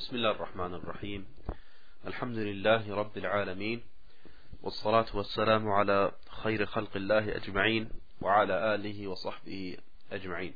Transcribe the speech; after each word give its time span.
بسم 0.00 0.16
الله 0.16 0.30
الرحمن 0.30 0.74
الرحيم. 0.74 1.26
الحمد 2.06 2.36
لله 2.38 2.94
رب 2.94 3.18
العالمين 3.18 3.82
والصلاة 4.62 5.06
والسلام 5.14 5.68
على 5.68 6.12
خير 6.42 6.66
خلق 6.66 6.96
الله 6.96 7.36
أجمعين 7.36 7.90
وعلى 8.20 8.74
آله 8.74 9.08
وصحبه 9.08 9.76
أجمعين. 10.12 10.54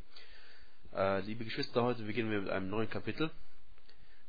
äh, 0.95 1.21
Liebe 1.21 1.45
Geschwister, 1.45 1.83
heute 1.83 2.03
beginnen 2.05 2.31
wir 2.31 2.41
mit 2.41 2.51
einem 2.51 2.71
neuen 2.71 2.89
Kapitel. 2.89 3.31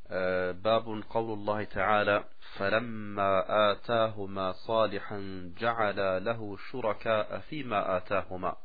äh, 0.10 0.52
باب 0.54 1.04
قول 1.10 1.34
الله 1.34 1.64
تعالى 1.64 2.24
فلما 2.58 3.46
آتاهما 3.72 4.52
صالحا 4.52 5.52
جعل 5.60 6.26
له 6.26 6.58
شركاء 6.72 7.40
فيما 7.50 7.98
آتاهما. 7.98 8.56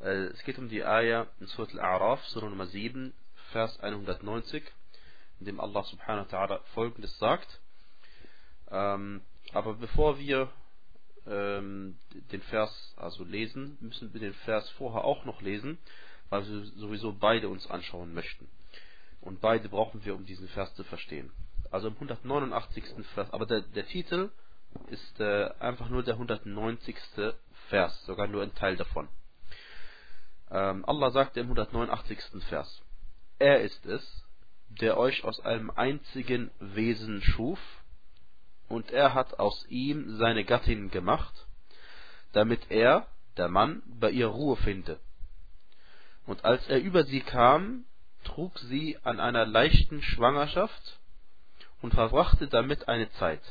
äh, 0.00 0.30
Es 0.32 0.42
geht 0.44 0.58
um 0.58 0.70
die 0.70 0.82
Ayah 0.84 1.26
in 1.38 1.46
Surat 1.48 1.74
Al-A'raf, 1.74 2.24
Surah 2.28 2.48
Nummer 2.48 2.66
7, 2.66 3.12
Vers 3.52 3.78
190, 3.82 4.62
in 5.40 5.46
dem 5.46 5.60
Allah 5.60 5.82
subhanahu 5.84 6.30
wa 6.30 6.38
ta'ala 6.38 6.60
folgendes 6.74 7.18
sagt. 7.18 7.60
Ähm, 8.70 9.22
aber 9.52 9.74
bevor 9.74 10.18
wir 10.18 10.50
ähm, 11.26 11.98
den 12.32 12.42
Vers 12.42 12.94
also 12.96 13.24
lesen, 13.24 13.76
müssen 13.80 14.12
wir 14.12 14.20
den 14.20 14.34
Vers 14.34 14.68
vorher 14.70 15.04
auch 15.04 15.24
noch 15.24 15.42
lesen, 15.42 15.78
weil 16.28 16.46
wir 16.46 16.64
sowieso 16.76 17.12
beide 17.12 17.48
uns 17.48 17.68
anschauen 17.68 18.14
möchten. 18.14 18.48
Und 19.20 19.40
beide 19.40 19.68
brauchen 19.68 20.04
wir, 20.04 20.14
um 20.14 20.24
diesen 20.24 20.48
Vers 20.48 20.74
zu 20.74 20.84
verstehen. 20.84 21.30
Also 21.70 21.88
im 21.88 21.94
189. 21.94 22.84
Vers, 23.14 23.30
aber 23.32 23.46
der, 23.46 23.60
der 23.62 23.86
Titel 23.86 24.30
ist 24.88 25.20
äh, 25.20 25.50
einfach 25.58 25.88
nur 25.88 26.02
der 26.02 26.14
190. 26.14 26.96
Vers, 27.68 28.04
sogar 28.06 28.26
nur 28.26 28.42
ein 28.42 28.54
Teil 28.54 28.76
davon. 28.76 29.08
Ähm, 30.50 30.84
Allah 30.86 31.10
sagt 31.10 31.36
im 31.36 31.44
189. 31.44 32.18
Vers, 32.48 32.82
er 33.38 33.60
ist 33.60 33.86
es, 33.86 34.24
der 34.70 34.96
euch 34.96 35.24
aus 35.24 35.40
einem 35.40 35.70
einzigen 35.70 36.50
Wesen 36.60 37.22
schuf, 37.22 37.58
und 38.68 38.92
er 38.92 39.14
hat 39.14 39.40
aus 39.40 39.66
ihm 39.68 40.16
seine 40.16 40.44
Gattin 40.44 40.90
gemacht, 40.90 41.34
damit 42.32 42.70
er, 42.70 43.06
der 43.36 43.48
Mann, 43.48 43.82
bei 43.86 44.10
ihr 44.10 44.28
Ruhe 44.28 44.56
finde. 44.56 45.00
Und 46.24 46.44
als 46.44 46.66
er 46.68 46.80
über 46.80 47.04
sie 47.04 47.20
kam, 47.20 47.84
trug 48.22 48.56
sie 48.60 48.96
an 49.02 49.18
einer 49.18 49.44
leichten 49.44 50.02
Schwangerschaft 50.02 51.00
und 51.82 51.94
verbrachte 51.94 52.46
damit 52.46 52.88
eine 52.88 53.10
Zeit. 53.12 53.42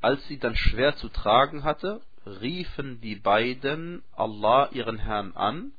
Als 0.00 0.24
sie 0.28 0.38
dann 0.38 0.56
schwer 0.56 0.96
zu 0.96 1.08
tragen 1.08 1.64
hatte, 1.64 2.02
riefen 2.26 3.00
die 3.00 3.16
beiden 3.16 4.02
Allah 4.12 4.68
ihren 4.72 4.98
Herrn 4.98 5.32
an, 5.34 5.72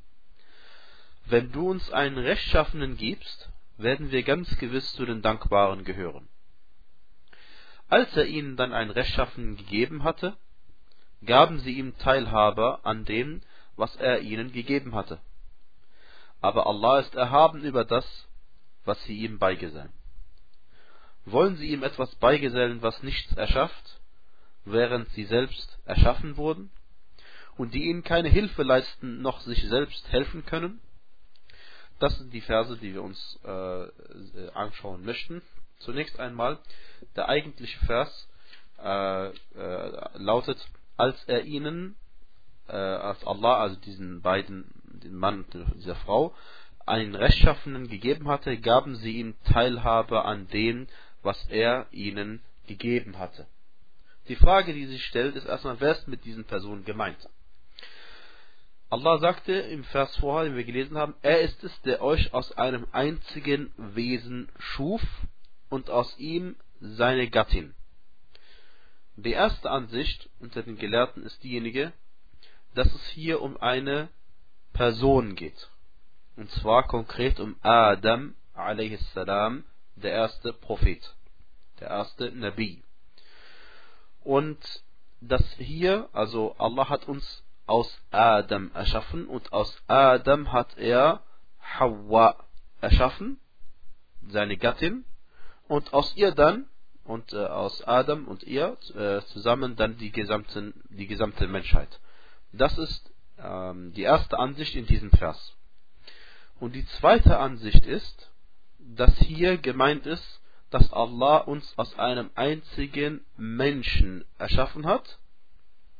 wenn 1.25 1.52
du 1.52 1.69
uns 1.69 1.91
einen 1.91 2.17
Rechtschaffenen 2.17 2.97
gibst, 2.97 3.49
werden 3.80 4.11
wir 4.11 4.23
ganz 4.23 4.58
gewiss 4.58 4.94
zu 4.94 5.05
den 5.05 5.22
Dankbaren 5.22 5.85
gehören. 5.85 6.27
Als 7.88 8.16
er 8.16 8.25
ihnen 8.25 8.55
dann 8.58 8.73
einen 8.73 8.91
Rechtschaffenen 8.91 9.58
gegeben 9.58 10.03
hatte, 10.03 10.38
gaben 11.25 11.59
sie 11.59 11.73
ihm 11.73 11.97
Teilhabe 11.97 12.80
an 12.83 13.05
dem, 13.05 13.41
was 13.77 13.95
er 13.95 14.19
ihnen 14.19 14.52
gegeben 14.52 14.94
hatte. 14.94 15.19
Aber 16.41 16.67
Allah 16.67 16.99
ist 16.99 17.16
erhaben 17.16 17.63
über 17.63 17.86
das, 17.86 18.05
was 18.86 19.02
sie 19.05 19.17
ihm 19.17 19.39
beigesellen. 19.39 19.93
Wollen 21.25 21.55
sie 21.58 21.69
ihm 21.69 21.83
etwas 21.83 22.14
beigesellen, 22.16 22.81
was 22.81 23.02
nichts 23.02 23.33
erschafft, 23.33 23.99
während 24.66 25.09
sie 25.11 25.25
selbst 25.25 25.80
erschaffen 25.86 26.38
wurden, 26.38 26.69
und 27.58 27.73
die 27.73 27.86
ihnen 27.86 28.03
keine 28.03 28.30
Hilfe 28.30 28.64
leisten, 28.64 29.21
noch 29.21 29.41
sich 29.41 29.64
selbst 29.67 30.11
helfen 30.11 30.45
können? 30.45 30.80
Das 32.00 32.17
sind 32.17 32.33
die 32.33 32.42
Verse, 32.42 32.78
die 32.78 32.94
wir 32.94 33.03
uns 33.03 33.39
äh, 33.44 34.50
anschauen 34.53 35.03
möchten. 35.03 35.42
Zunächst 35.80 36.19
einmal, 36.19 36.58
der 37.16 37.30
eigentliche 37.30 37.80
Vers 37.86 38.30
äh, 38.81 39.28
äh, 39.28 39.31
lautet, 40.14 40.58
als 40.97 41.22
er 41.25 41.44
ihnen, 41.44 41.95
äh, 42.67 42.76
als 42.76 43.26
Allah, 43.26 43.59
also 43.59 43.76
diesen 43.77 44.21
beiden, 44.21 44.71
den 45.04 45.15
Mann 45.15 45.45
und 45.52 45.76
dieser 45.76 45.95
Frau, 45.95 46.33
einen 46.86 47.15
Rechtschaffenen 47.15 47.88
gegeben 47.88 48.27
hatte, 48.27 48.58
gaben 48.58 48.95
sie 48.95 49.17
ihm 49.17 49.36
Teilhabe 49.43 50.26
an 50.26 50.48
dem, 50.48 50.88
was 51.21 51.48
er 51.49 51.88
ihnen 51.92 52.42
gegeben 52.67 53.20
hatte. 53.20 53.45
Die 54.27 54.36
Frage, 54.36 54.73
die 54.73 54.86
sich 54.86 55.05
stellt, 55.05 55.36
ist 55.36 55.45
erstmal, 55.45 55.80
wer 55.80 55.92
ist 55.92 56.08
mit 56.08 56.26
diesen 56.26 56.45
Personen 56.45 56.86
gemeint? 56.86 57.17
Allah 58.92 59.20
sagte 59.20 59.54
im 59.54 59.83
Vers 59.83 60.16
vorher, 60.17 60.50
den 60.50 60.58
wir 60.58 60.64
gelesen 60.64 60.98
haben, 60.98 61.14
er 61.22 61.42
ist 61.42 61.64
es, 61.64 61.82
der 61.83 62.02
euch 62.02 62.33
aus 62.33 62.52
einem 62.54 62.88
einzigen 62.92 63.72
Wesen 63.77 64.50
schuf 64.58 65.02
und 65.70 65.92
aus 65.92 66.17
ihm 66.17 66.55
seine 66.80 67.30
Gattin. 67.30 67.76
Die 69.16 69.32
erste 69.32 69.70
Ansicht 69.70 70.30
unter 70.39 70.64
den 70.64 70.77
Gelehrten 70.77 71.23
ist 71.23 71.44
diejenige, 71.44 71.94
dass 72.73 72.92
es 72.94 73.05
hier 73.10 73.42
um 73.42 73.58
eine 73.58 74.10
Person 74.73 75.36
geht. 75.36 75.70
Und 76.36 76.50
zwar 76.52 76.88
konkret 76.88 77.39
um 77.39 77.58
Adam 77.61 78.33
a.s., 78.54 79.14
der 79.14 80.11
erste 80.11 80.54
Prophet, 80.54 81.16
der 81.80 81.89
erste 81.89 82.32
Nabi. 82.32 82.82
Und 84.23 84.58
dass 85.21 85.44
hier, 85.58 86.10
also 86.14 86.56
Allah 86.58 86.89
hat 86.89 87.08
uns 87.08 87.44
aus 87.69 88.02
Adam 88.09 88.71
erschaffen 88.73 89.27
und 89.27 89.53
aus 89.53 89.81
Adam 89.87 90.52
hat 90.52 90.77
er 90.77 91.21
Hawa 91.61 92.35
erschaffen, 92.81 93.39
seine 94.27 94.57
Gattin, 94.57 95.05
und 95.67 95.93
aus 95.93 96.15
ihr 96.15 96.31
dann, 96.31 96.65
und 97.03 97.31
äh, 97.33 97.45
aus 97.45 97.83
Adam 97.87 98.27
und 98.27 98.43
ihr 98.43 98.75
äh, 98.95 99.21
zusammen 99.27 99.75
dann 99.75 99.97
die, 99.97 100.11
gesamten, 100.11 100.73
die 100.89 101.08
gesamte 101.08 101.47
Menschheit. 101.47 101.99
Das 102.52 102.75
ist 102.77 103.11
ähm, 103.37 103.93
die 103.93 104.02
erste 104.02 104.39
Ansicht 104.39 104.75
in 104.75 104.87
diesem 104.87 105.11
Vers. 105.11 105.55
Und 106.59 106.73
die 106.73 106.85
zweite 106.97 107.37
Ansicht 107.37 107.85
ist, 107.85 108.31
dass 108.79 109.15
hier 109.19 109.58
gemeint 109.58 110.08
ist, 110.08 110.41
dass 110.71 110.91
Allah 110.91 111.37
uns 111.37 111.71
aus 111.77 111.97
einem 111.99 112.31
einzigen 112.35 113.23
Menschen 113.37 114.25
erschaffen 114.39 114.85
hat 114.85 115.19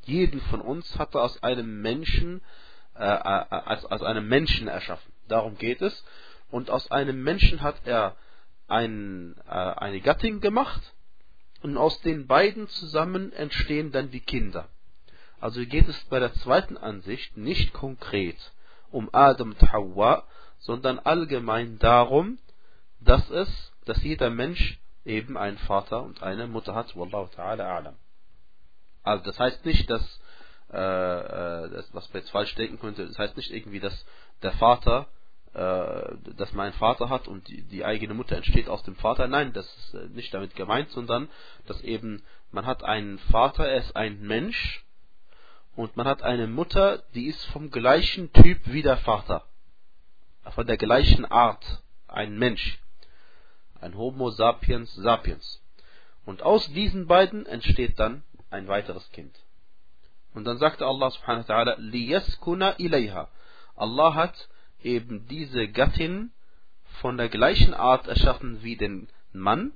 jeden 0.10 0.42
von 0.42 0.62
uns 0.62 0.98
hat 0.98 1.16
er 1.16 1.24
aus 1.24 1.42
einem 1.44 1.82
Menschen, 1.82 2.42
äh, 2.96 3.04
äh, 3.04 3.46
als, 3.50 3.86
als 3.86 4.02
einem 4.02 4.28
Menschen 4.28 4.68
erschaffen. 4.68 5.14
Darum 5.28 5.58
geht 5.58 5.82
es. 5.82 6.04
Und 6.52 6.70
aus 6.70 6.90
einem 6.92 7.24
Menschen 7.24 7.62
hat 7.62 7.76
er 7.86 8.16
ein, 8.68 9.36
äh, 9.48 9.52
eine 9.52 10.02
Gattin 10.02 10.42
gemacht 10.42 10.82
und 11.62 11.78
aus 11.78 12.02
den 12.02 12.28
beiden 12.28 12.68
zusammen 12.68 13.32
entstehen 13.34 13.92
dann 13.92 14.12
die 14.12 14.22
Kinder. 14.22 14.68
Also 15.40 15.66
geht 15.66 15.88
es 15.88 15.98
bei 16.06 16.20
der 16.20 16.34
zweiten 16.34 16.78
Ansicht 16.78 17.38
nicht 17.38 17.74
konkret 17.74 18.38
um 18.92 19.10
Adam 19.14 19.52
und 19.52 19.72
Hawa, 19.72 20.24
sondern 20.60 21.00
allgemein 21.00 21.78
darum, 21.80 22.40
dass 23.00 23.30
es, 23.30 23.72
dass 23.86 24.04
jeder 24.04 24.30
Mensch 24.30 24.80
eben 25.06 25.38
einen 25.38 25.58
Vater 25.60 26.04
und 26.04 26.22
eine 26.24 26.48
Mutter 26.48 26.76
hat. 26.76 26.96
Wallahu 26.96 27.30
ta'ala 27.36 27.64
a'lam. 27.64 27.94
Also 29.10 29.24
das 29.24 29.40
heißt 29.40 29.66
nicht, 29.66 29.90
dass 29.90 30.02
äh, 30.72 30.78
äh, 30.78 31.70
das, 31.72 31.94
was 31.94 32.14
man 32.14 32.22
jetzt 32.22 32.30
falsch 32.30 32.54
denken 32.56 32.80
könnte, 32.80 33.08
das 33.08 33.18
heißt 33.18 33.38
nicht 33.38 33.52
irgendwie, 33.52 33.80
dass 33.80 34.06
der 34.44 34.52
Vater, 34.54 35.08
äh, 35.54 36.34
dass 36.36 36.54
man 36.54 36.68
einen 36.68 36.76
Vater 36.76 37.10
hat 37.10 37.28
und 37.28 37.48
die, 37.48 37.64
die 37.64 37.84
eigene 37.84 38.14
Mutter 38.14 38.36
entsteht 38.38 38.70
aus 38.70 38.84
dem 38.84 38.96
Vater. 38.96 39.28
Nein, 39.28 39.52
das 39.54 39.66
ist 39.66 39.94
äh, 39.96 40.08
nicht 40.10 40.32
damit 40.34 40.56
gemeint, 40.56 40.92
sondern 40.92 41.28
dass 41.66 41.82
eben 41.82 42.24
man 42.52 42.68
hat 42.68 42.84
einen 42.84 43.18
Vater, 43.18 43.68
er 43.68 43.78
ist 43.78 43.96
ein 43.96 44.22
Mensch 44.22 44.86
und 45.76 45.98
man 45.98 46.08
hat 46.08 46.22
eine 46.22 46.46
Mutter, 46.46 47.04
die 47.16 47.26
ist 47.26 47.44
vom 47.46 47.72
gleichen 47.72 48.32
Typ 48.34 48.60
wie 48.66 48.84
der 48.84 48.98
Vater, 48.98 49.44
von 50.52 50.68
der 50.68 50.78
gleichen 50.78 51.26
Art, 51.26 51.82
ein 52.08 52.38
Mensch, 52.38 52.80
ein 53.82 53.98
Homo 53.98 54.30
sapiens 54.30 54.94
sapiens. 54.94 55.64
Und 56.26 56.44
aus 56.44 56.72
diesen 56.74 57.08
beiden 57.08 57.48
entsteht 57.48 57.98
dann 57.98 58.24
ein 58.50 58.68
weiteres 58.68 59.10
Kind. 59.12 59.36
Und 60.34 60.46
dann 60.46 60.58
sagte 60.58 60.86
Allah 60.86 61.10
subhanahu 61.12 61.48
wa 61.48 61.54
ta'ala, 61.54 61.76
liyaskuna 61.78 62.80
ilayha. 62.80 63.30
Allah 63.76 64.14
hat 64.16 64.50
eben 64.84 65.28
diese 65.28 65.68
Gattin 65.68 66.32
von 67.02 67.18
der 67.18 67.30
gleichen 67.30 67.74
Art 67.74 68.08
erschaffen 68.08 68.64
wie 68.64 68.76
den 68.76 69.08
Mann. 69.34 69.74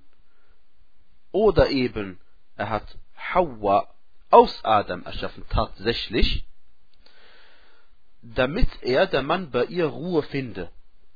Oder 1.32 1.70
eben 1.70 2.20
er 2.56 2.70
hat 2.70 2.98
Hawa 3.16 3.90
aus 4.30 4.64
Adam 4.64 5.04
erschaffen, 5.04 5.46
tatsächlich, 5.50 6.46
damit 8.22 8.70
er, 8.82 9.08
der 9.08 9.22
Mann, 9.22 9.52
bei 9.52 9.66
ihr 9.66 9.86
Ruhe 9.88 10.24
finde. 10.24 10.72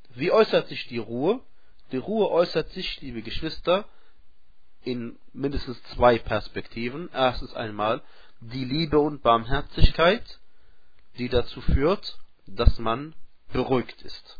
Wie 0.09 0.31
äußert 0.31 0.68
sich 0.68 0.88
die 0.88 0.98
Ruhe? 0.98 1.39
Die 1.92 1.98
Ruhe 1.98 2.30
äußert 2.30 2.69
sich, 2.71 3.01
liebe 3.01 3.21
Geschwister, 3.21 3.86
in 4.88 5.18
mindestens 5.34 5.81
zwei 5.95 6.18
Perspektiven. 6.18 7.10
Erstens 7.13 7.54
einmal 7.54 8.01
die 8.39 8.66
Liebe 8.66 9.00
und 9.00 9.22
Barmherzigkeit, 9.22 10.39
die 11.18 11.30
dazu 11.30 11.62
führt, 11.62 12.19
dass 12.45 12.80
man 12.80 13.13
beruhigt 13.51 14.01
ist. 14.04 14.39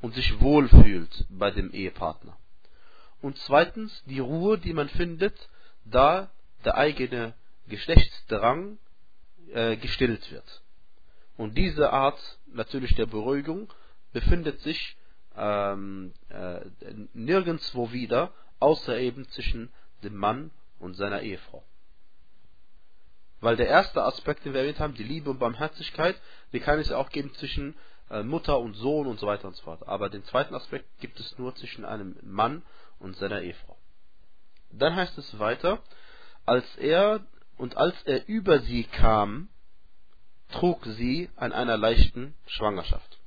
und 0.00 0.14
sich 0.14 0.40
wohlfühlt 0.40 1.26
bei 1.28 1.50
dem 1.50 1.72
Ehepartner. 1.72 2.38
Und 3.20 3.36
zweitens 3.38 4.02
die 4.06 4.18
Ruhe, 4.18 4.58
die 4.58 4.72
man 4.72 4.88
findet, 4.88 5.36
da 5.84 6.30
der 6.64 6.76
eigene 6.76 7.34
Geschlechtsdrang 7.68 8.78
äh, 9.52 9.76
gestillt 9.76 10.30
wird. 10.30 10.62
Und 11.36 11.56
diese 11.56 11.92
Art 11.92 12.18
natürlich 12.46 12.94
der 12.94 13.06
Beruhigung 13.06 13.72
befindet 14.12 14.60
sich 14.60 14.96
ähm, 15.36 16.12
äh, 16.28 16.60
nirgendwo 17.12 17.92
wieder, 17.92 18.32
außer 18.60 18.98
eben 18.98 19.28
zwischen 19.30 19.72
dem 20.02 20.14
Mann 20.14 20.50
und 20.78 20.94
seiner 20.94 21.22
Ehefrau. 21.22 21.64
Weil 23.40 23.56
der 23.56 23.68
erste 23.68 24.02
Aspekt, 24.04 24.44
den 24.44 24.52
wir 24.52 24.60
erwähnt 24.60 24.80
haben, 24.80 24.94
die 24.94 25.02
Liebe 25.02 25.30
und 25.30 25.38
Barmherzigkeit, 25.38 26.20
die 26.52 26.60
kann 26.60 26.78
es 26.78 26.90
ja 26.90 26.98
auch 26.98 27.10
geben 27.10 27.32
zwischen 27.34 27.74
äh, 28.10 28.22
Mutter 28.22 28.58
und 28.58 28.74
Sohn 28.74 29.06
und 29.06 29.18
so 29.18 29.26
weiter 29.26 29.48
und 29.48 29.56
so 29.56 29.62
fort. 29.62 29.86
Aber 29.88 30.10
den 30.10 30.24
zweiten 30.24 30.54
Aspekt 30.54 30.86
gibt 31.00 31.18
es 31.18 31.38
nur 31.38 31.54
zwischen 31.54 31.84
einem 31.84 32.16
Mann 32.22 32.62
und 32.98 33.16
seiner 33.16 33.40
Ehefrau. 33.40 33.76
Dann 34.70 34.94
heißt 34.94 35.16
es 35.18 35.38
weiter, 35.38 35.82
als 36.44 36.64
er 36.76 37.24
und 37.56 37.76
als 37.76 37.94
er 38.04 38.28
über 38.28 38.60
sie 38.60 38.84
kam, 38.84 39.48
trug 40.50 40.84
sie 40.84 41.30
an 41.36 41.52
einer 41.52 41.76
leichten 41.76 42.34
Schwangerschaft 42.46 43.18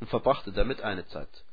und 0.00 0.08
verbrachte 0.08 0.52
damit 0.52 0.80
eine 0.82 1.06
Zeit. 1.06 1.44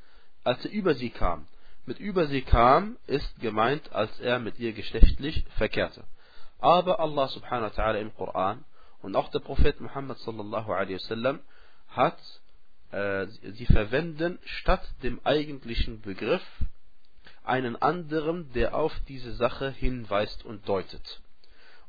Als 0.43 0.63
er 0.65 0.71
über 0.71 0.95
sie 0.95 1.09
kam, 1.09 1.47
mit 1.85 1.99
über 1.99 2.27
sie 2.27 2.41
kam, 2.41 2.97
ist 3.07 3.39
gemeint, 3.39 3.91
als 3.93 4.19
er 4.19 4.39
mit 4.39 4.59
ihr 4.59 4.73
geschlechtlich 4.73 5.45
verkehrte. 5.57 6.03
Aber 6.59 6.99
Allah 6.99 7.27
subhanahu 7.27 7.71
wa 7.75 7.83
ta'ala 7.83 7.99
im 7.99 8.13
Koran 8.15 8.63
und 9.01 9.15
auch 9.15 9.29
der 9.29 9.39
Prophet 9.39 9.79
Muhammad 9.79 10.17
sallallahu 10.19 10.71
alaihi 10.71 10.95
wasallam 10.95 11.39
hat, 11.89 12.19
äh, 12.91 13.27
sie 13.27 13.65
verwenden 13.65 14.39
statt 14.45 14.83
dem 15.03 15.19
eigentlichen 15.23 16.01
Begriff 16.01 16.43
einen 17.43 17.75
anderen, 17.75 18.51
der 18.53 18.75
auf 18.75 18.93
diese 19.07 19.33
Sache 19.35 19.69
hinweist 19.69 20.43
und 20.45 20.67
deutet. 20.67 21.21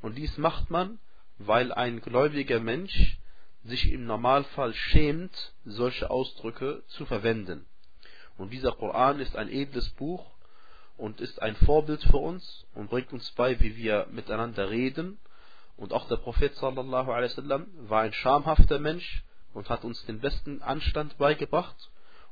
Und 0.03 0.17
dies 0.17 0.37
macht 0.37 0.71
man, 0.71 0.99
weil 1.39 1.73
ein 1.73 2.01
gläubiger 2.01 2.61
Mensch 2.61 3.19
sich 3.65 3.91
im 3.91 4.05
Normalfall 4.05 4.75
schämt, 4.75 5.53
solche 5.65 6.11
Ausdrücke 6.11 6.83
zu 6.89 7.07
verwenden. 7.07 7.67
Und 8.39 8.53
dieser 8.53 8.73
Koran 8.73 9.21
ist 9.21 9.37
ein 9.37 9.49
edles 9.49 9.89
Buch 9.91 10.25
und 10.97 11.21
ist 11.21 11.41
ein 11.43 11.57
Vorbild 11.57 12.03
für 12.03 12.19
uns 12.19 12.67
und 12.75 12.91
bringt 12.91 13.13
uns 13.13 13.31
bei, 13.33 13.59
wie 13.61 13.77
wir 13.77 14.07
miteinander 14.11 14.71
reden. 14.71 15.19
Und 15.77 15.93
auch 15.93 16.09
der 16.09 16.17
Prophet 16.17 16.55
sallallahu 16.55 17.11
alaihi 17.11 17.31
wasallam 17.31 17.67
war 17.89 18.03
ein 18.03 18.13
schamhafter 18.13 18.79
Mensch 18.79 19.25
und 19.53 19.69
hat 19.69 19.85
uns 19.85 20.05
den 20.07 20.21
besten 20.21 20.63
Anstand 20.63 21.19
beigebracht. 21.19 21.77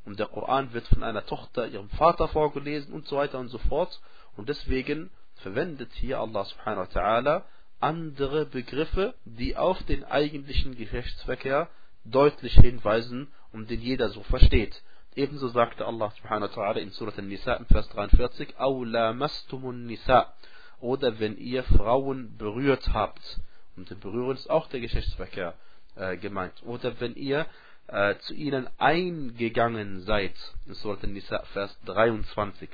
Und 0.04 0.18
der 0.18 0.26
Koran 0.26 0.72
wird 0.72 0.86
von 0.88 1.02
einer 1.02 1.24
Tochter 1.24 1.66
ihrem 1.66 1.88
Vater 1.90 2.28
vorgelesen 2.28 2.92
und 2.92 3.06
so 3.06 3.16
weiter 3.16 3.38
und 3.38 3.48
so 3.48 3.58
fort. 3.58 4.00
Und 4.36 4.48
deswegen 4.48 5.10
verwendet 5.36 5.90
hier 5.94 6.20
Allah 6.20 6.44
subhanahu 6.44 6.86
wa 6.86 7.00
ta'ala 7.00 7.42
andere 7.80 8.46
Begriffe, 8.46 9.14
die 9.24 9.56
auf 9.56 9.82
den 9.84 10.04
eigentlichen 10.04 10.74
Geschlechtsverkehr 10.74 11.68
deutlich 12.04 12.54
hinweisen 12.54 13.28
und 13.52 13.68
den 13.70 13.80
jeder 13.80 14.08
so 14.08 14.22
versteht. 14.22 14.82
Ebenso 15.16 15.49
sagte 15.49 15.87
Allah 15.87 16.11
subhanahu 16.11 16.50
wa 16.50 16.55
ta'ala 16.55 16.81
in 16.81 16.90
Surat 16.90 17.19
An-Nisa 17.19 17.55
im 17.55 17.66
Vers 17.66 17.88
43, 17.90 18.58
Aula 18.58 19.12
mastumun 19.12 19.87
Nisa. 19.87 20.34
Oder 20.81 21.20
wenn 21.20 21.37
ihr 21.38 21.62
Frauen 21.62 22.37
berührt 22.37 22.93
habt. 22.93 23.40
Und 23.76 23.88
Berühren 24.00 24.37
ist 24.37 24.50
auch 24.50 24.69
der 24.69 24.81
Geschlechtsverkehr 24.81 25.55
äh, 25.94 26.16
gemeint. 26.16 26.62
Oder 26.64 26.99
wenn 27.00 27.14
ihr 27.14 27.46
äh, 27.87 28.16
zu 28.19 28.34
ihnen 28.34 28.69
eingegangen 28.78 30.00
seid. 30.00 30.34
In 30.66 30.75
Surat 30.75 31.05
An-Nisa, 31.05 31.44
Vers 31.52 31.78
23. 31.84 32.69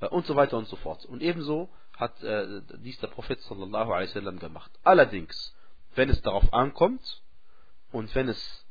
Äh, 0.00 0.06
und 0.08 0.26
so 0.26 0.34
weiter 0.34 0.58
und 0.58 0.66
so 0.66 0.76
fort. 0.76 1.04
Und 1.04 1.22
ebenso 1.22 1.68
hat 1.96 2.20
äh, 2.24 2.60
dies 2.78 2.98
der 2.98 3.06
Prophet 3.08 3.40
sallallahu 3.40 3.92
alaihi 3.92 4.08
wasallam 4.08 4.40
gemacht. 4.40 4.70
Allerdings, 4.82 5.54
wenn 5.94 6.10
es 6.10 6.20
darauf 6.22 6.52
ankommt 6.52 7.22
und 7.92 8.12
wenn 8.16 8.28
es 8.28 8.63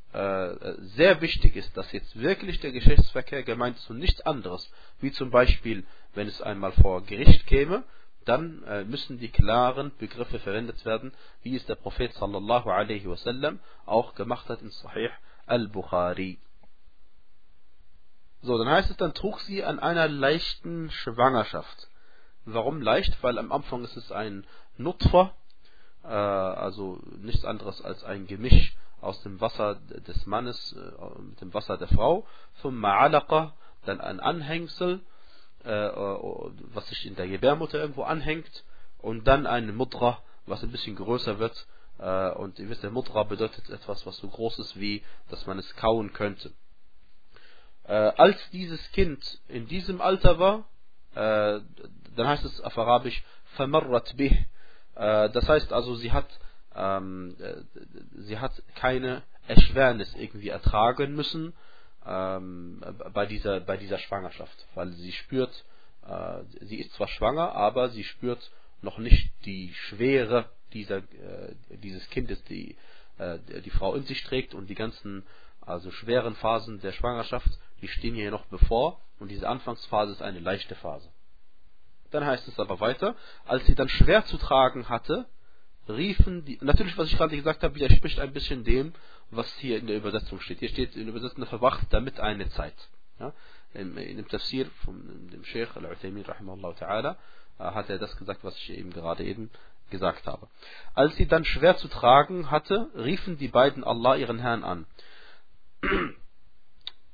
sehr 0.96 1.20
wichtig 1.20 1.56
ist, 1.56 1.76
dass 1.76 1.90
jetzt 1.90 2.18
wirklich 2.18 2.60
der 2.60 2.70
Geschlechtsverkehr 2.70 3.42
gemeint 3.42 3.76
ist 3.76 3.90
und 3.90 3.98
nichts 3.98 4.20
anderes, 4.20 4.70
wie 5.00 5.10
zum 5.10 5.30
Beispiel, 5.30 5.84
wenn 6.14 6.28
es 6.28 6.40
einmal 6.40 6.72
vor 6.72 7.02
Gericht 7.02 7.46
käme, 7.46 7.82
dann 8.24 8.62
äh, 8.64 8.84
müssen 8.84 9.18
die 9.18 9.28
klaren 9.28 9.92
Begriffe 9.98 10.38
verwendet 10.38 10.84
werden, 10.84 11.12
wie 11.42 11.56
es 11.56 11.66
der 11.66 11.74
Prophet 11.74 12.12
sallallahu 12.14 12.70
alaihi 12.70 13.06
wasallam 13.06 13.60
auch 13.86 14.14
gemacht 14.14 14.48
hat 14.48 14.62
in 14.62 14.70
Sahih 14.70 15.10
al-Bukhari. 15.46 16.38
So, 18.40 18.58
dann 18.58 18.68
heißt 18.68 18.90
es, 18.90 18.96
dann 18.96 19.14
trug 19.14 19.40
sie 19.40 19.64
an 19.64 19.78
einer 19.78 20.08
leichten 20.08 20.90
Schwangerschaft. 20.90 21.88
Warum 22.44 22.80
leicht? 22.82 23.22
Weil 23.22 23.38
am 23.38 23.52
Anfang 23.52 23.84
ist 23.84 23.96
es 23.96 24.12
ein 24.12 24.46
Nutfer, 24.76 25.34
äh, 26.02 26.08
also 26.08 27.00
nichts 27.18 27.44
anderes 27.44 27.82
als 27.82 28.04
ein 28.04 28.26
Gemisch 28.26 28.76
aus 29.04 29.22
dem 29.22 29.40
Wasser 29.40 29.76
des 29.76 30.26
Mannes 30.26 30.72
äh, 30.72 31.20
mit 31.20 31.40
dem 31.40 31.54
Wasser 31.54 31.76
der 31.76 31.88
Frau, 31.88 32.26
thumma 32.60 32.98
alaqa, 32.98 33.54
dann 33.84 34.00
ein 34.00 34.20
Anhängsel, 34.20 35.00
äh, 35.64 35.70
äh, 35.70 36.50
was 36.72 36.88
sich 36.88 37.06
in 37.06 37.16
der 37.16 37.28
Gebärmutter 37.28 37.78
irgendwo 37.78 38.02
anhängt, 38.02 38.64
und 38.98 39.28
dann 39.28 39.46
ein 39.46 39.74
Mudra, 39.74 40.22
was 40.46 40.62
ein 40.62 40.70
bisschen 40.70 40.96
größer 40.96 41.38
wird, 41.38 41.66
und 41.96 42.58
ihr 42.58 42.68
wisst, 42.68 42.82
der 42.82 42.90
Mudra 42.90 43.22
bedeutet 43.22 43.70
etwas, 43.70 44.04
was 44.04 44.16
so 44.16 44.26
groß 44.26 44.58
ist, 44.58 44.80
wie 44.80 45.04
dass 45.30 45.46
man 45.46 45.60
es 45.60 45.76
kauen 45.76 46.12
könnte. 46.12 46.52
als 47.84 48.50
dieses 48.50 48.90
Kind 48.90 49.40
in 49.46 49.68
diesem 49.68 50.00
Alter 50.00 50.40
war, 50.40 50.64
dann 51.14 52.26
heißt 52.26 52.44
es 52.44 52.60
auf 52.62 52.76
Arabisch, 52.76 53.22
famarrat 53.56 54.16
bih, 54.16 54.44
das 54.94 55.48
heißt 55.48 55.72
also, 55.72 55.94
sie 55.94 56.10
hat 56.10 56.26
ähm, 56.76 57.36
äh, 57.38 57.62
sie 58.22 58.38
hat 58.38 58.62
keine 58.74 59.22
Erschwernis 59.46 60.14
irgendwie 60.14 60.48
ertragen 60.48 61.14
müssen 61.14 61.52
ähm, 62.06 62.82
bei 63.12 63.26
dieser 63.26 63.60
bei 63.60 63.76
dieser 63.76 63.98
Schwangerschaft, 63.98 64.66
weil 64.74 64.92
sie 64.92 65.12
spürt, 65.12 65.64
äh, 66.06 66.42
sie 66.64 66.80
ist 66.80 66.92
zwar 66.94 67.08
schwanger, 67.08 67.52
aber 67.52 67.90
sie 67.90 68.04
spürt 68.04 68.50
noch 68.82 68.98
nicht 68.98 69.30
die 69.44 69.72
Schwere 69.74 70.50
dieser 70.72 70.98
äh, 70.98 71.54
dieses 71.70 72.08
Kindes, 72.10 72.42
die 72.44 72.76
äh, 73.18 73.38
die 73.60 73.70
Frau 73.70 73.94
in 73.94 74.04
sich 74.04 74.22
trägt 74.24 74.54
und 74.54 74.68
die 74.68 74.74
ganzen 74.74 75.24
also 75.60 75.90
schweren 75.90 76.34
Phasen 76.36 76.80
der 76.80 76.92
Schwangerschaft, 76.92 77.48
die 77.80 77.88
stehen 77.88 78.16
ihr 78.16 78.30
noch 78.30 78.46
bevor 78.46 79.00
und 79.18 79.28
diese 79.28 79.48
Anfangsphase 79.48 80.12
ist 80.12 80.22
eine 80.22 80.40
leichte 80.40 80.74
Phase. 80.74 81.08
Dann 82.10 82.24
heißt 82.24 82.46
es 82.48 82.58
aber 82.60 82.80
weiter, 82.80 83.16
als 83.46 83.64
sie 83.66 83.74
dann 83.74 83.88
schwer 83.88 84.24
zu 84.26 84.36
tragen 84.36 84.88
hatte, 84.88 85.26
riefen 85.88 86.44
die, 86.44 86.58
natürlich, 86.60 86.96
was 86.96 87.08
ich 87.08 87.16
gerade 87.16 87.36
gesagt 87.36 87.62
habe, 87.62 87.74
widerspricht 87.74 88.18
ein 88.20 88.32
bisschen 88.32 88.64
dem, 88.64 88.92
was 89.30 89.52
hier 89.56 89.78
in 89.78 89.86
der 89.86 89.96
Übersetzung 89.96 90.40
steht. 90.40 90.60
Hier 90.60 90.68
steht 90.68 90.94
in 90.96 91.06
der 91.06 91.14
Übersetzung, 91.14 91.44
verwacht 91.46 91.86
damit 91.90 92.20
eine 92.20 92.48
Zeit. 92.50 92.74
Ja? 93.18 93.32
In, 93.74 93.96
in 93.96 94.16
dem 94.16 94.28
Tafsir 94.28 94.66
von 94.84 95.28
dem 95.30 95.44
Sheikh 95.44 95.76
Al-Uthaymin, 95.76 96.24
ta'ala, 96.24 97.16
äh, 97.58 97.64
hat 97.64 97.90
er 97.90 97.98
das 97.98 98.16
gesagt, 98.16 98.44
was 98.44 98.56
ich 98.56 98.70
eben 98.70 98.90
gerade 98.90 99.24
eben 99.24 99.50
gesagt 99.90 100.26
habe. 100.26 100.48
Als 100.94 101.14
sie 101.16 101.26
dann 101.26 101.44
schwer 101.44 101.76
zu 101.76 101.88
tragen 101.88 102.50
hatte, 102.50 102.90
riefen 102.96 103.38
die 103.38 103.48
beiden 103.48 103.84
Allah 103.84 104.16
ihren 104.16 104.38
Herrn 104.38 104.64
an. 104.64 104.86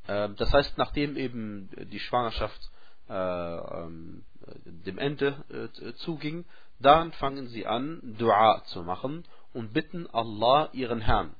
Ähm, 0.09 0.35
das 0.37 0.53
heißt, 0.53 0.79
nachdem 0.79 1.17
eben 1.17 1.69
die 1.93 2.00
Schwangerschaft 2.00 2.71
äh, 3.09 3.12
ähm, 3.12 4.25
dem 4.65 4.99
Ende 4.99 5.45
äh, 5.50 5.93
zuging, 5.97 6.47
dann 6.80 7.12
fangen 7.12 7.49
sie 7.49 7.66
an, 7.66 8.00
Dua 8.18 8.62
zu 8.66 8.82
machen 8.82 9.25
und 9.52 9.72
bitten 9.72 10.06
Allah 10.08 10.70
ihren 10.72 11.00
Herrn. 11.00 11.34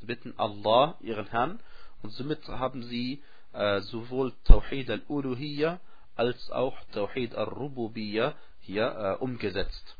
Sie 0.00 0.06
bitten 0.06 0.34
Allah 0.36 0.96
ihren 1.00 1.26
Herrn 1.26 1.60
und 2.02 2.10
somit 2.10 2.46
haben 2.48 2.82
sie 2.84 3.22
äh, 3.52 3.80
sowohl 3.80 4.32
Tawhid 4.44 4.90
al-Uluhiyya 4.90 5.80
als 6.16 6.50
auch 6.50 6.76
Tawhid 6.92 7.34
al-Rububiyya 7.34 8.34
hier 8.60 8.86
äh, 8.86 9.22
umgesetzt. 9.22 9.96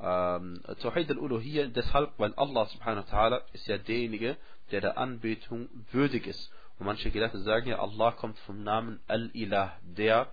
Ähm, 0.00 0.62
Tawhid 0.80 1.10
al-Uluhiyya 1.10 1.66
deshalb, 1.68 2.12
weil 2.18 2.34
Allah 2.34 2.66
subhanahu 2.66 3.04
wa 3.06 3.10
ta'ala 3.10 3.42
ist 3.52 3.66
ja 3.66 3.78
derjenige, 3.78 4.36
der 4.70 4.80
der 4.80 4.98
Anbetung 4.98 5.68
würdig 5.90 6.26
ist. 6.26 6.52
Und 6.78 6.86
manche 6.86 7.10
Gelehrte 7.10 7.40
sagen 7.40 7.68
ja, 7.68 7.80
Allah 7.80 8.12
kommt 8.12 8.38
vom 8.40 8.62
Namen 8.62 9.00
Al-Ilah, 9.08 9.72
der 9.82 10.32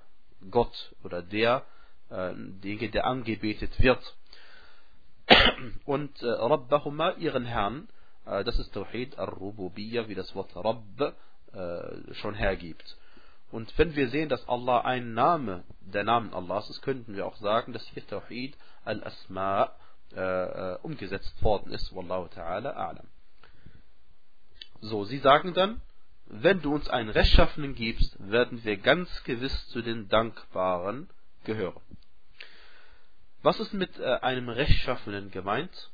Gott 0.51 0.93
oder 1.03 1.23
der 1.23 1.65
derjenige, 2.09 2.89
der 2.91 3.05
angebetet 3.05 3.79
wird. 3.81 4.15
Und 5.85 6.21
äh, 6.21 6.27
Rabbahuma, 6.27 7.13
ihren 7.13 7.45
Herrn, 7.45 7.87
äh, 8.25 8.43
das 8.43 8.59
ist 8.59 8.73
Tawhid 8.73 9.17
al-Rububiyya, 9.17 10.07
wie 10.07 10.15
das 10.15 10.35
Wort 10.35 10.55
Rabb 10.55 11.15
äh, 11.53 12.13
schon 12.15 12.35
hergibt. 12.35 12.97
Und 13.51 13.75
wenn 13.77 13.95
wir 13.95 14.09
sehen, 14.09 14.29
dass 14.29 14.47
Allah 14.47 14.81
ein 14.81 15.13
Name 15.13 15.63
der 15.79 16.03
Namen 16.03 16.33
Allahs 16.33 16.69
ist, 16.69 16.81
könnten 16.81 17.15
wir 17.15 17.25
auch 17.25 17.37
sagen, 17.37 17.73
dass 17.73 17.85
hier 17.87 18.05
Tawhid 18.05 18.57
al-Asma 18.83 19.71
äh, 20.13 20.19
äh, 20.21 20.77
umgesetzt 20.81 21.41
worden 21.41 21.71
ist. 21.71 21.95
Wallahu 21.95 22.25
ta'ala 22.25 22.75
a'lam. 22.75 23.05
So, 24.81 25.05
sie 25.05 25.19
sagen 25.19 25.53
dann, 25.53 25.81
wenn 26.27 26.61
du 26.61 26.73
uns 26.73 26.89
einen 26.89 27.09
Rechtschaffenen 27.09 27.75
gibst, 27.75 28.17
werden 28.19 28.63
wir 28.63 28.77
ganz 28.77 29.23
gewiss 29.23 29.67
zu 29.69 29.81
den 29.81 30.09
Dankbaren 30.09 31.09
gehören. 31.45 31.81
Was 33.41 33.59
ist 33.59 33.73
mit 33.73 33.97
äh, 33.99 34.05
einem 34.21 34.49
Rechtschaffenen 34.49 35.29
gemeint? 35.31 35.91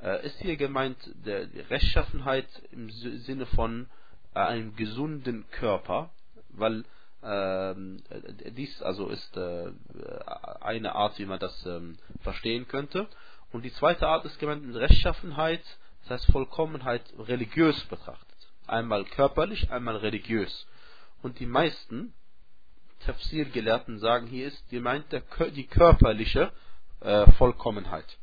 Äh, 0.00 0.26
ist 0.26 0.38
hier 0.40 0.56
gemeint 0.56 0.96
die 1.26 1.60
Rechtschaffenheit 1.60 2.48
im 2.72 2.90
Sinne 2.90 3.46
von 3.46 3.88
äh, 4.34 4.38
einem 4.38 4.74
gesunden 4.76 5.48
Körper, 5.50 6.10
weil 6.48 6.84
ähm, 7.22 8.02
dies 8.56 8.82
also 8.82 9.08
ist 9.08 9.36
eine 9.36 10.94
Art, 10.94 11.18
wie 11.18 11.26
man 11.26 11.38
das 11.38 11.66
ähm, 11.66 11.98
verstehen 12.22 12.68
könnte. 12.68 13.08
Und 13.52 13.64
die 13.64 13.72
zweite 13.72 14.06
Art 14.06 14.24
ist 14.24 14.38
gemeint 14.38 14.64
mit 14.64 14.76
Rechtschaffenheit, 14.76 15.62
das 16.02 16.10
heißt 16.22 16.32
Vollkommenheit 16.32 17.02
religiös 17.18 17.78
betrachtet. 17.86 18.36
Einmal 18.66 19.04
körperlich, 19.04 19.70
einmal 19.70 19.96
religiös. 19.96 20.66
Und 21.22 21.40
die 21.40 21.46
meisten 21.46 22.14
Tafsir-Gelehrten 23.00 23.98
sagen, 23.98 24.26
hier 24.26 24.48
ist 24.48 24.68
gemeint 24.70 25.06
die 25.54 25.66
körperliche 25.66 26.52
äh, 27.00 27.30
Vollkommenheit. 27.32 28.18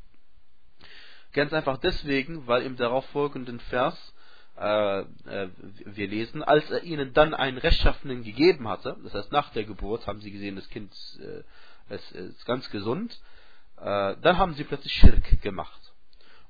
Ganz 1.32 1.54
einfach 1.54 1.78
deswegen, 1.78 2.48
weil 2.48 2.64
im 2.64 2.76
darauffolgenden 2.76 3.60
Vers 3.60 3.98
äh, 4.58 5.00
äh, 5.00 5.50
wir 5.86 6.08
lesen, 6.08 6.44
als 6.44 6.70
er 6.70 6.84
ihnen 6.84 7.14
dann 7.14 7.34
einen 7.34 7.58
Rechtschaffenen 7.58 8.24
gegeben 8.24 8.68
hatte, 8.68 8.98
das 9.04 9.14
heißt 9.14 9.32
nach 9.32 9.52
der 9.52 9.64
Geburt 9.64 10.06
haben 10.06 10.22
sie 10.22 10.32
gesehen, 10.32 10.56
das 10.56 10.70
Kind 10.70 10.94
ist, 11.90 12.46
ganz 12.46 12.70
gesund, 12.70 13.20
dann 13.76 14.38
haben 14.38 14.54
sie 14.54 14.64
plötzlich 14.64 14.94
Schirk 14.94 15.42
gemacht. 15.42 15.82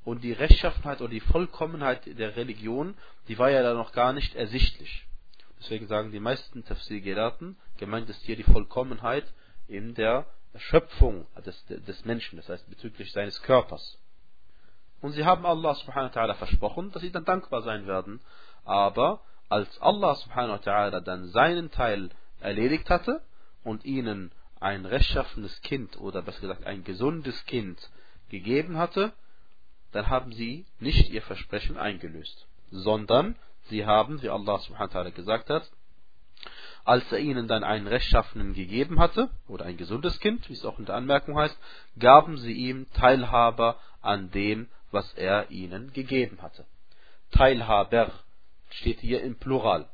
Und 0.04 0.24
die 0.24 0.34
Rechtschaffenheit 0.34 1.02
oder 1.02 1.10
die 1.10 1.22
Vollkommenheit 1.22 2.02
der 2.06 2.36
Religion, 2.36 2.96
die 3.28 3.40
war 3.40 3.50
ja 3.50 3.64
da 3.64 3.74
noch 3.74 3.94
gar 3.94 4.14
nicht 4.14 4.36
ersichtlich. 4.36 5.06
Deswegen 5.64 5.88
sagen 5.88 6.12
die 6.12 6.20
meisten 6.20 6.66
Tafsir-Gelehrten, 6.66 7.58
gemeint 7.78 8.10
ist 8.10 8.22
hier 8.24 8.36
die 8.36 8.44
Vollkommenheit 8.44 9.24
in 9.70 9.94
der 9.94 10.26
Schöpfung 10.58 11.26
des, 11.46 11.66
des 11.66 12.04
Menschen, 12.04 12.36
das 12.36 12.50
heißt 12.50 12.70
bezüglich 12.70 13.14
seines 13.14 13.42
Körpers. 13.44 13.98
Und 15.00 15.14
sie 15.14 15.24
haben 15.24 15.46
Allah 15.46 15.74
subhanahu 15.76 16.14
wa 16.14 16.20
ta'ala 16.20 16.34
versprochen, 16.34 16.92
dass 16.92 17.02
sie 17.02 17.14
dann 17.14 17.24
dankbar 17.24 17.62
sein 17.62 17.88
werden. 17.88 18.20
Aber 18.66 19.22
als 19.48 19.82
Allah 19.82 20.16
subhanahu 20.16 20.60
wa 20.60 20.72
ta'ala 20.72 21.00
dann 21.00 21.28
seinen 21.30 21.72
Teil 21.72 22.10
erledigt 22.42 22.90
hatte 22.90 23.22
und 23.64 23.86
ihnen 23.86 24.34
ein 24.60 24.86
rechtschaffenes 24.86 25.62
Kind 25.62 25.98
oder 25.98 26.22
besser 26.24 26.42
gesagt 26.42 26.66
ein 26.66 26.84
gesundes 26.84 27.46
Kind 27.46 27.80
gegeben 28.30 28.78
hatte, 28.78 29.14
dann 29.94 30.10
haben 30.10 30.34
sie 30.34 30.66
nicht 30.80 31.10
ihr 31.10 31.22
Versprechen 31.22 31.78
eingelöst, 31.78 32.48
sondern 32.70 33.38
sie 33.70 33.86
haben, 33.86 34.22
wie 34.22 34.30
Allah 34.30 34.60
subhanahu 34.60 34.94
wa 34.94 35.00
ta'ala 35.00 35.12
gesagt 35.12 35.50
hat, 35.50 35.70
als 36.86 37.10
er 37.12 37.20
ihnen 37.20 37.48
dann 37.48 37.64
einen 37.64 37.88
Rechtschaffenen 37.88 38.54
gegeben 38.54 39.00
hatte, 39.00 39.30
oder 39.48 39.66
ein 39.66 39.78
gesundes 39.78 40.20
Kind, 40.20 40.50
wie 40.50 40.54
es 40.54 40.66
auch 40.66 40.80
in 40.80 40.86
der 40.86 40.96
Anmerkung 40.96 41.38
heißt, 41.38 41.58
gaben 41.98 42.38
sie 42.38 42.54
ihm 42.54 42.88
Teilhaber 42.94 43.80
an 44.02 44.32
dem, 44.32 44.68
was 44.92 45.14
er 45.14 45.50
ihnen 45.50 45.94
gegeben 45.94 46.42
hatte. 46.42 46.66
Teilhaber 47.32 48.12
steht 48.70 49.00
hier 49.00 49.22
im 49.22 49.38
Plural. 49.38 49.88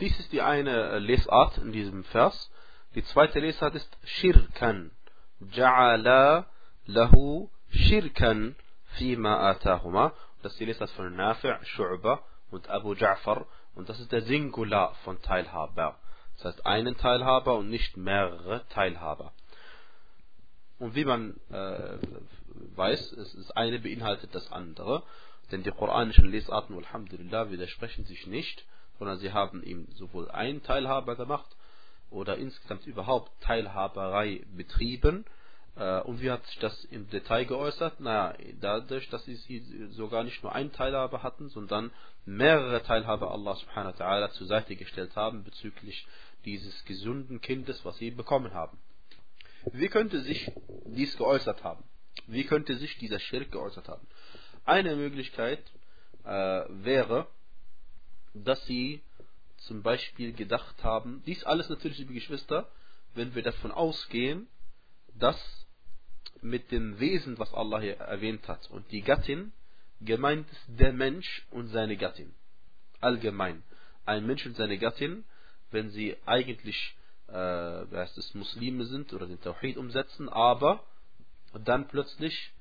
Dies 0.00 0.18
ist 0.18 0.32
die 0.32 0.42
eine 0.42 0.98
Lesart 0.98 1.58
in 1.58 1.72
diesem 1.72 2.04
Vers. 2.04 2.50
Die 2.94 3.04
zweite 3.04 3.40
Lesart 3.40 3.74
ist 3.74 3.96
Shirkan. 4.04 4.90
Ja'ala 5.52 6.46
lahu 6.86 7.48
Shirkan 7.70 8.56
fima 8.96 9.50
atahuma. 9.50 10.12
Das 10.42 10.52
ist 10.52 10.60
die 10.60 10.66
Lesart 10.66 10.90
von 10.90 11.14
Nafi', 11.14 11.54
Shu'ba 11.64 12.20
und 12.56 12.68
Abu 12.68 12.94
Ja'far. 12.94 13.46
Und 13.74 13.88
das 13.88 14.00
ist 14.00 14.10
der 14.10 14.22
Singular 14.22 14.94
von 15.04 15.20
Teilhaber. 15.22 15.98
Das 16.36 16.46
heißt 16.46 16.66
einen 16.66 16.96
Teilhaber 16.96 17.56
und 17.56 17.70
nicht 17.70 17.96
mehrere 17.96 18.66
Teilhaber. 18.70 19.32
Und 20.78 20.94
wie 20.94 21.04
man 21.04 21.36
äh, 21.50 21.98
weiß, 22.74 23.12
es 23.12 23.34
ist 23.34 23.56
eine 23.56 23.78
beinhaltet 23.78 24.34
das 24.34 24.50
andere. 24.52 25.02
Denn 25.52 25.62
die 25.62 25.70
koranischen 25.70 26.30
Lesarten, 26.30 26.76
Alhamdulillah, 26.76 27.50
widersprechen 27.50 28.04
sich 28.04 28.26
nicht, 28.26 28.64
sondern 28.98 29.18
sie 29.18 29.32
haben 29.32 29.62
ihm 29.62 29.86
sowohl 29.92 30.30
einen 30.30 30.62
Teilhaber 30.62 31.14
gemacht 31.16 31.56
oder 32.10 32.36
insgesamt 32.36 32.86
überhaupt 32.86 33.30
Teilhaberei 33.42 34.42
betrieben. 34.56 35.24
Äh, 35.76 36.00
und 36.00 36.20
wie 36.20 36.30
hat 36.30 36.44
sich 36.46 36.58
das 36.58 36.84
im 36.86 37.08
Detail 37.10 37.44
geäußert? 37.44 38.00
Naja, 38.00 38.36
dadurch, 38.60 39.08
dass 39.10 39.24
sie 39.24 39.88
sogar 39.90 40.24
nicht 40.24 40.42
nur 40.42 40.54
einen 40.54 40.72
Teilhaber 40.72 41.22
hatten, 41.22 41.48
sondern 41.48 41.90
mehrere 42.24 42.82
Teilhaber 42.82 43.30
Allah 43.30 43.54
subhanahu 43.54 43.98
wa 43.98 44.04
ta'ala 44.04 44.30
zur 44.32 44.46
Seite 44.46 44.76
gestellt 44.76 45.14
haben 45.16 45.44
bezüglich 45.44 46.06
dieses 46.44 46.84
gesunden 46.84 47.40
Kindes, 47.40 47.84
was 47.84 47.96
sie 47.98 48.10
bekommen 48.10 48.54
haben. 48.54 48.78
Wie 49.72 49.88
könnte 49.88 50.20
sich 50.20 50.50
dies 50.86 51.16
geäußert 51.16 51.62
haben? 51.64 51.84
Wie 52.26 52.44
könnte 52.44 52.76
sich 52.76 52.96
dieser 52.98 53.18
Schirk 53.18 53.52
geäußert 53.52 53.88
haben? 53.88 54.06
Eine 54.64 54.96
Möglichkeit 54.96 55.60
äh, 56.24 56.28
wäre, 56.68 57.26
dass 58.32 58.64
sie 58.66 59.02
zum 59.58 59.82
Beispiel 59.82 60.32
gedacht 60.32 60.82
haben, 60.82 61.22
dies 61.26 61.44
alles 61.44 61.68
natürlich, 61.68 61.98
liebe 61.98 62.14
Geschwister, 62.14 62.68
wenn 63.14 63.34
wir 63.34 63.42
davon 63.42 63.72
ausgehen, 63.72 64.48
dass 65.14 65.65
mit 66.42 66.70
dem 66.70 66.98
Wesen, 67.00 67.38
was 67.38 67.52
Allah 67.54 67.80
hier 67.80 67.96
erwähnt 67.96 68.46
hat, 68.48 68.70
und 68.70 68.90
die 68.92 69.02
Gattin, 69.02 69.52
gemeint 70.00 70.50
ist 70.50 70.66
der 70.78 70.92
Mensch 70.92 71.46
und 71.50 71.68
seine 71.68 71.96
Gattin. 71.96 72.34
Allgemein. 73.00 73.62
Ein 74.04 74.26
Mensch 74.26 74.46
und 74.46 74.56
seine 74.56 74.78
Gattin, 74.78 75.24
wenn 75.70 75.90
sie 75.90 76.16
eigentlich 76.26 76.96
äh, 77.28 77.32
heißt 77.32 78.18
es, 78.18 78.34
Muslime 78.34 78.84
sind 78.84 79.12
oder 79.12 79.26
den 79.26 79.40
Tawhid 79.40 79.76
umsetzen, 79.76 80.28
aber 80.28 80.84
dann 81.64 81.88
plötzlich, 81.88 82.52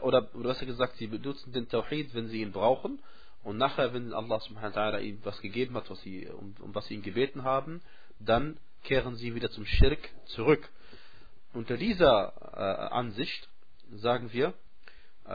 oder 0.00 0.22
du 0.22 0.48
hast 0.48 0.60
ja 0.60 0.66
gesagt, 0.66 0.96
sie 0.96 1.06
benutzen 1.06 1.52
den 1.52 1.68
Tawhid, 1.68 2.14
wenn 2.14 2.28
sie 2.28 2.42
ihn 2.42 2.52
brauchen, 2.52 3.00
und 3.42 3.56
nachher, 3.56 3.94
wenn 3.94 4.12
Allah 4.12 4.38
subhanahu 4.40 4.74
wa 4.74 4.80
ta'ala 4.80 5.00
ihnen 5.00 5.20
was 5.24 5.40
gegeben 5.40 5.74
hat, 5.74 5.88
was 5.88 6.00
sie, 6.02 6.28
um, 6.28 6.54
um 6.60 6.74
was 6.74 6.86
sie 6.86 6.94
ihn 6.94 7.02
gebeten 7.02 7.42
haben, 7.42 7.80
dann 8.18 8.58
kehren 8.82 9.16
sie 9.16 9.34
wieder 9.34 9.50
zum 9.50 9.64
Schirk 9.64 10.10
zurück. 10.26 10.68
Unter 11.52 11.76
dieser 11.76 12.32
äh, 12.54 12.94
Ansicht 12.94 13.48
sagen 13.92 14.32
wir, 14.32 14.54
äh, 15.26 15.30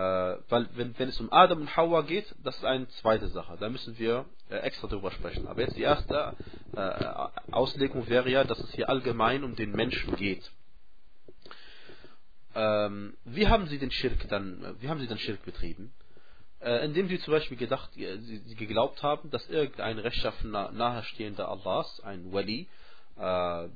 weil 0.50 0.70
wenn, 0.76 0.98
wenn 0.98 1.10
es 1.10 1.20
um 1.20 1.32
Adam 1.32 1.62
und 1.62 1.78
Hawa 1.78 2.02
geht, 2.02 2.34
das 2.44 2.58
ist 2.58 2.66
eine 2.66 2.88
zweite 2.88 3.28
Sache. 3.28 3.58
Da 3.60 3.70
müssen 3.70 3.98
wir 3.98 4.26
äh, 4.50 4.58
extra 4.58 4.88
drüber 4.88 5.12
sprechen. 5.12 5.48
Aber 5.48 5.62
jetzt 5.62 5.76
die 5.76 5.82
erste 5.82 6.36
äh, 6.76 7.52
Auslegung 7.52 8.08
wäre 8.10 8.30
ja, 8.30 8.44
dass 8.44 8.60
es 8.60 8.74
hier 8.74 8.90
allgemein 8.90 9.44
um 9.44 9.56
den 9.56 9.72
Menschen 9.72 10.16
geht. 10.16 10.50
Ähm, 12.56 13.18
wie 13.26 13.48
haben 13.48 13.68
sie 13.68 13.78
den 13.78 13.92
Schirk 13.92 14.28
dann, 14.30 14.78
wie 14.80 14.88
haben 14.88 15.00
sie 15.00 15.08
den 15.08 15.18
Schirk 15.18 15.44
betrieben? 15.44 15.94
Äh, 16.62 16.86
indem 16.86 17.10
sie 17.10 17.20
zum 17.20 17.34
Beispiel 17.34 17.58
gedacht, 17.58 17.96
äh, 17.98 18.18
sie 18.18 18.56
geglaubt 18.56 19.04
haben, 19.04 19.30
dass 19.30 19.48
irgendein 19.50 20.00
rechtschaffener 20.00 20.72
nahestehender 20.72 21.50
Allahs, 21.50 22.00
ein 22.02 22.32
Wali, 22.32 22.70
äh, 23.18 23.68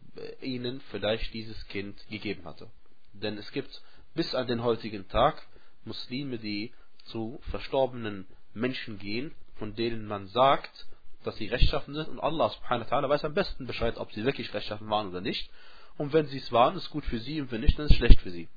ihnen 0.42 0.82
vielleicht 0.92 1.34
dieses 1.34 1.68
Kind 1.68 1.98
gegeben 2.10 2.46
hatte. 2.46 2.70
Denn 3.14 3.38
es 3.38 3.52
gibt 3.52 3.82
bis 4.16 4.36
an 4.36 4.48
den 4.48 4.64
heutigen 4.64 5.08
Tag 5.08 5.42
Muslime, 5.86 6.38
die 6.38 6.74
zu 7.06 7.40
verstorbenen 7.50 8.28
Menschen 8.54 9.00
gehen, 9.00 9.34
von 9.56 9.76
denen 9.76 10.06
man 10.06 10.28
sagt, 10.28 10.88
dass 11.24 11.36
sie 11.38 11.48
rechtschaffen 11.48 11.94
sind 11.94 12.08
und 12.08 12.20
Allah 12.20 12.50
subhanahu 12.50 12.90
wa 12.90 12.96
ta'ala 12.96 13.10
weiß 13.10 13.26
am 13.26 13.34
besten 13.34 13.68
Bescheid, 13.68 13.98
ob 13.98 14.12
sie 14.12 14.24
wirklich 14.24 14.54
rechtschaffen 14.54 14.90
waren 14.90 15.10
oder 15.10 15.22
nicht. 15.22 15.50
Und 15.98 16.14
wenn 16.14 16.28
sie 16.28 16.38
es 16.38 16.52
waren, 16.52 16.78
ist 16.78 16.90
gut 16.90 17.06
für 17.06 17.20
sie 17.20 17.42
und 17.42 17.52
wenn 17.52 17.62
nicht, 17.62 17.78
dann 17.78 17.86
ist 17.86 17.92
es 17.92 17.98
schlecht 17.98 18.22
für 18.22 18.32
sie. 18.32 18.48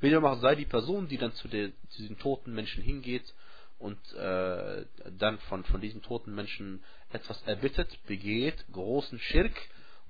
Wie 0.00 0.10
dem 0.10 0.24
auch 0.24 0.40
sei, 0.40 0.54
die 0.54 0.66
Person, 0.66 1.08
die 1.08 1.18
dann 1.18 1.32
zu, 1.32 1.48
der, 1.48 1.70
zu 1.88 2.02
diesen 2.02 2.18
toten 2.18 2.52
Menschen 2.52 2.82
hingeht 2.82 3.34
und 3.78 3.98
äh, 4.14 4.84
dann 5.18 5.38
von, 5.48 5.64
von 5.64 5.80
diesen 5.80 6.02
toten 6.02 6.34
Menschen 6.34 6.82
etwas 7.10 7.42
erbittet, 7.42 7.88
begeht 8.06 8.64
großen 8.72 9.18
Schirk. 9.18 9.56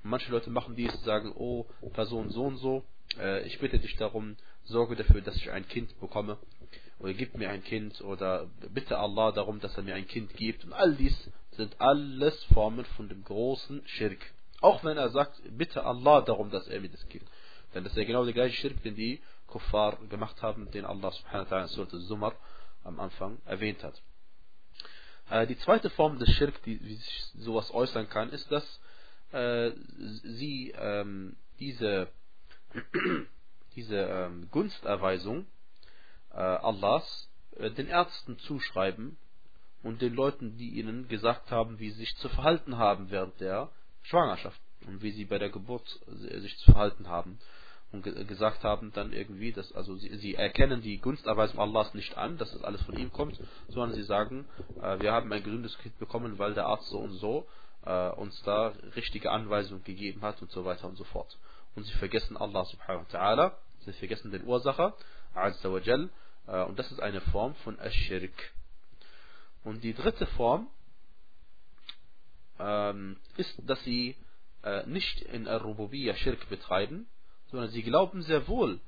Manche 0.02 0.30
Leute 0.30 0.50
machen 0.50 0.76
dies 0.76 0.92
sagen, 1.02 1.32
oh, 1.36 1.66
Person 1.92 2.30
so 2.30 2.44
und 2.44 2.56
so, 2.56 2.84
äh, 3.18 3.42
ich 3.46 3.58
bitte 3.58 3.78
dich 3.78 3.96
darum, 3.96 4.36
sorge 4.64 4.96
dafür, 4.96 5.20
dass 5.20 5.36
ich 5.36 5.50
ein 5.50 5.66
Kind 5.68 5.98
bekomme 6.00 6.38
oder 7.00 7.14
gib 7.14 7.36
mir 7.36 7.50
ein 7.50 7.64
Kind 7.64 8.00
oder 8.02 8.46
bitte 8.72 8.98
Allah 8.98 9.32
darum, 9.32 9.60
dass 9.60 9.76
er 9.76 9.82
mir 9.82 9.94
ein 9.94 10.06
Kind 10.06 10.34
gibt. 10.34 10.64
Und 10.64 10.72
all 10.72 10.94
dies 10.94 11.30
sind 11.52 11.80
alles 11.80 12.42
Formen 12.44 12.84
von 12.96 13.08
dem 13.08 13.24
großen 13.24 13.82
Schirk. 13.86 14.18
Auch 14.60 14.84
wenn 14.84 14.98
er 14.98 15.08
sagt, 15.08 15.40
bitte 15.56 15.84
Allah 15.84 16.20
darum, 16.20 16.50
dass 16.50 16.68
er 16.68 16.80
mir 16.80 16.90
das 16.90 17.06
gibt. 17.08 17.26
Denn 17.74 17.84
das 17.84 17.94
ist 17.94 17.98
ja 17.98 18.04
genau 18.04 18.24
der 18.24 18.34
gleiche 18.34 18.56
Schirk, 18.56 18.82
den 18.82 18.94
die 18.94 19.20
Kuffar 19.46 19.96
gemacht 20.08 20.42
haben, 20.42 20.70
den 20.70 20.84
Allah 20.84 21.10
subhanahu 21.10 21.50
wa 21.50 21.56
ta'ala 21.56 21.92
in 21.92 22.00
Surat 22.00 22.36
am 22.84 23.00
Anfang 23.00 23.38
erwähnt 23.46 23.82
hat. 23.82 24.00
Äh, 25.30 25.46
die 25.46 25.56
zweite 25.58 25.88
Form 25.90 26.18
des 26.18 26.30
Schirk, 26.32 26.62
die 26.64 26.80
wie 26.84 26.96
sich 26.96 27.24
sowas 27.38 27.72
äußern 27.72 28.08
kann, 28.10 28.30
ist, 28.30 28.50
dass 28.52 28.80
äh, 29.32 29.72
sie 30.22 30.72
ähm, 30.76 31.36
diese, 31.58 32.08
diese 33.76 33.96
ähm, 33.96 34.48
Gunsterweisung 34.50 35.46
äh, 36.32 36.36
Allahs 36.36 37.30
äh, 37.56 37.70
den 37.70 37.88
Ärzten 37.88 38.38
zuschreiben 38.38 39.16
und 39.82 40.02
den 40.02 40.14
Leuten, 40.14 40.56
die 40.56 40.78
ihnen 40.78 41.08
gesagt 41.08 41.50
haben, 41.50 41.78
wie 41.78 41.90
sie 41.90 42.00
sich 42.00 42.16
zu 42.16 42.28
verhalten 42.28 42.78
haben 42.78 43.10
während 43.10 43.40
der 43.40 43.70
Schwangerschaft 44.02 44.60
und 44.86 45.02
wie 45.02 45.10
sie 45.12 45.24
bei 45.24 45.38
der 45.38 45.50
Geburt 45.50 45.86
sich 46.06 46.56
zu 46.58 46.72
verhalten 46.72 47.08
haben 47.08 47.38
und 47.92 48.04
ge 48.04 48.24
gesagt 48.24 48.62
haben 48.62 48.92
dann 48.92 49.12
irgendwie, 49.12 49.52
dass 49.52 49.72
also 49.72 49.96
sie, 49.96 50.14
sie, 50.16 50.34
erkennen 50.34 50.80
die 50.80 50.98
Gunsterweisung 50.98 51.58
Allahs 51.58 51.94
nicht 51.94 52.16
an, 52.16 52.38
dass 52.38 52.52
das 52.52 52.62
alles 52.62 52.82
von 52.82 52.96
ihm 52.96 53.12
kommt, 53.12 53.40
sondern 53.68 53.94
sie 53.94 54.04
sagen, 54.04 54.46
äh, 54.80 55.00
wir 55.00 55.12
haben 55.12 55.32
ein 55.32 55.42
gesundes 55.42 55.76
Kind 55.78 55.98
bekommen, 55.98 56.38
weil 56.38 56.54
der 56.54 56.66
Arzt 56.66 56.88
so 56.88 56.98
und 56.98 57.12
so 57.12 57.46
äh, 57.84 58.08
uns 58.10 58.40
da 58.42 58.72
richtige 58.96 59.30
Anweisungen 59.30 59.84
gegeben 59.84 60.22
hat 60.22 60.40
und 60.42 60.50
so 60.50 60.64
weiter 60.64 60.86
und 60.86 60.96
so 60.96 61.04
fort. 61.04 61.38
Und 61.74 61.84
sie 61.84 61.92
vergessen 61.94 62.36
Allah 62.36 62.64
subhanahu 62.64 63.04
wa 63.10 63.18
ta'ala, 63.18 63.52
sie 63.84 63.92
vergessen 63.92 64.30
den 64.30 64.44
Ursacher, 64.44 64.94
Azza 65.34 65.72
wa 65.72 65.78
Jal, 65.78 66.10
äh, 66.46 66.62
und 66.64 66.78
das 66.78 66.90
ist 66.90 67.00
eine 67.00 67.20
Form 67.20 67.54
von 67.56 67.78
Ash-Shirk. 67.78 68.52
Und 69.64 69.84
die 69.84 69.94
dritte 69.94 70.26
Form 70.26 70.68
ähm, 72.58 73.16
ist, 73.36 73.54
dass 73.66 73.82
sie 73.84 74.16
äh, 74.62 74.86
nicht 74.86 75.22
in 75.22 75.48
Al-Rububiyya 75.48 76.14
Shirk 76.14 76.48
betreiben, 76.48 77.06
sondern 77.50 77.70
sie 77.70 77.82
glauben 77.82 78.22
sehr 78.22 78.46
wohl, 78.48 78.80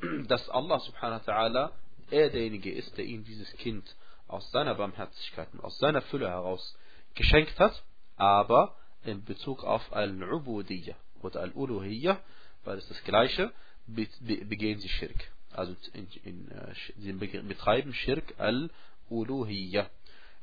dass 0.28 0.48
Allah 0.50 0.80
subhanahu 0.80 1.26
wa 1.26 1.32
ta'ala 1.32 1.72
er 2.10 2.30
derjenige 2.30 2.72
ist, 2.72 2.96
der 2.98 3.04
ihnen 3.04 3.24
dieses 3.24 3.50
Kind 3.54 3.96
aus 4.26 4.50
seiner 4.50 4.74
Barmherzigkeit 4.74 5.48
und 5.52 5.62
aus 5.62 5.78
seiner 5.78 6.02
Fülle 6.02 6.28
heraus 6.28 6.76
geschenkt 7.14 7.58
hat, 7.58 7.82
aber 8.20 8.76
in 9.04 9.24
Bezug 9.24 9.64
auf 9.64 9.92
Al-Ubudiyya 9.92 10.94
oder 11.22 11.40
Al-Uluhiyya, 11.40 12.20
weil 12.64 12.78
es 12.78 12.88
das 12.88 13.02
gleiche, 13.04 13.52
begehen 13.86 14.78
sie 14.78 14.88
Shirk. 14.88 15.30
Also 15.52 15.74
in, 15.94 16.06
in, 16.24 16.50
äh, 16.50 16.74
sie 16.98 17.12
betreiben 17.12 17.92
Shirk 17.94 18.34
Al-Uluhiyya, 18.38 19.88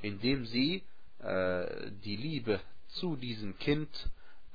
indem 0.01 0.45
sie 0.45 0.83
äh, 1.19 1.91
die 2.03 2.15
Liebe 2.15 2.59
zu 2.87 3.15
diesem 3.15 3.57
Kind 3.59 3.89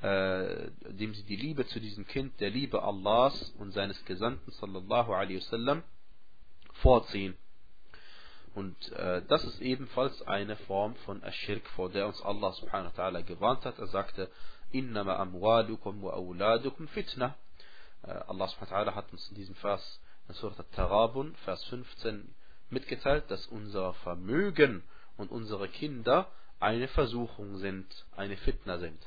äh, 0.03 0.71
dem 0.83 1.15
sie 1.15 1.23
die 1.23 1.37
Liebe 1.37 1.65
zu 1.69 1.79
diesem 1.79 2.07
Kind 2.07 2.41
der 2.41 2.51
Liebe 2.51 2.83
Allahs 2.83 3.55
und 3.61 3.71
seines 3.73 4.05
Gesandten 4.05 4.51
sallallahu 4.51 5.13
alaihi 5.13 5.37
wasallam 5.37 5.85
vorziehen. 6.73 7.37
Und 8.55 8.93
äh, 8.93 9.23
das 9.29 9.45
ist 9.45 9.61
ebenfalls 9.61 10.21
eine 10.27 10.57
Form 10.57 10.95
von 11.07 11.23
Aschirk, 11.25 11.67
vor 11.71 11.89
der 11.89 12.07
uns 12.07 12.21
Allah 12.23 12.53
subhanahu 12.53 12.97
wa 12.97 13.03
ta'ala 13.03 13.23
gewarnt 13.23 13.65
hat. 13.65 13.79
Er 13.79 13.87
sagte, 13.87 14.31
Innama 14.71 15.17
amwalukum 15.17 16.03
wa 16.03 16.13
awladukum 16.13 16.89
fitna. 16.89 17.35
Äh, 18.03 18.11
Allah 18.11 18.49
subhanahu 18.49 18.71
wa 18.71 18.79
ta'ala 18.79 18.95
hat 18.95 19.11
uns 19.13 19.27
in 19.31 19.37
diesem 19.37 19.55
Vers, 19.57 20.01
in 20.29 20.35
Surat 20.35 20.59
Al-Tarabun, 20.59 21.35
Vers 21.45 21.65
15, 21.65 22.35
mitgeteilt, 22.69 23.31
dass 23.31 23.47
unser 23.47 23.95
Vermögen 23.95 24.83
und 25.17 25.31
unsere 25.31 25.69
Kinder 25.69 26.29
eine 26.61 26.89
Versuchung 26.89 27.57
sind, 27.57 27.87
eine 28.17 28.37
Fitna 28.37 28.79
sind. 28.79 29.01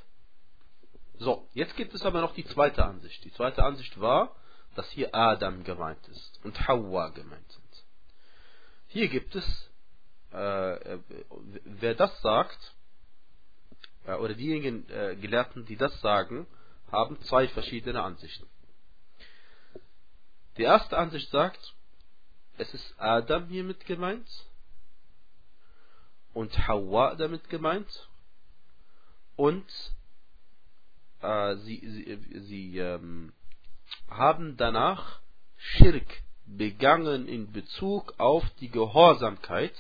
So, 1.18 1.48
jetzt 1.54 1.76
gibt 1.76 1.94
es 1.94 2.04
aber 2.04 2.22
noch 2.22 2.34
die 2.34 2.46
zweite 2.46 2.84
Ansicht. 2.84 3.24
Die 3.24 3.32
zweite 3.32 3.64
Ansicht 3.64 4.00
war, 4.02 4.36
dass 4.76 4.90
hier 4.90 5.16
Adam 5.16 5.64
gemeint 5.64 6.06
ist 6.10 6.40
und 6.44 6.68
Hawa 6.68 7.10
gemeint 7.10 7.50
sind. 7.52 7.65
Hier 8.96 9.10
gibt 9.10 9.36
es, 9.36 9.46
äh, 10.32 11.00
wer 11.66 11.96
das 11.96 12.22
sagt, 12.22 12.76
äh, 14.06 14.14
oder 14.14 14.36
diejenigen 14.36 14.90
äh, 14.90 15.18
Gelehrten, 15.18 15.66
die 15.66 15.76
das 15.76 16.00
sagen, 16.00 16.48
haben 16.90 17.20
zwei 17.24 17.50
verschiedene 17.50 18.02
Ansichten. 18.02 18.48
Die 20.56 20.62
erste 20.62 20.98
Ansicht 20.98 21.30
sagt, 21.30 21.60
es 22.58 22.74
ist 22.74 22.96
Adam 22.98 23.50
hiermit 23.50 23.86
gemeint 23.86 24.30
und 26.34 26.58
Hawa 26.66 27.16
damit 27.16 27.50
gemeint 27.50 28.08
und 29.36 29.70
äh, 31.22 31.58
sie, 31.58 31.82
sie, 31.86 32.40
sie 32.48 32.78
ähm, 32.78 33.34
haben 34.08 34.56
danach 34.56 35.20
Schirk 35.58 36.24
begangen 36.46 37.28
in 37.28 37.52
Bezug 37.52 38.14
auf 38.18 38.44
die 38.60 38.70
Gehorsamkeit 38.70 39.74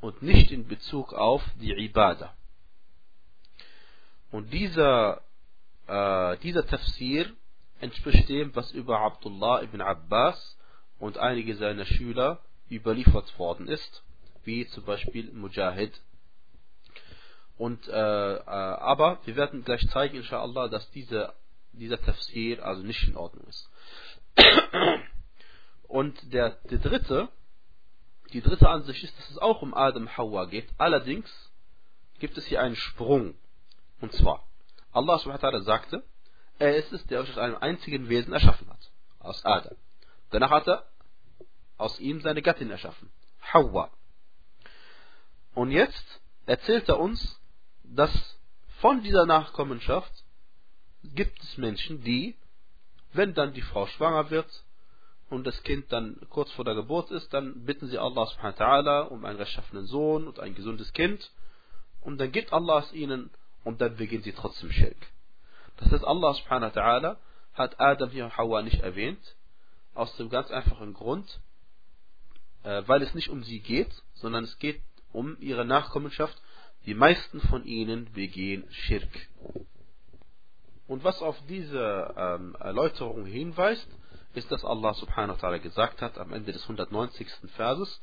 und 0.00 0.22
nicht 0.22 0.50
in 0.50 0.66
Bezug 0.66 1.12
auf 1.12 1.42
die 1.60 1.72
Ibadah. 1.72 2.34
Und 4.30 4.52
dieser, 4.52 5.22
äh, 5.86 6.36
dieser 6.38 6.66
Tafsir 6.66 7.30
entspricht 7.80 8.28
dem, 8.28 8.54
was 8.54 8.70
über 8.72 9.00
Abdullah 9.00 9.62
ibn 9.62 9.80
Abbas 9.80 10.58
und 10.98 11.18
einige 11.18 11.56
seiner 11.56 11.84
Schüler 11.84 12.40
überliefert 12.70 13.38
worden 13.38 13.68
ist, 13.68 14.02
wie 14.44 14.66
zum 14.68 14.84
Beispiel 14.84 15.32
Mujahid 15.32 15.92
und, 17.58 17.88
äh, 17.88 17.92
äh, 18.34 18.40
aber 18.44 19.18
wir 19.24 19.36
werden 19.36 19.64
gleich 19.64 19.86
zeigen, 19.88 20.16
inshallah, 20.16 20.68
dass 20.68 20.90
diese, 20.90 21.32
dieser 21.72 22.00
Tafsir 22.00 22.64
also 22.64 22.82
nicht 22.82 23.02
in 23.08 23.16
Ordnung 23.16 23.46
ist. 23.46 23.70
Und 25.88 26.32
der, 26.32 26.50
der 26.70 26.78
dritte, 26.78 27.28
die 28.32 28.40
dritte 28.40 28.68
Ansicht 28.68 29.04
ist, 29.04 29.18
dass 29.18 29.30
es 29.30 29.38
auch 29.38 29.62
um 29.62 29.74
Adam 29.74 30.16
Hawa 30.16 30.46
geht. 30.46 30.68
Allerdings 30.78 31.30
gibt 32.18 32.36
es 32.36 32.46
hier 32.46 32.60
einen 32.60 32.76
Sprung. 32.76 33.34
Und 34.00 34.12
zwar, 34.12 34.42
Allah 34.92 35.18
subhanahu 35.18 35.60
sagte, 35.60 36.02
er 36.58 36.76
ist 36.76 36.92
es, 36.92 37.04
der 37.06 37.20
euch 37.20 37.30
aus 37.30 37.38
einem 37.38 37.56
einzigen 37.56 38.08
Wesen 38.08 38.32
erschaffen 38.32 38.68
hat. 38.70 38.90
Aus 39.20 39.44
Adam. 39.44 39.76
Danach 40.30 40.50
hat 40.50 40.68
er 40.68 40.86
aus 41.76 42.00
ihm 42.00 42.20
seine 42.20 42.42
Gattin 42.42 42.70
erschaffen. 42.70 43.10
Hawa. 43.52 43.90
Und 45.54 45.70
jetzt 45.70 46.20
erzählt 46.46 46.88
er 46.88 46.98
uns, 46.98 47.40
dass 47.82 48.10
von 48.80 49.02
dieser 49.02 49.26
Nachkommenschaft 49.26 50.12
gibt 51.02 51.42
es 51.42 51.56
Menschen, 51.56 52.02
die, 52.02 52.36
wenn 53.12 53.34
dann 53.34 53.52
die 53.52 53.62
Frau 53.62 53.86
schwanger 53.86 54.30
wird 54.30 54.64
und 55.28 55.46
das 55.46 55.62
Kind 55.62 55.92
dann 55.92 56.16
kurz 56.30 56.50
vor 56.52 56.64
der 56.64 56.74
Geburt 56.74 57.10
ist, 57.10 57.32
dann 57.34 57.64
bitten 57.64 57.88
sie 57.88 57.98
Allah 57.98 58.26
subhanahu 58.26 58.58
wa 58.58 58.64
ta'ala 58.64 59.00
um 59.08 59.24
einen 59.24 59.38
rechtschaffenen 59.38 59.86
Sohn 59.86 60.28
und 60.28 60.38
ein 60.38 60.54
gesundes 60.54 60.92
Kind 60.92 61.30
und 62.00 62.18
dann 62.18 62.30
gibt 62.30 62.52
Allah 62.52 62.80
es 62.80 62.92
ihnen 62.92 63.30
und 63.64 63.80
dann 63.80 63.96
beginnt 63.96 64.24
sie 64.24 64.32
trotzdem 64.32 64.70
Schirk. 64.70 64.96
Das 65.78 65.90
heißt, 65.90 66.04
Allah 66.04 66.34
subhanahu 66.34 66.74
wa 66.74 66.80
ta'ala 66.80 67.16
hat 67.54 67.80
Adam 67.80 68.10
hier 68.10 68.24
und 68.26 68.36
Hawa 68.36 68.62
nicht 68.62 68.80
erwähnt, 68.80 69.36
aus 69.94 70.14
dem 70.16 70.28
ganz 70.28 70.50
einfachen 70.50 70.94
Grund, 70.94 71.40
äh, 72.62 72.82
weil 72.86 73.02
es 73.02 73.14
nicht 73.14 73.30
um 73.30 73.42
sie 73.42 73.60
geht, 73.60 73.90
sondern 74.14 74.44
es 74.44 74.58
geht 74.58 74.80
um 75.12 75.36
ihre 75.40 75.64
Nachkommenschaft 75.64 76.40
die 76.84 76.94
meisten 76.94 77.40
von 77.40 77.64
ihnen 77.64 78.12
begehen 78.12 78.64
Schirk. 78.70 79.08
Und 80.86 81.02
was 81.02 81.20
auf 81.20 81.36
diese 81.48 82.14
ähm, 82.16 82.54
Erläuterung 82.60 83.24
hinweist, 83.24 83.88
ist, 84.36 84.50
dass 84.52 84.64
Allah 84.64 84.94
subhanahu 84.94 85.40
wa 85.40 85.48
ta'ala 85.48 85.58
gesagt 85.58 86.02
hat 86.02 86.18
am 86.18 86.32
Ende 86.32 86.52
des 86.52 86.62
190. 86.62 87.28
Verses, 87.56 88.00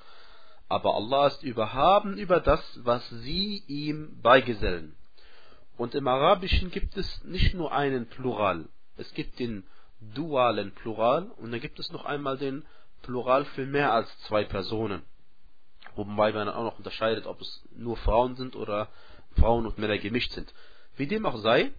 aber 0.69 0.95
Allah 0.95 1.27
ist 1.27 1.43
überhaben 1.43 2.17
über 2.17 2.39
das, 2.39 2.79
was 2.83 3.07
sie 3.09 3.63
ihm 3.67 4.21
beigesellen. 4.21 4.95
Und 5.77 5.95
im 5.95 6.07
Arabischen 6.07 6.71
gibt 6.71 6.97
es 6.97 7.23
nicht 7.23 7.53
nur 7.53 7.71
einen 7.71 8.07
Plural, 8.07 8.67
es 8.97 9.13
gibt 9.13 9.39
den 9.39 9.63
dualen 9.99 10.73
Plural 10.73 11.31
und 11.37 11.51
dann 11.51 11.59
gibt 11.59 11.79
es 11.79 11.91
noch 11.91 12.05
einmal 12.05 12.37
den 12.37 12.65
Plural 13.01 13.45
für 13.45 13.65
mehr 13.65 13.93
als 13.93 14.17
zwei 14.19 14.43
Personen. 14.43 15.01
Wobei 15.95 16.31
man 16.31 16.49
auch 16.49 16.63
noch 16.63 16.77
unterscheidet, 16.77 17.25
ob 17.25 17.41
es 17.41 17.67
nur 17.75 17.97
Frauen 17.97 18.35
sind 18.35 18.55
oder 18.55 18.89
Frauen 19.35 19.65
und 19.65 19.77
Männer 19.77 19.97
gemischt 19.97 20.31
sind. 20.31 20.53
Wie 20.95 21.07
dem 21.07 21.25
auch 21.25 21.37
sei, 21.37 21.71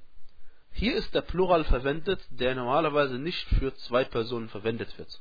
hier 0.74 0.94
ist 0.94 1.14
der 1.14 1.22
Plural 1.22 1.64
verwendet, 1.64 2.20
der 2.30 2.54
normalerweise 2.54 3.14
nicht 3.14 3.46
für 3.58 3.74
zwei 3.76 4.04
Personen 4.04 4.48
verwendet 4.48 4.96
wird. 4.98 5.20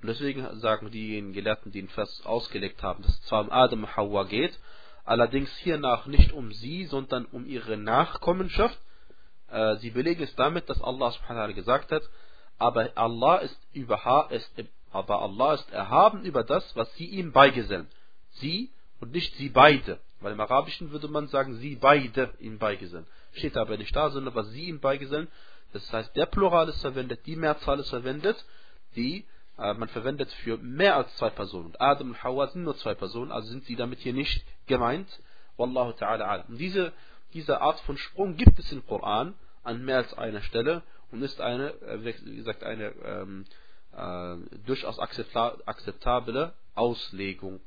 Und 0.00 0.08
deswegen 0.08 0.60
sagen 0.60 0.90
diejenigen 0.90 1.32
Gelehrten, 1.32 1.72
die 1.72 1.80
ihn 1.80 1.88
fast 1.88 2.24
ausgelegt 2.24 2.82
haben, 2.82 3.02
dass 3.02 3.12
es 3.12 3.22
zwar 3.22 3.42
um 3.42 3.50
Adam 3.50 3.84
und 3.84 3.96
Hawa 3.96 4.24
geht, 4.24 4.58
allerdings 5.04 5.50
hiernach 5.58 6.06
nicht 6.06 6.32
um 6.32 6.52
sie, 6.52 6.86
sondern 6.86 7.24
um 7.26 7.46
ihre 7.46 7.76
Nachkommenschaft. 7.76 8.78
Äh, 9.50 9.76
sie 9.76 9.90
belegen 9.90 10.22
es 10.22 10.34
damit, 10.36 10.70
dass 10.70 10.80
Allah 10.80 11.10
subhanahu 11.10 11.54
gesagt 11.54 11.90
hat, 11.92 12.02
aber 12.58 12.90
Allah 12.94 13.38
ist, 13.38 13.58
über, 13.72 14.28
ist, 14.30 14.52
aber 14.92 15.22
Allah 15.22 15.54
ist 15.54 15.70
erhaben 15.72 16.22
über 16.24 16.44
das, 16.44 16.76
was 16.76 16.94
sie 16.94 17.06
ihm 17.06 17.32
beigesellen 17.32 17.88
sie 18.32 18.70
und 19.00 19.12
nicht 19.12 19.34
sie 19.36 19.48
beide. 19.48 19.98
Weil 20.20 20.32
im 20.32 20.40
Arabischen 20.40 20.90
würde 20.90 21.08
man 21.08 21.28
sagen, 21.28 21.56
sie 21.56 21.76
beide 21.76 22.32
ihm 22.40 22.58
beigesellen. 22.58 23.06
Steht 23.32 23.56
aber 23.56 23.76
nicht 23.76 23.94
da, 23.94 24.10
sondern 24.10 24.34
was 24.34 24.48
sie 24.50 24.66
ihm 24.66 24.80
beigesellen. 24.80 25.28
Das 25.72 25.92
heißt, 25.92 26.16
der 26.16 26.26
Plural 26.26 26.68
ist 26.68 26.80
verwendet, 26.80 27.26
die 27.26 27.36
Mehrzahl 27.36 27.78
ist 27.78 27.90
verwendet, 27.90 28.44
die 28.96 29.24
äh, 29.58 29.74
man 29.74 29.88
verwendet 29.88 30.30
für 30.42 30.56
mehr 30.58 30.96
als 30.96 31.14
zwei 31.16 31.30
Personen. 31.30 31.74
Adam 31.78 32.10
und 32.10 32.24
Hawa 32.24 32.48
sind 32.48 32.64
nur 32.64 32.76
zwei 32.76 32.94
Personen, 32.94 33.30
also 33.30 33.48
sind 33.48 33.64
sie 33.64 33.76
damit 33.76 34.00
hier 34.00 34.14
nicht 34.14 34.44
gemeint. 34.66 35.08
Wallahu 35.56 35.90
ta'ala 35.90 36.22
alam. 36.22 36.46
Und 36.48 36.58
diese, 36.58 36.92
diese 37.34 37.60
Art 37.60 37.78
von 37.80 37.96
Sprung 37.98 38.36
gibt 38.36 38.58
es 38.58 38.72
im 38.72 38.84
Koran 38.86 39.34
an 39.62 39.84
mehr 39.84 39.98
als 39.98 40.14
einer 40.14 40.40
Stelle 40.42 40.82
und 41.12 41.22
ist 41.22 41.40
eine, 41.40 41.70
äh, 41.82 42.04
wie 42.04 42.36
gesagt, 42.36 42.64
eine 42.64 42.92
ähm, 43.04 43.44
äh, 43.92 44.36
durchaus 44.64 44.98
akzeptable 44.98 46.54
Auslegung 46.74 47.60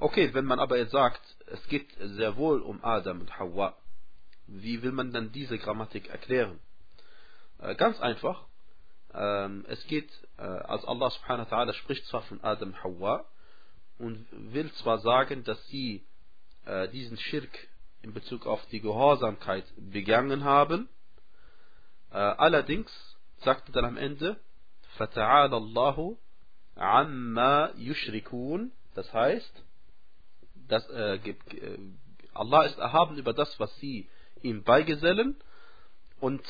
okay, 0.00 0.32
wenn 0.34 0.44
man 0.44 0.58
aber 0.58 0.78
jetzt 0.78 0.92
sagt, 0.92 1.20
es 1.46 1.66
geht 1.68 1.88
sehr 1.98 2.36
wohl 2.36 2.60
um 2.60 2.82
Adam 2.84 3.20
und 3.20 3.38
Hawa, 3.38 3.76
wie 4.46 4.82
will 4.82 4.92
man 4.92 5.12
dann 5.12 5.32
diese 5.32 5.58
Grammatik 5.58 6.08
erklären? 6.08 6.60
Äh, 7.58 7.74
ganz 7.74 8.00
einfach. 8.00 8.44
Ähm, 9.14 9.64
es 9.68 9.84
geht, 9.86 10.10
äh, 10.38 10.42
als 10.42 10.84
Allah 10.84 11.10
subhanahu 11.10 11.50
wa 11.50 11.56
ta'ala 11.56 11.72
spricht 11.72 12.06
zwar 12.06 12.22
von 12.22 12.42
Adam 12.42 12.70
und 12.70 12.84
Hawa 12.84 13.24
und 13.98 14.26
will 14.30 14.70
zwar 14.74 14.98
sagen, 14.98 15.44
dass 15.44 15.64
sie 15.68 16.04
diesen 16.92 17.16
Schirk 17.16 17.68
in 18.02 18.12
Bezug 18.12 18.44
auf 18.44 18.60
die 18.72 18.80
Gehorsamkeit 18.80 19.64
begangen 19.76 20.42
haben, 20.42 20.88
allerdings 22.10 22.90
sagt 23.44 23.68
er 23.68 23.72
dann 23.72 23.84
am 23.84 23.96
Ende, 23.96 24.40
فَتَعَالَ 24.98 25.52
اللَّهُ 25.52 26.16
عَمَّا 26.76 27.74
يُشْرِكُونَ 27.76 28.72
Das 28.96 29.12
heißt, 29.12 29.62
dass, 30.67 30.87
äh, 30.89 31.19
Allah 32.33 32.63
ist 32.63 32.77
erhaben 32.77 33.17
über 33.17 33.33
das, 33.33 33.59
was 33.59 33.75
sie 33.77 34.09
ihm 34.41 34.63
beigesellen 34.63 35.35
und 36.19 36.41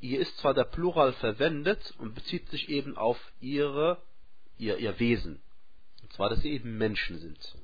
hier 0.00 0.20
ist 0.20 0.38
zwar 0.38 0.54
der 0.54 0.64
Plural 0.64 1.12
verwendet 1.12 1.94
und 1.98 2.14
bezieht 2.14 2.48
sich 2.48 2.68
eben 2.70 2.96
auf 2.96 3.18
ihre, 3.40 3.98
ihr, 4.56 4.78
ihr 4.78 4.98
Wesen. 4.98 5.40
Und 6.02 6.12
zwar, 6.14 6.30
dass 6.30 6.40
sie 6.40 6.52
eben 6.52 6.78
Menschen 6.78 7.18
sind. 7.18 7.56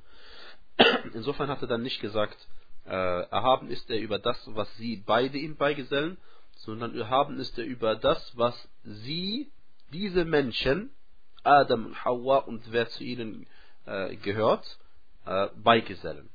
Insofern 1.15 1.49
hat 1.49 1.63
er 1.63 1.69
dann 1.69 1.83
nicht 1.83 2.01
gesagt, 2.01 2.37
äh, 2.85 2.91
erhaben 2.91 3.71
ist 3.71 3.91
er 3.91 3.99
über 3.99 4.19
das, 4.19 4.39
was 4.55 4.69
sie 4.77 4.97
beide 4.97 5.39
ihm 5.39 5.57
beigesellen, 5.57 6.19
sondern 6.57 6.97
erhaben 6.97 7.39
ist 7.39 7.59
er 7.59 7.65
über 7.65 7.97
das, 7.97 8.37
was 8.37 8.69
sie, 8.85 9.51
diese 9.93 10.25
Menschen, 10.25 10.91
Adam 11.43 11.87
und 11.87 12.05
Hawa 12.05 12.39
und 12.39 12.71
wer 12.73 12.89
zu 12.89 13.03
ihnen 13.03 13.47
äh, 13.87 14.17
gehört, 14.17 14.65
äh, 14.65 14.86
beigesellen. 15.64 16.30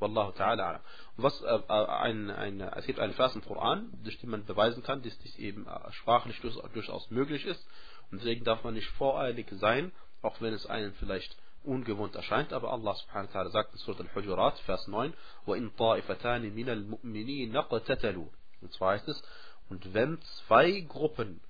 Wallahu 0.00 0.32
ta'ala 0.32 0.62
alam. 0.62 0.80
Und 1.16 1.24
was 1.24 1.40
äh, 1.42 1.54
äh, 1.54 1.86
ein, 1.86 2.30
ein, 2.30 2.60
es 2.60 2.86
gibt 2.86 2.98
einen 2.98 3.14
Vers 3.14 3.34
im 3.34 3.42
Koran, 3.42 3.92
durch 4.02 4.18
den 4.18 4.30
man 4.30 4.44
beweisen 4.44 4.82
kann, 4.82 5.02
dass 5.02 5.18
dies 5.18 5.36
eben 5.36 5.66
äh, 5.66 5.92
sprachlich 5.92 6.40
durchaus 6.40 7.10
möglich 7.10 7.44
ist. 7.46 7.66
Und 8.10 8.20
deswegen 8.20 8.44
darf 8.44 8.64
man 8.64 8.74
nicht 8.74 8.88
voreilig 8.90 9.46
sein, 9.52 9.92
auch 10.22 10.40
wenn 10.40 10.52
es 10.52 10.66
einem 10.66 10.92
vielleicht 10.94 11.36
ungewohnt 11.62 12.14
erscheint. 12.14 12.52
Aber 12.52 12.72
Allah 12.72 12.94
subhanahu 12.94 13.32
wa 13.32 13.40
ta'ala 13.40 13.50
sagt 13.50 13.72
in 13.72 13.78
Surat 13.78 14.00
al-Hujurat, 14.00 14.58
Vers 14.60 14.86
9, 14.88 15.14
وَإِن 15.46 15.70
طَائِفَتَانِ 15.76 16.42
مِنَ 16.52 16.68
الْمُؤْمِنِينَ 16.68 17.56
قَتَتَلُوا 17.56 18.28
Und 18.60 18.72
zwar 18.72 18.92
heißt 18.92 19.08
es, 19.08 19.22
und 19.70 19.94
wenn 19.94 20.20
zwei 20.46 20.80
Gruppen 20.80 21.40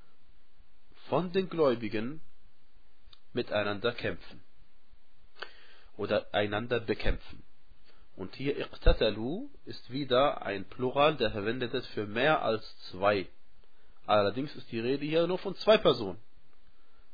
von 1.09 1.33
den 1.33 1.49
Gläubigen 1.49 2.21
miteinander 3.33 3.93
kämpfen 3.93 4.45
oder 6.00 6.34
einander 6.34 6.80
bekämpfen. 6.80 7.44
Und 8.16 8.36
hier 8.36 8.58
iqtatalu 8.58 9.50
ist 9.66 9.92
wieder 9.92 10.42
ein 10.42 10.64
Plural, 10.66 11.16
der 11.16 11.32
verwendet 11.32 11.74
ist 11.74 11.88
für 11.88 12.08
mehr 12.08 12.42
als 12.42 12.64
zwei. 12.90 13.28
Allerdings 14.06 14.56
ist 14.56 14.72
die 14.72 14.80
Rede 14.80 15.06
hier 15.06 15.28
nur 15.28 15.38
von 15.38 15.56
zwei 15.56 15.78
Personen. 15.78 16.20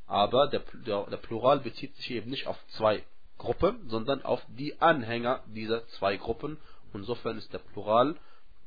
Aber 0.08 0.48
der, 0.48 0.62
der, 0.86 1.04
der 1.06 1.17
Plural 1.17 1.60
bezieht 1.60 1.95
sich 1.95 2.12
eben 2.12 2.30
nicht 2.30 2.45
auf 2.45 2.58
zwei 2.78 3.04
Gruppen, 3.39 3.89
sondern 3.89 4.24
auf 4.24 4.41
die 4.50 4.80
Anhänger 4.80 5.43
dieser 5.48 5.86
zwei 5.88 6.17
Gruppen. 6.17 6.58
Insofern 6.93 7.38
ist 7.39 7.52
der 7.54 7.60
Plural 7.60 8.15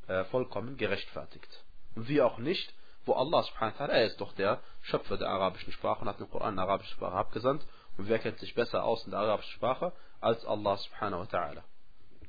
äh, 0.08 0.24
vollkommen 0.24 0.76
gerechtfertigt. 0.76 1.64
Und 1.94 2.08
wie 2.08 2.22
auch 2.22 2.38
nicht, 2.38 2.74
wo 3.06 3.14
Allah 3.14 3.44
subhanahu 3.44 3.78
wa 3.78 3.84
ta'ala, 3.84 3.92
er 3.92 4.06
ist 4.06 4.20
doch 4.20 4.32
der 4.32 4.60
Schöpfer 4.82 5.16
der 5.16 5.28
arabischen 5.28 5.72
Sprache 5.72 6.02
und 6.02 6.08
hat 6.08 6.18
den 6.20 6.28
Koran 6.28 6.54
in 6.54 6.58
arabischer 6.58 6.92
Sprache 6.94 7.16
abgesandt. 7.16 7.64
Und 7.96 8.08
wer 8.08 8.18
kennt 8.18 8.38
sich 8.40 8.54
besser 8.54 8.84
aus 8.84 9.04
in 9.04 9.12
der 9.12 9.20
arabischen 9.20 9.52
Sprache 9.52 9.92
als 10.20 10.44
Allah 10.44 10.76
subhanahu 10.76 11.20
wa 11.20 11.26
ta'ala. 11.26 11.64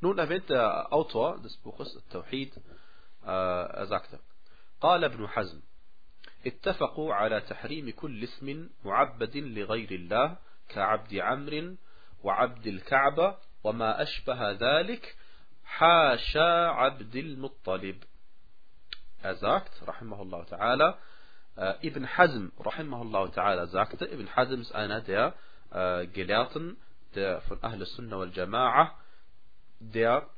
Nun 0.02 0.18
erwähnt 0.18 0.50
der 0.50 0.94
Autor 0.94 1.40
des 1.42 1.58
Buches 1.58 1.98
Tawhid, 2.10 2.54
er 3.24 3.86
sagte, 3.88 4.20
قال 4.82 5.04
ابن 5.04 5.28
حزم 5.28 5.62
اتفقوا 6.46 7.14
على 7.14 7.42
تحريم 7.42 7.90
كل 7.90 8.24
اسم 8.24 8.70
معبد 8.86 9.38
لغير 9.38 9.92
الله 9.92 10.38
كعبد 10.70 11.16
عمر 11.16 11.76
وعبد 12.24 12.68
الكعبة 12.68 13.38
وما 13.64 14.02
أشبه 14.02 14.52
ذلك 14.52 15.16
حاشا 15.66 16.68
عبد 16.68 17.16
المطلب. 17.16 18.04
er 19.24 19.84
رحمه 19.88 20.22
الله 20.22 20.44
تعالى. 20.44 20.98
آه، 21.58 21.80
ابن 21.84 22.08
حزم 22.08 22.52
رحمه 22.62 23.02
الله 23.02 23.28
تعالى 23.28 23.68
sagte, 23.68 24.04
ابن 24.04 24.28
حزم 24.28 24.62
ist 24.62 24.72
einer 24.74 25.34
جلاطن 26.06 26.76
der 27.16 27.42
von 27.42 27.62
Ahl 27.64 27.86
Sunnah 27.86 28.20
wal 28.20 28.30
Jama'a, 28.30 28.92
der 29.80 30.30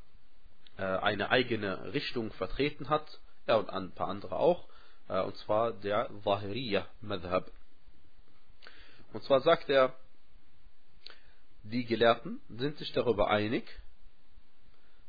äh, 0.77 0.83
eine 0.83 1.29
eigene 1.29 1.93
Richtung 1.93 2.31
vertreten 2.33 2.89
hat, 2.89 3.19
er 3.45 3.59
und 3.59 3.69
ein 3.69 3.91
paar 3.91 4.07
andere 4.07 4.35
auch, 4.35 4.67
äh, 5.07 5.21
und 5.21 5.35
zwar 5.37 5.73
der 5.73 6.09
Zahiriyah 6.23 6.87
Madhab. 7.01 7.51
Und 9.13 9.23
zwar 9.23 9.41
sagt 9.41 9.69
er, 9.69 9.93
die 11.63 11.85
Gelehrten 11.85 12.41
sind 12.49 12.77
sich 12.77 12.91
darüber 12.93 13.29
einig, 13.29 13.69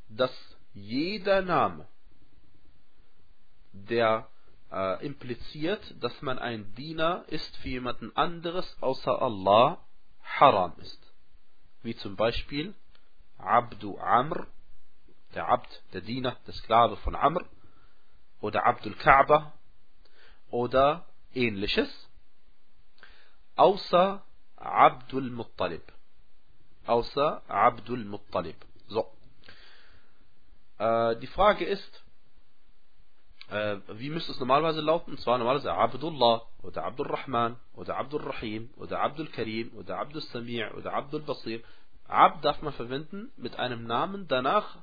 dass 0.08 0.32
jeder 0.74 1.42
Name, 1.42 1.86
der 3.72 4.28
äh, 4.70 5.04
impliziert, 5.04 5.94
dass 6.00 6.20
man 6.22 6.38
ein 6.38 6.74
Diener 6.74 7.24
ist 7.28 7.56
für 7.58 7.68
jemanden 7.68 8.14
anderes 8.16 8.76
außer 8.80 9.20
Allah, 9.20 9.78
haram 10.22 10.74
ist. 10.78 11.01
Wie 11.82 11.96
zum 11.96 12.16
Beispiel 12.16 12.74
Abdu 13.38 13.98
Amr, 13.98 14.46
der 15.34 15.48
Abd, 15.48 15.82
der 15.92 16.00
Diener, 16.00 16.36
der 16.46 16.54
Sklave 16.54 16.96
von 16.98 17.14
Amr, 17.14 17.44
oder 18.40 18.66
Abdul 18.66 18.94
Kaaba, 18.94 19.52
oder 20.50 21.06
ähnliches, 21.34 21.88
außer 23.56 24.22
Abdul 24.56 25.30
Muttalib. 25.30 25.82
Außer 26.86 27.42
Abdul 27.48 28.04
Muttalib. 28.04 28.56
So. 28.88 29.10
Äh, 30.78 31.16
die 31.16 31.26
Frage 31.28 31.64
ist, 31.64 32.04
äh, 33.52 33.80
wie 33.98 34.10
müsste 34.10 34.32
es 34.32 34.40
normalerweise 34.40 34.80
lauten? 34.80 35.12
Und 35.12 35.20
zwar 35.20 35.38
normalerweise 35.38 35.72
Abdullah 35.72 36.42
oder 36.62 36.84
Abdul 36.84 37.06
Rahman 37.06 37.56
oder 37.74 37.96
Abdul 37.96 38.22
Rahim 38.22 38.70
oder 38.76 39.00
Abdul 39.00 39.28
Karim 39.28 39.70
oder 39.76 39.98
Abdul 39.98 40.22
Sami' 40.22 40.64
oder 40.76 40.94
Abdul 40.94 41.20
Basir. 41.20 41.60
Abd 42.08 42.44
darf 42.44 42.62
man 42.62 42.72
verwenden 42.72 43.30
mit 43.36 43.58
einem 43.58 43.84
Namen 43.84 44.26
danach, 44.28 44.78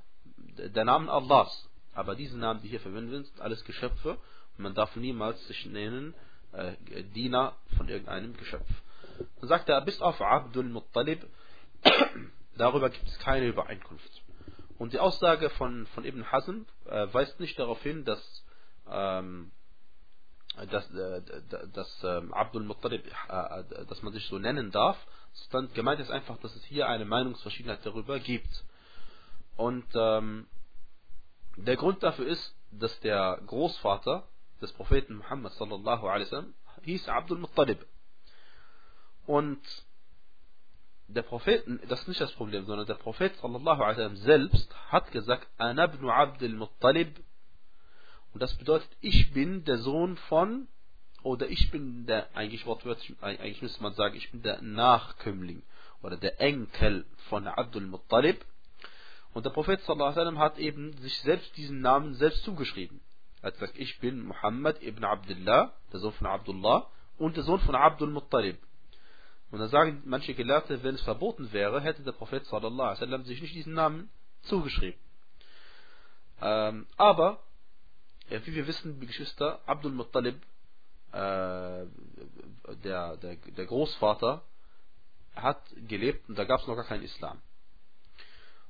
der 0.58 0.86
Namen 0.86 1.10
Allahs. 1.10 1.70
Aber 1.94 2.16
diese 2.16 2.38
Namen, 2.38 2.62
die 2.62 2.70
hier 2.70 2.80
verwendet 2.80 3.12
sind, 3.12 3.26
sind 3.28 3.42
alles 3.42 3.64
Geschöpfe 3.66 4.12
und 4.58 4.64
man 4.64 4.74
darf 4.74 4.96
niemals 4.96 5.46
sich 5.48 5.66
nennen 5.66 6.14
äh, 6.52 6.74
Diener 7.16 7.56
von 7.78 7.90
irgendeinem 7.90 8.36
Geschöpf. 8.38 8.70
Dann 9.40 9.50
sagt 9.50 9.70
er, 9.70 9.82
bis 9.82 10.02
auf 10.02 10.22
Abdul 10.22 10.66
Muttalib, 10.66 11.26
darüber 12.58 12.90
gibt 12.90 13.08
es 13.08 13.20
keine 13.20 13.48
Übereinkunft. 13.48 14.22
Und 14.78 14.94
die 14.94 15.00
Aussage 15.00 15.50
von, 15.52 15.88
von 15.88 16.06
Ibn 16.06 16.32
Hazm 16.32 16.62
äh, 16.86 17.08
weist 17.12 17.40
nicht 17.40 17.60
darauf 17.60 17.82
hin, 17.84 18.06
dass 18.06 18.46
ähm, 18.92 19.52
dass, 20.72 20.90
äh, 20.92 21.22
dass 21.74 22.04
ähm, 22.04 22.34
Abdul 22.34 22.64
Muttalib, 22.64 23.06
äh, 23.06 23.86
dass 23.86 24.02
man 24.02 24.14
sich 24.14 24.26
so 24.28 24.40
nennen 24.40 24.72
darf, 24.72 24.98
sondern 25.34 25.74
gemeint 25.74 26.00
ist 26.00 26.12
einfach, 26.12 26.38
dass 26.40 26.56
es 26.56 26.64
hier 26.66 26.88
eine 26.88 27.06
Meinungsverschiedenheit 27.06 27.86
darüber 27.86 28.20
gibt. 28.20 28.66
Und 29.56 29.86
ähm, 29.96 30.48
der 31.56 31.78
Grund 31.78 32.04
dafür 32.04 32.28
ist, 32.28 32.56
dass 32.72 33.00
der 33.02 33.42
Großvater 33.46 34.28
des 34.62 34.72
Propheten 34.74 35.16
Muhammad 35.18 35.54
sallallahu 35.54 36.08
alaihi 36.08 36.26
wasallam 36.26 36.54
hieß 36.84 37.10
Abdul 37.10 37.40
Muttalib. 37.40 37.86
Und 39.26 39.62
der 41.08 41.24
Prophet, 41.24 41.64
das 41.88 42.02
ist 42.02 42.08
nicht 42.08 42.22
das 42.22 42.32
Problem, 42.34 42.66
sondern 42.66 42.86
der 42.86 42.96
Prophet 42.96 43.36
sallallahu 43.38 43.82
alaihi 43.82 43.98
wasallam 43.98 44.16
selbst 44.18 44.92
hat 44.92 45.12
gesagt, 45.12 45.48
Anabnu 45.58 46.10
Abdul 46.10 46.54
Muttalib 46.54 47.24
und 48.40 48.44
das 48.44 48.56
bedeutet, 48.56 48.90
ich 49.02 49.34
bin 49.34 49.66
der 49.66 49.80
Sohn 49.80 50.16
von, 50.16 50.70
oder 51.24 51.50
ich 51.50 51.72
bin 51.72 52.06
der, 52.06 52.34
eigentlich 52.38 52.66
wortwörtlich, 52.66 53.22
eigentlich 53.22 53.62
müsste 53.62 53.84
man 53.84 53.92
sagen, 53.96 54.16
ich 54.16 54.32
bin 54.32 54.42
der 54.42 54.62
Nachkömmling 54.62 55.62
oder 56.02 56.16
der 56.16 56.40
Enkel 56.40 57.06
von 57.28 57.48
Abdul 57.48 57.86
Muttalib. 57.88 58.46
Und 59.34 59.46
der 59.46 59.50
Prophet 59.50 59.82
sallallahu 59.82 60.38
hat 60.38 60.58
eben 60.58 60.94
sich 61.00 61.20
selbst 61.20 61.58
diesen 61.58 61.82
Namen 61.82 62.14
selbst 62.14 62.46
zugeschrieben. 62.46 63.02
Er 63.42 63.48
hat 63.48 63.56
gesagt, 63.56 63.78
ich 63.78 64.00
bin 64.00 64.26
Muhammad 64.26 64.82
ibn 64.84 65.04
Abdullah, 65.04 65.74
der 65.92 66.00
Sohn 66.00 66.14
von 66.14 66.28
Abdullah, 66.28 66.88
und 67.18 67.36
der 67.36 67.44
Sohn 67.44 67.60
von 67.60 67.76
Abdul 67.76 68.10
Muttalib. 68.10 68.58
Und 69.52 69.60
dann 69.60 69.68
sagen 69.68 70.02
manche 70.06 70.34
Gelehrte, 70.34 70.82
wenn 70.82 70.96
es 70.96 71.02
verboten 71.02 71.52
wäre, 71.52 71.82
hätte 71.82 72.04
der 72.04 72.14
Prophet 72.14 72.46
sallallahu 72.46 73.24
sich 73.26 73.42
nicht 73.42 73.56
diesen 73.56 73.74
Namen 73.74 74.10
zugeschrieben. 74.44 74.98
Ähm, 76.42 76.88
aber 76.96 77.44
ja, 78.30 78.46
wie 78.46 78.54
wir 78.54 78.68
wissen, 78.68 79.00
die 79.00 79.08
Geschwister, 79.08 79.60
Abdul 79.66 79.92
Muttalib, 79.92 80.36
äh, 81.12 81.86
der, 82.84 83.18
der, 83.18 83.36
der 83.36 83.66
Großvater, 83.66 84.44
hat 85.36 85.62
gelebt 85.88 86.28
und 86.30 86.38
da 86.38 86.44
gab 86.44 86.62
es 86.62 86.68
noch 86.68 86.76
gar 86.76 86.86
keinen 86.86 87.04
Islam. 87.04 87.40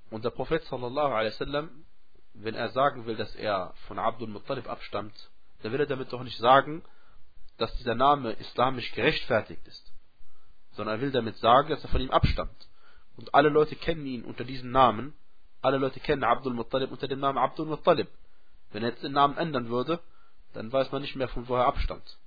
Und 0.10 0.26
der 0.26 0.30
Prophet 0.32 0.64
sallallahu 0.66 1.14
alaihi 1.14 1.34
wasallam, 1.34 1.86
wenn 2.34 2.56
er 2.56 2.70
sagen 2.70 3.06
will, 3.06 3.16
dass 3.16 3.36
er 3.36 3.74
von 3.88 4.00
Abdul 4.00 4.30
Muttalib 4.30 4.68
abstammt, 4.68 5.30
dann 5.62 5.72
will 5.72 5.80
er 5.80 5.86
damit 5.86 6.12
doch 6.14 6.24
nicht 6.24 6.38
sagen, 6.38 6.84
dass 7.58 7.76
dieser 7.78 7.96
Name 7.96 8.32
islamisch 8.34 8.92
gerechtfertigt 8.94 9.68
ist, 9.68 9.92
sondern 10.72 10.98
er 10.98 11.02
will 11.02 11.12
damit 11.12 11.38
sagen, 11.38 11.70
dass 11.70 11.84
er 11.84 11.90
von 11.90 12.02
ihm 12.02 12.12
abstammt. 12.12 12.68
Und 13.18 13.34
alle 13.36 13.50
Leute 13.50 13.76
kennen 13.76 14.06
ihn 14.06 14.24
unter 14.24 14.46
diesem 14.46 14.72
Namen, 14.72 15.14
alle 15.62 15.78
Leute 15.78 16.00
kennen 16.00 16.24
Abdul 16.24 16.54
Muttalib 16.54 16.92
unter 16.92 17.08
dem 17.08 17.20
Namen 17.20 17.38
Abdul 17.38 17.66
Muttalib. 17.66 18.08
Wenn 18.72 18.84
er 18.84 18.90
jetzt 18.90 19.04
den 19.04 19.14
Namen 19.14 19.38
ändern 19.38 19.70
würde, 19.70 20.00
dann 20.54 20.72
weiß 20.72 20.92
man 20.92 21.02
nicht 21.02 21.16
mehr, 21.16 21.28
von 21.28 21.48
woher 21.48 21.64
er 21.64 21.68
abstammt. 21.68 22.18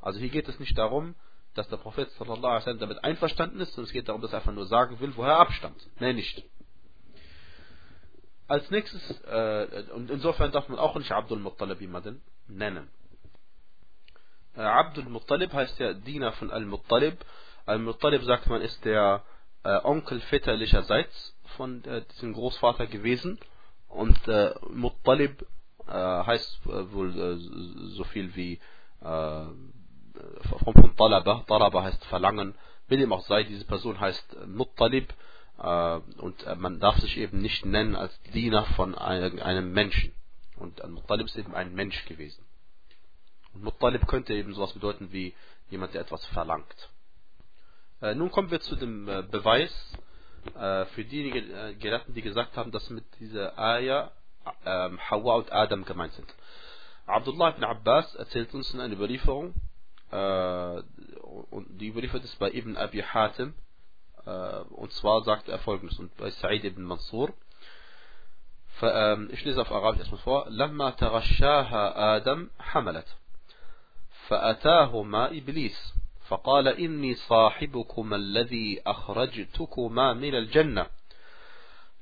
Also 0.00 0.18
hier 0.20 0.28
geht 0.28 0.48
es 0.48 0.58
nicht 0.60 0.76
darum, 0.76 1.14
dass 1.54 1.68
der 1.68 1.78
Prophet 1.78 2.10
sallallahu 2.12 2.46
alaihi 2.46 2.78
damit 2.78 3.02
einverstanden 3.02 3.60
ist, 3.60 3.72
sondern 3.72 3.86
es 3.86 3.92
geht 3.92 4.08
darum, 4.08 4.20
dass 4.20 4.32
er 4.32 4.38
einfach 4.38 4.52
nur 4.52 4.66
sagen 4.66 5.00
will, 5.00 5.16
woher 5.16 5.32
er 5.32 5.40
abstammt. 5.40 5.80
Mehr 6.00 6.12
nicht. 6.12 6.44
Als 8.48 8.70
nächstes, 8.70 9.20
äh, 9.22 9.84
und 9.92 10.10
insofern 10.10 10.52
darf 10.52 10.68
man 10.68 10.78
auch 10.78 10.94
nicht 10.96 11.10
Abdul 11.10 11.40
Muttalib 11.40 11.80
jemanden 11.80 12.22
nennen. 12.46 12.88
Äh, 14.54 14.60
Abdul 14.60 15.04
Muttalib 15.04 15.52
heißt 15.52 15.78
ja 15.80 15.94
Diener 15.94 16.32
von 16.32 16.50
Al-Muttalib. 16.50 17.24
Al-Muttalib 17.64 18.22
sagt 18.22 18.46
man 18.46 18.62
ist 18.62 18.84
der 18.84 19.24
äh, 19.64 19.80
Onkel 19.82 20.20
väterlicherseits 20.20 21.36
von 21.56 21.82
äh, 21.84 22.04
diesem 22.12 22.34
Großvater 22.34 22.86
gewesen. 22.86 23.40
Und 23.88 24.28
äh, 24.28 24.54
Muttalib 24.70 25.44
äh, 25.88 25.92
heißt 25.92 26.66
äh, 26.66 26.92
wohl 26.92 27.18
äh, 27.18 27.36
so 27.94 28.04
viel 28.04 28.34
wie 28.34 28.60
von, 29.02 30.72
von 30.72 30.96
Talaba. 30.96 31.44
Talaba 31.46 31.82
heißt 31.82 32.04
Verlangen. 32.06 32.54
Will 32.88 33.00
ihm 33.00 33.12
auch 33.12 33.24
sei, 33.26 33.44
diese 33.44 33.66
Person 33.66 34.00
heißt 34.00 34.46
Muttalib 34.46 35.12
und 35.58 36.46
man 36.56 36.80
darf 36.80 36.98
sich 36.98 37.18
eben 37.18 37.42
nicht 37.42 37.66
nennen 37.66 37.94
als 37.94 38.18
Diener 38.32 38.64
von 38.74 38.94
einem 38.94 39.72
Menschen. 39.72 40.12
Und 40.56 40.82
Muttalib 40.88 41.26
ist 41.26 41.36
eben 41.36 41.54
ein 41.54 41.74
Mensch 41.74 42.06
gewesen. 42.06 42.42
Und 43.52 43.64
Muttalib 43.64 44.08
könnte 44.08 44.32
eben 44.32 44.54
sowas 44.54 44.72
bedeuten 44.72 45.12
wie 45.12 45.34
jemand, 45.68 45.92
der 45.92 46.00
etwas 46.00 46.24
verlangt. 46.26 46.90
Nun 48.00 48.30
kommen 48.30 48.50
wir 48.50 48.60
zu 48.60 48.76
dem 48.76 49.04
Beweis 49.04 49.92
für 50.54 51.04
diejenigen 51.04 51.78
Gelehrten, 51.78 52.14
die 52.14 52.22
gesagt 52.22 52.56
haben, 52.56 52.72
dass 52.72 52.88
mit 52.88 53.04
dieser 53.20 53.58
Ayah 53.58 54.10
Hawa 54.64 55.36
und 55.36 55.52
Adam 55.52 55.84
gemeint 55.84 56.12
sind. 56.14 56.34
Abdullah 57.06 57.50
ibn 57.50 57.64
Abbas 57.64 58.14
erzählt 58.16 58.52
uns 58.54 58.72
in 58.74 58.80
einer 58.80 58.94
Überlieferung, 58.94 59.54
und 61.50 61.66
die 61.80 61.88
überliefert 61.88 62.24
ist 62.24 62.38
bei 62.38 62.50
Ibn 62.50 62.76
Abi 62.76 63.02
Hatim, 63.02 63.54
und 64.70 64.92
zwar 64.92 65.22
sagt 65.22 65.48
er 65.48 65.58
folgendes 65.58 65.98
und 65.98 66.16
bei 66.16 66.30
Sa'id 66.30 66.64
ibn 66.64 66.82
Mansur 66.82 67.32
ich 69.30 69.44
lese 69.44 69.62
auf 69.62 69.72
Arabisch 69.72 70.00
erstmal 70.00 70.20
vor 70.20 70.46
لما 70.50 70.90
تغشاها 70.90 72.16
آدم 72.16 72.50
حملت 72.58 73.16
فأتاهما 74.28 75.30
إبليس 75.30 75.94
فقال 76.28 76.68
إني 76.68 77.14
صاحبكما 77.14 78.16
الذي 78.16 78.82
أخرجتكما 78.86 80.12
من 80.12 80.34
الجنة 80.34 80.86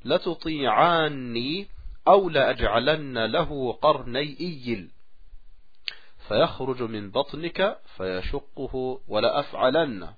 لتطيعاني 0.05 1.69
أو 2.09 2.29
لأجعلن 2.29 3.25
له 3.25 3.73
قرني 3.73 4.41
إيل. 4.41 4.91
فيخرج 6.29 6.83
من 6.83 7.11
بطنك 7.11 7.79
فيشقه 7.97 9.01
ولأفعلن. 9.09 10.15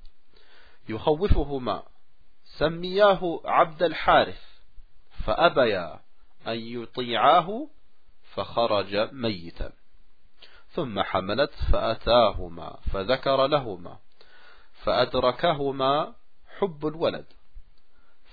يخوفهما. 0.89 1.83
سمياه 2.45 3.41
عبد 3.45 3.83
الحارث. 3.83 4.43
فأبيا 5.25 6.01
أن 6.47 6.59
يطيعاه 6.59 7.69
فخرج 8.35 8.97
ميتا. 9.13 9.73
ثم 10.69 11.03
حملت 11.03 11.53
فأتاهما 11.73 12.79
فذكر 12.93 13.47
لهما. 13.47 13.99
فأدركهما 14.73 16.15
حب 16.59 16.87
الولد. 16.87 17.27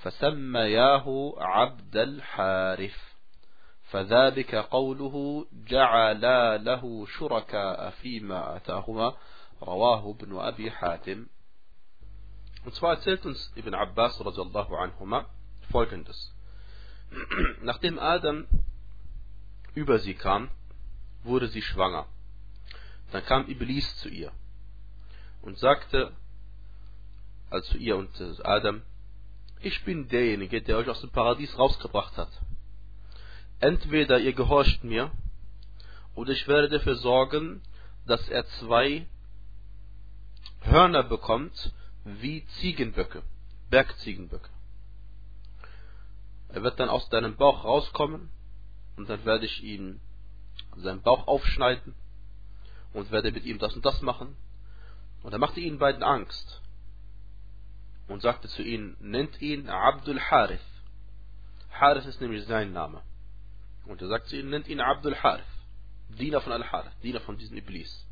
فسمياه 0.02 1.34
عبد 1.38 1.98
الحارث. 1.98 3.13
فذلك 3.93 4.55
قوله 4.55 5.47
جعلا 5.53 6.59
له 6.59 7.07
شركاء 7.07 7.91
فيما 7.91 8.57
أتاهما 8.57 9.17
رواه 9.63 10.11
ابن 10.11 10.39
أبي 10.39 10.71
حاتم 10.71 11.27
Und 12.65 12.75
zwar 12.75 12.97
erzählt 12.97 13.25
uns 13.25 13.53
Ibn 13.55 13.75
Abbas 13.75 14.21
radiallahu 14.21 14.77
anhuma 14.77 15.27
folgendes. 15.71 16.35
Nachdem 17.63 17.99
Adam 17.99 18.47
über 19.75 20.01
sie 20.01 20.15
kam, 20.15 20.51
wurde 21.23 21.49
sie 21.49 21.63
schwanger. 21.63 22.07
Dann 23.13 23.25
kam 23.25 23.49
Iblis 23.49 23.97
zu 23.99 24.09
ihr 24.09 24.33
und 25.41 25.57
sagte, 25.59 26.13
also 27.49 27.73
zu 27.73 27.79
ihr 27.79 27.97
und 27.97 28.11
Adam, 28.45 28.83
ich 29.61 29.85
bin 29.85 30.09
derjenige, 30.09 30.61
der 30.61 30.77
euch 30.77 30.89
aus 30.89 31.01
dem 31.01 31.11
Paradies 31.11 31.59
rausgebracht 31.59 32.17
hat. 32.17 32.31
Entweder 33.64 34.20
ihr 34.20 34.34
gehorcht 34.34 34.84
mir, 34.84 35.10
oder 36.16 36.34
ich 36.34 36.50
werde 36.50 36.68
dafür 36.68 36.96
sorgen, 36.96 37.62
dass 38.06 38.28
er 38.28 38.46
zwei 38.60 39.08
Hörner 40.60 41.04
bekommt, 41.04 41.72
wie 42.04 42.46
Ziegenböcke, 42.60 43.24
Bergziegenböcke. 43.70 44.50
Er 46.50 46.62
wird 46.62 46.78
dann 46.78 46.90
aus 46.90 47.08
deinem 47.08 47.38
Bauch 47.38 47.64
rauskommen 47.64 48.30
und 48.98 49.10
dann 49.10 49.24
werde 49.24 49.46
ich 49.46 49.64
ihn 49.64 50.02
seinen 50.76 51.02
Bauch 51.02 51.26
aufschneiden 51.28 51.96
und 52.92 53.12
werde 53.12 53.32
mit 53.32 53.46
ihm 53.46 53.60
das 53.60 53.74
und 53.74 53.86
das 53.86 54.02
machen. 54.02 54.36
Und 55.22 55.32
er 55.32 55.40
machte 55.40 55.62
ihnen 55.62 55.80
beiden 55.80 56.04
Angst 56.04 56.62
und 58.10 58.22
sagte 58.22 58.50
zu 58.50 58.62
ihnen, 58.62 58.98
nennt 59.00 59.42
ihn 59.42 59.70
Abdul 59.70 60.20
Harith. 60.20 60.60
Harith 61.72 62.06
ist 62.06 62.20
nämlich 62.20 62.44
sein 62.44 62.74
Name. 62.74 63.02
Und 63.86 64.02
er 64.02 64.08
sagt 64.08 64.32
ihnen, 64.32 64.50
nennt 64.50 64.68
ihn 64.68 64.80
Abdul 64.80 65.16
Harith, 65.16 65.44
Diener 66.10 66.42
von 66.42 66.54
Al-Harith, 66.54 66.94
Diener 67.02 67.20
von 67.22 67.38
diesem 67.38 67.58
Iblis. 67.58 68.06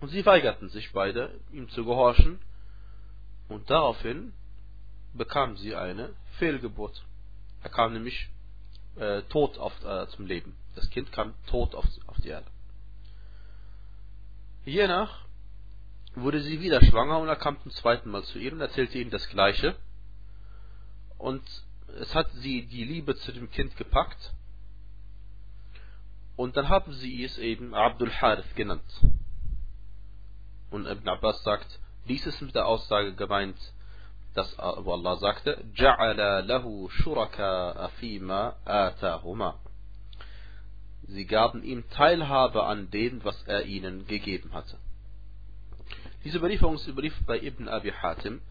Und 0.00 0.08
sie 0.08 0.24
weigerten 0.24 0.68
sich 0.68 0.92
beide, 0.92 1.38
ihm 1.52 1.68
zu 1.70 1.84
gehorchen 1.84 2.40
und 3.48 3.70
daraufhin 3.70 4.32
bekam 5.14 5.56
sie 5.56 5.74
eine 5.74 6.14
Fehlgeburt. 6.38 7.04
Er 7.62 7.70
kam 7.70 7.92
nämlich 7.92 8.28
äh, 8.96 9.22
tot 9.22 9.58
auf, 9.58 9.72
äh, 9.84 10.06
zum 10.08 10.26
Leben. 10.26 10.56
Das 10.74 10.88
Kind 10.90 11.12
kam 11.12 11.34
tot 11.46 11.74
auf, 11.74 11.84
auf 12.06 12.16
die 12.18 12.28
Erde. 12.28 12.46
Hiernach 14.64 15.24
wurde 16.14 16.40
sie 16.40 16.60
wieder 16.60 16.82
schwanger 16.82 17.18
und 17.18 17.28
er 17.28 17.36
kam 17.36 17.60
zum 17.62 17.70
zweiten 17.72 18.10
Mal 18.10 18.24
zu 18.24 18.38
ihr 18.38 18.52
und 18.52 18.60
erzählte 18.60 18.98
ihnen 18.98 19.10
das 19.10 19.28
Gleiche. 19.28 19.76
Und 21.18 21.42
es 22.00 22.14
hat 22.14 22.30
sie 22.32 22.66
die 22.66 22.84
Liebe 22.84 23.14
zu 23.16 23.32
dem 23.32 23.50
Kind 23.50 23.76
gepackt. 23.76 24.32
Und 26.35 26.57
dann 26.57 26.69
haben 26.69 26.93
sie 26.93 27.23
es 27.23 27.37
eben 27.37 27.73
Abdul 27.73 28.11
Harith 28.11 28.55
genannt. 28.55 29.05
Und 30.69 30.87
Ibn 30.87 31.09
Abbas 31.09 31.43
sagt, 31.43 31.79
dies 32.07 32.25
ist 32.25 32.41
mit 32.41 32.55
der 32.55 32.65
Aussage 32.65 33.13
gemeint, 33.13 33.57
dass 34.33 34.57
wo 34.57 34.93
Allah 34.93 35.17
sagte, 35.17 35.63
جَعَلَ 35.75 36.47
لَهُ 36.47 36.89
شُرَكَاءَ 36.89 37.89
فِيمَا 37.99 38.55
آتَاهُمَا 38.65 39.55
Sie 41.03 41.25
gaben 41.25 41.63
ihm 41.63 41.83
Teilhabe 41.89 42.63
an 42.63 42.89
dem, 42.89 43.23
was 43.25 43.43
er 43.43 43.65
ihnen 43.65 44.07
gegeben 44.07 44.53
hatte. 44.53 44.77
Diese 46.23 46.37
Überlieferung 46.37 46.75
ist 46.75 46.87
überliefert 46.87 47.25
bei 47.25 47.39
Ibn 47.41 47.67
Abi 47.67 47.91
Hatim 47.91 48.41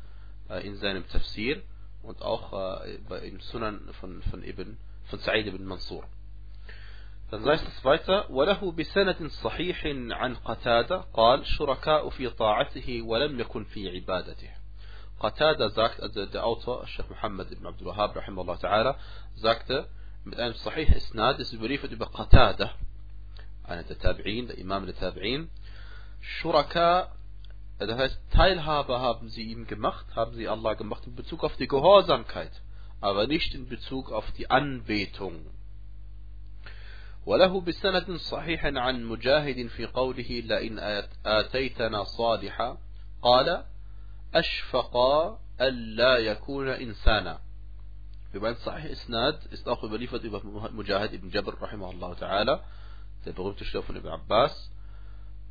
äh, 0.50 0.66
in 0.66 0.76
seinem 0.76 1.08
Tafsir 1.08 1.62
und 2.02 2.20
auch 2.20 2.52
äh, 2.84 2.98
bei 3.08 3.20
im 3.20 3.40
Sunan 3.40 3.80
von, 4.00 4.22
von 4.24 4.42
Ibn, 4.42 4.76
von 5.04 5.18
Sa'id 5.20 5.46
ibn 5.46 5.64
Mansur. 5.64 6.04
Dann 7.30 7.44
heißt 7.44 7.66
es 7.66 7.84
weiter, 7.84 8.28
وله 8.30 8.72
بسند 8.72 9.26
صحيح 9.26 9.86
عن 10.10 10.34
قتادة 10.34 11.04
قال 11.14 11.46
شركاء 11.46 12.08
في 12.10 12.28
طاعته 12.28 13.02
ولم 13.02 13.40
يكن 13.40 13.64
في 13.64 13.88
عبادته. 13.88 14.50
قتادة 15.20 15.68
sagt, 15.68 16.00
also 16.00 16.26
der 16.26 16.44
Autor, 16.44 16.86
Sheikh 16.86 17.08
Muhammad 17.08 17.52
ibn 17.52 17.66
Abdul 17.66 17.88
Wahab, 17.88 18.16
rahimahullah 18.16 18.58
ta'ala, 18.58 18.96
sagte, 19.36 19.86
mit 20.24 20.38
einem 20.40 20.54
Sahih 20.54 20.88
Isnad 20.96 21.38
ist 21.38 21.52
überliefert 21.52 21.92
über 21.92 22.06
Qatada, 22.06 22.72
einer 23.64 23.84
der 23.84 23.96
Tabi'in, 23.96 24.48
der 24.48 24.58
Imam 24.58 24.86
der 24.86 24.96
Tabi'in, 24.96 25.48
Shuraka, 26.20 27.12
das 27.78 27.96
heißt, 27.96 28.20
Teilhabe 28.32 29.00
haben 29.00 29.28
sie 29.28 29.44
ihm 29.44 29.66
gemacht, 29.66 30.04
haben 30.16 30.34
sie 30.34 30.48
Allah 30.48 30.74
gemacht 30.74 31.06
in 31.06 31.14
Bezug 31.14 31.44
auf 31.44 31.56
die 31.56 31.68
Gehorsamkeit, 31.68 32.52
aber 33.00 33.26
nicht 33.26 33.54
in 33.54 33.68
Bezug 33.68 34.10
auf 34.10 34.30
die 34.32 34.50
Anbetung. 34.50 35.46
وله 37.26 37.60
بسند 37.60 38.16
صحيح 38.16 38.66
عن 38.66 39.04
مجاهد 39.04 39.66
في 39.66 39.86
قوله 39.86 40.42
لئن 40.44 40.78
آتيتنا 41.26 42.04
صالحا 42.04 42.78
قال 43.22 43.64
أشفق 44.34 44.96
ألا 45.60 46.16
يكون 46.16 46.68
إنسانا 46.68 47.40
Über 48.32 48.48
ein 48.48 48.56
Sahih 48.56 48.88
Isnad 48.88 49.44
ist 49.46 49.68
auch 49.68 49.82
überliefert 49.82 50.22
über 50.22 50.40
Mujahid 50.70 51.12
ibn 51.12 51.30
Jabr, 51.30 51.60
rahimahullah 51.60 52.14
ta'ala, 52.14 52.62
der 53.24 53.32
berühmte 53.32 53.64
Schüler 53.64 53.82
von 53.82 53.96
Ibn 53.96 54.06
Abbas, 54.06 54.70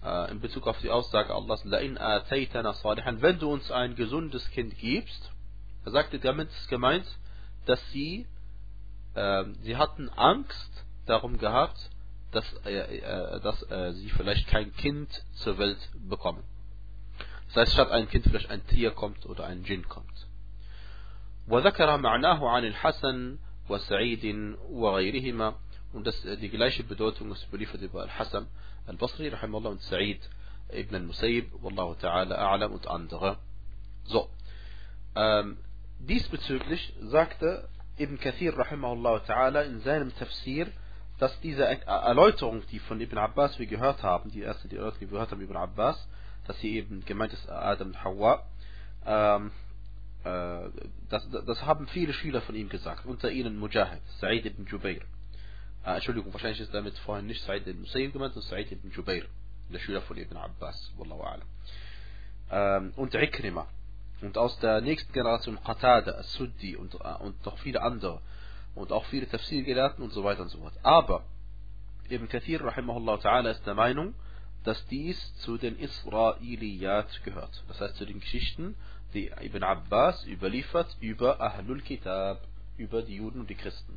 äh, 0.01 0.31
in 0.31 0.39
Bezug 0.39 0.65
auf 0.65 0.79
die 0.79 0.89
Aussage 0.89 1.35
Allahs, 1.35 1.65
لَإِنْ 1.65 1.97
آتَيْتَنَا 1.97 2.71
صَالِحًا 2.71 3.21
Wenn 3.21 3.37
du 3.37 3.51
uns 3.51 3.69
ein 3.69 3.95
gesundes 3.95 4.49
Kind 4.51 4.77
gibst, 4.77 5.29
er 5.83 5.91
sagte, 5.91 6.19
damit 6.19 6.49
ist 6.49 6.69
gemeint, 6.69 7.05
dass 7.65 7.81
sie, 7.91 8.25
äh, 9.13 9.43
sie 9.61 9.75
hatten 9.75 10.07
Angst 10.09 10.82
darum 11.05 11.37
gehabt, 11.37 11.89
dass, 12.31 12.45
äh, 12.65 12.97
äh, 12.97 13.39
dass 13.41 13.61
äh, 13.71 13.93
sie 13.93 14.09
vielleicht 14.09 14.47
kein 14.47 14.73
Kind 14.75 15.09
zur 15.33 15.57
Welt 15.57 15.79
bekommen. 16.07 16.43
Das 17.47 17.57
heißt, 17.57 17.73
statt 17.73 17.91
ein 17.91 18.07
Kind 18.09 18.25
vielleicht 18.25 18.49
ein 18.49 18.65
Tier 18.67 18.91
kommt 18.91 19.25
oder 19.25 19.45
ein 19.45 19.63
Djinn 19.63 19.87
kommt. 19.87 20.27
وذكر 21.49 21.97
معناه 21.97 22.49
عن 22.49 22.65
الحسن 22.65 23.37
وسعيد 23.69 24.55
وغيرهما 24.69 25.53
und 25.93 26.05
das 26.05 26.21
die 26.21 26.49
gleiche 26.49 26.83
Bedeutung 26.83 27.31
ist 27.31 27.47
überliefert 27.47 27.81
über 27.81 28.03
Al-Hasan 28.03 28.45
Al-Basri 28.85 29.29
rahimahullah 29.29 29.69
und 29.69 29.81
Sa'id 29.81 30.21
ibn 30.71 30.93
al-Musayyib 30.93 31.51
wallahu 31.63 31.95
ta'ala 31.95 32.37
a'lam 32.37 32.71
und 32.71 32.87
andere 32.87 33.37
so 34.03 34.29
ähm, 35.15 35.57
diesbezüglich 35.99 36.93
sagte 37.01 37.67
Ibn 37.97 38.19
Kathir 38.19 38.55
rahimahullah 38.55 39.23
ta'ala 39.25 39.63
in 39.63 39.79
seinem 39.79 40.15
Tafsir 40.15 40.67
dass 41.18 41.38
diese 41.40 41.64
Erläuterung, 41.64 42.62
die 42.70 42.80
von 42.80 43.00
Ibn 43.00 43.18
Abbas 43.18 43.58
wir 43.58 43.66
gehört 43.66 44.02
haben, 44.02 44.30
die 44.30 44.42
erste 44.42 44.68
die 44.68 44.76
Erläuterung, 44.76 45.00
die 45.00 45.06
wir 45.06 45.14
gehört 45.14 45.30
haben 45.30 45.42
Ibn 45.42 45.56
Abbas, 45.56 46.08
dass 46.46 46.58
sie 46.60 46.76
eben 46.76 47.04
gemeint 47.04 47.32
ist 47.32 47.48
Adam 47.48 47.88
und 47.88 48.04
Hawa, 48.04 48.42
ähm, 49.06 49.50
äh, 50.24 50.70
das, 51.08 51.28
das 51.46 51.64
haben 51.64 51.86
viele 51.88 52.12
Schüler 52.12 52.40
von 52.42 52.54
ihm 52.54 52.68
gesagt, 52.68 53.06
unter 53.06 53.30
ihnen 53.30 53.58
Mujahid, 53.58 54.02
Sa'id 54.20 54.44
ibn 54.46 54.66
Jubair. 54.66 55.02
Äh, 55.84 55.94
Entschuldigung, 55.96 56.32
wahrscheinlich 56.32 56.60
ist 56.60 56.74
damit 56.74 56.98
vorhin 56.98 57.26
nicht 57.26 57.44
Sa'id 57.44 57.66
ibn 57.66 57.80
Musayyib 57.82 58.12
gemeint, 58.12 58.34
sondern 58.34 58.50
Sa'id 58.50 58.72
ibn 58.72 58.90
Jubair, 58.90 59.24
der 59.72 59.78
Schüler 59.78 60.00
von 60.02 60.16
Ibn 60.16 60.36
Abbas, 60.36 60.92
Wallahu 60.96 61.22
a'lam. 61.22 61.42
Ähm, 62.50 62.92
und 62.96 63.14
Ikrima. 63.14 63.68
Und 64.20 64.38
aus 64.38 64.58
der 64.60 64.80
nächsten 64.80 65.12
Generation 65.12 65.58
Qatada, 65.62 66.12
As-Suddi 66.12 66.76
und, 66.76 66.94
äh, 66.94 67.22
und 67.22 67.44
noch 67.44 67.58
viele 67.58 67.82
andere 67.82 68.20
und 68.74 68.92
auch 68.92 69.04
viele 69.06 69.28
Tafsir-Gelehrten 69.28 70.02
und 70.02 70.12
so 70.12 70.24
weiter 70.24 70.42
und 70.42 70.48
so 70.48 70.58
fort. 70.58 70.74
Aber 70.82 71.24
Ibn 72.08 72.28
Kathir 72.28 72.62
rahimahullah 72.62 73.14
ta'ala 73.14 73.50
ist 73.50 73.66
der 73.66 73.74
Meinung, 73.74 74.14
dass 74.64 74.86
dies 74.88 75.36
zu 75.38 75.58
den 75.58 75.78
Israiliyat 75.78 77.22
gehört. 77.24 77.64
Das 77.68 77.80
heißt 77.80 77.96
zu 77.96 78.06
den 78.06 78.20
Geschichten, 78.20 78.74
die 79.12 79.30
Ibn 79.40 79.62
Abbas 79.62 80.26
überliefert 80.26 80.96
über 81.00 81.40
Ahlul 81.40 81.80
Kitab, 81.82 82.40
über 82.76 83.02
die 83.02 83.16
Juden 83.16 83.40
und 83.40 83.50
die 83.50 83.54
Christen. 83.54 83.96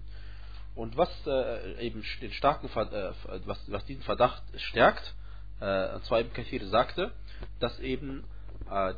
Und 0.75 0.95
was 0.95 1.09
äh, 1.25 1.85
eben 1.85 2.03
den 2.21 2.31
starken 2.31 2.67
äh, 2.67 3.11
was, 3.45 3.59
was 3.71 3.85
diesen 3.85 4.03
Verdacht 4.03 4.43
stärkt, 4.57 5.15
äh, 5.59 5.95
und 5.95 6.05
zwar 6.05 6.19
Ibn 6.19 6.33
Kathir 6.33 6.65
sagte, 6.67 7.11
dass 7.59 7.79
eben 7.79 8.23
äh, 8.69 8.93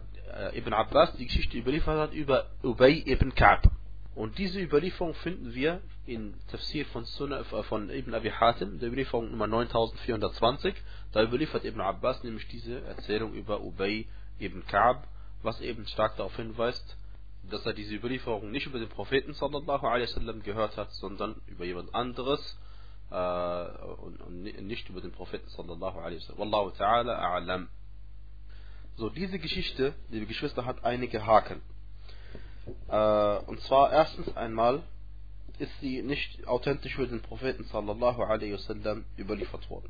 Ibn 0.57 0.73
Abbas 0.73 1.15
die 1.15 1.25
Geschichte 1.25 1.57
überliefert 1.57 1.97
hat 1.97 2.13
über 2.13 2.47
Ubay 2.63 3.03
ibn 3.05 3.31
Ka'b. 3.33 3.69
Und 4.15 4.37
diese 4.37 4.59
Überlieferung 4.59 5.13
finden 5.13 5.53
wir 5.53 5.81
in 6.05 6.33
Tafsir 6.49 6.85
von, 6.87 7.05
Sunnah, 7.05 7.41
äh, 7.41 7.63
von 7.63 7.89
Ibn 7.89 8.13
Abi 8.13 8.31
Hatim, 8.31 8.79
der 8.79 8.89
Überlieferung 8.89 9.31
Nummer 9.31 9.47
9420. 9.47 10.75
Da 11.11 11.23
überliefert 11.23 11.63
Ibn 11.63 11.81
Abbas 11.81 12.23
nämlich 12.23 12.47
diese 12.47 12.81
Erzählung 12.81 13.33
über 13.33 13.61
Ubay 13.61 14.07
ibn 14.39 14.65
Ka'b, 14.65 15.03
was 15.43 15.61
eben 15.61 15.85
stark 15.87 16.17
darauf 16.17 16.35
hinweist, 16.35 16.97
dass 17.49 17.65
er 17.65 17.73
diese 17.73 17.95
Überlieferung 17.95 18.51
nicht 18.51 18.65
über 18.65 18.79
den 18.79 18.89
Propheten 18.89 19.33
sallallahu 19.33 19.85
alaihi 19.87 20.07
wasallam 20.09 20.43
gehört 20.43 20.77
hat, 20.77 20.91
sondern 20.93 21.41
über 21.47 21.65
jemand 21.65 21.93
anderes 21.95 22.59
äh, 23.11 23.15
und, 24.01 24.21
und, 24.21 24.43
nicht 24.43 24.89
über 24.89 25.01
den 25.01 25.11
Propheten 25.11 25.47
sallallahu 25.49 25.99
alaihi 25.99 26.19
wasallam. 26.19 26.51
Wallahu 26.51 26.69
ta'ala 26.69 27.17
a'lam. 27.17 27.67
So, 28.97 29.09
diese 29.09 29.39
Geschichte, 29.39 29.93
liebe 30.09 30.25
Geschwister, 30.25 30.65
hat 30.65 30.83
einige 30.83 31.25
Haken. 31.25 31.61
Äh, 32.89 33.37
und 33.49 33.61
zwar 33.61 33.91
erstens 33.91 34.35
einmal 34.35 34.83
ist 35.59 35.71
sie 35.81 36.01
nicht 36.01 36.47
authentisch 36.47 36.95
für 36.95 37.07
den 37.07 37.21
Propheten 37.21 37.65
sallallahu 37.65 38.23
alaihi 38.23 38.53
wasallam 38.53 39.05
überliefert 39.17 39.69
worden. 39.69 39.89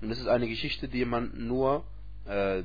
Und 0.00 0.10
es 0.10 0.20
ist 0.20 0.28
eine 0.28 0.48
Geschichte, 0.48 0.88
die 0.88 1.04
man 1.04 1.46
nur 1.46 1.84
äh, 2.26 2.62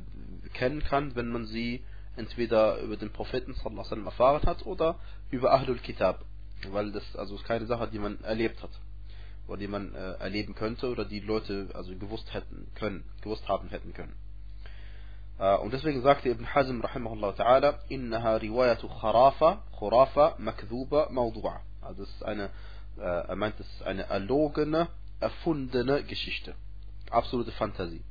kennen 0.54 0.84
kann, 0.84 1.16
wenn 1.16 1.30
man 1.30 1.46
sie 1.46 1.84
entweder 2.16 2.80
über 2.80 2.96
den 2.96 3.12
Propheten 3.12 3.54
sallallahu 3.54 3.72
alaihi 3.72 3.86
wasallam 3.86 4.06
erfahren 4.06 4.44
hat 4.44 4.66
oder 4.66 5.00
über 5.32 5.52
Ahlul 5.52 5.80
Kitab. 5.80 6.24
Weil 6.70 6.92
das 6.92 7.16
also 7.16 7.38
keine 7.38 7.66
Sache, 7.66 7.90
die 7.92 8.00
man 8.00 8.22
erlebt 8.24 8.62
hat. 8.62 8.72
Oder 9.48 9.58
die 9.58 9.68
man 9.68 9.94
äh, 9.94 10.14
erleben 10.14 10.56
könnte 10.56 10.90
oder 10.90 11.04
die 11.06 11.20
Leute 11.20 11.70
also 11.74 11.94
gewusst 11.96 12.34
hätten 12.34 12.68
können, 12.76 13.04
gewusst 13.22 13.48
haben 13.50 13.70
hätten 13.70 13.94
können. 13.94 14.14
Äh, 15.40 15.58
und 15.58 15.74
deswegen 15.74 16.02
sagte 16.02 16.30
Ibn 16.30 16.54
Hazm 16.54 16.82
rahimahullah 16.82 17.32
ta'ala, 17.32 17.80
innaha 17.90 18.36
riwayatu 18.36 18.88
kharafa, 18.88 19.64
khurafa, 19.78 20.36
makdhuba, 20.38 21.10
mawdu'a. 21.10 21.62
Also 21.82 22.04
es 22.04 22.10
ist 22.10 22.24
eine, 22.24 22.50
äh, 22.98 23.02
er 23.02 23.36
meint, 23.36 23.60
es 23.60 23.68
ist 23.68 23.84
eine 23.84 24.04
erlogene, 24.04 24.88
erfundene 25.20 26.04
Geschichte. 26.04 26.56
Absolute 27.10 27.52
Fantasie. 27.52 28.04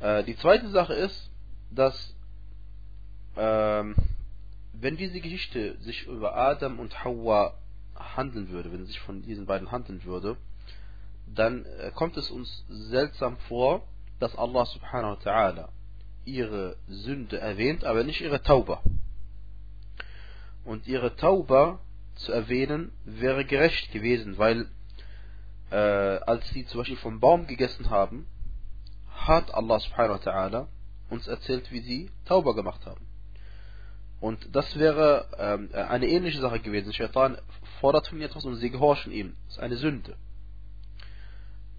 Äh, 0.00 0.24
die 0.24 0.36
zweite 0.36 0.68
Sache 0.68 0.94
ist, 0.94 1.30
dass 1.70 2.14
ähm, 3.36 3.94
wenn 4.72 4.96
diese 4.96 5.20
Geschichte 5.20 5.76
sich 5.80 6.06
über 6.06 6.36
Adam 6.36 6.78
und 6.78 7.04
Hawa 7.04 7.54
handeln 7.96 8.50
würde, 8.50 8.72
wenn 8.72 8.82
es 8.82 8.88
sich 8.88 9.00
von 9.00 9.22
diesen 9.22 9.46
beiden 9.46 9.70
handeln 9.70 10.04
würde, 10.04 10.36
dann 11.26 11.64
kommt 11.94 12.16
es 12.16 12.30
uns 12.30 12.64
seltsam 12.68 13.36
vor, 13.48 13.86
dass 14.24 14.36
Allah 14.36 14.64
subhanahu 14.64 15.18
wa 15.18 15.20
ta'ala 15.22 15.68
ihre 16.24 16.76
Sünde 16.88 17.38
erwähnt, 17.38 17.84
aber 17.84 18.04
nicht 18.04 18.22
ihre 18.22 18.42
Tauba. 18.42 18.82
Und 20.64 20.86
ihre 20.86 21.14
Tauba 21.14 21.80
zu 22.14 22.32
erwähnen 22.32 22.90
wäre 23.04 23.44
gerecht 23.44 23.92
gewesen, 23.92 24.38
weil 24.38 24.66
äh, 25.70 25.76
als 25.76 26.48
sie 26.48 26.64
zum 26.64 26.80
Beispiel 26.80 26.96
vom 26.96 27.20
Baum 27.20 27.46
gegessen 27.46 27.90
haben, 27.90 28.26
hat 29.10 29.52
Allah 29.52 29.78
subhanahu 29.80 30.14
wa 30.24 30.30
ta'ala 30.30 30.66
uns 31.10 31.26
erzählt, 31.26 31.70
wie 31.70 31.80
sie 31.80 32.10
Tauba 32.24 32.52
gemacht 32.52 32.86
haben. 32.86 33.06
Und 34.22 34.56
das 34.56 34.78
wäre 34.78 35.28
ähm, 35.38 35.68
eine 35.74 36.08
ähnliche 36.08 36.40
Sache 36.40 36.60
gewesen. 36.60 36.94
Shaitan 36.94 37.36
fordert 37.78 38.06
von 38.06 38.16
ihnen 38.16 38.30
etwas 38.30 38.46
und 38.46 38.56
sie 38.56 38.70
gehorchen 38.70 39.12
ihm. 39.12 39.36
Das 39.48 39.56
ist 39.56 39.62
eine 39.62 39.76
Sünde. 39.76 40.16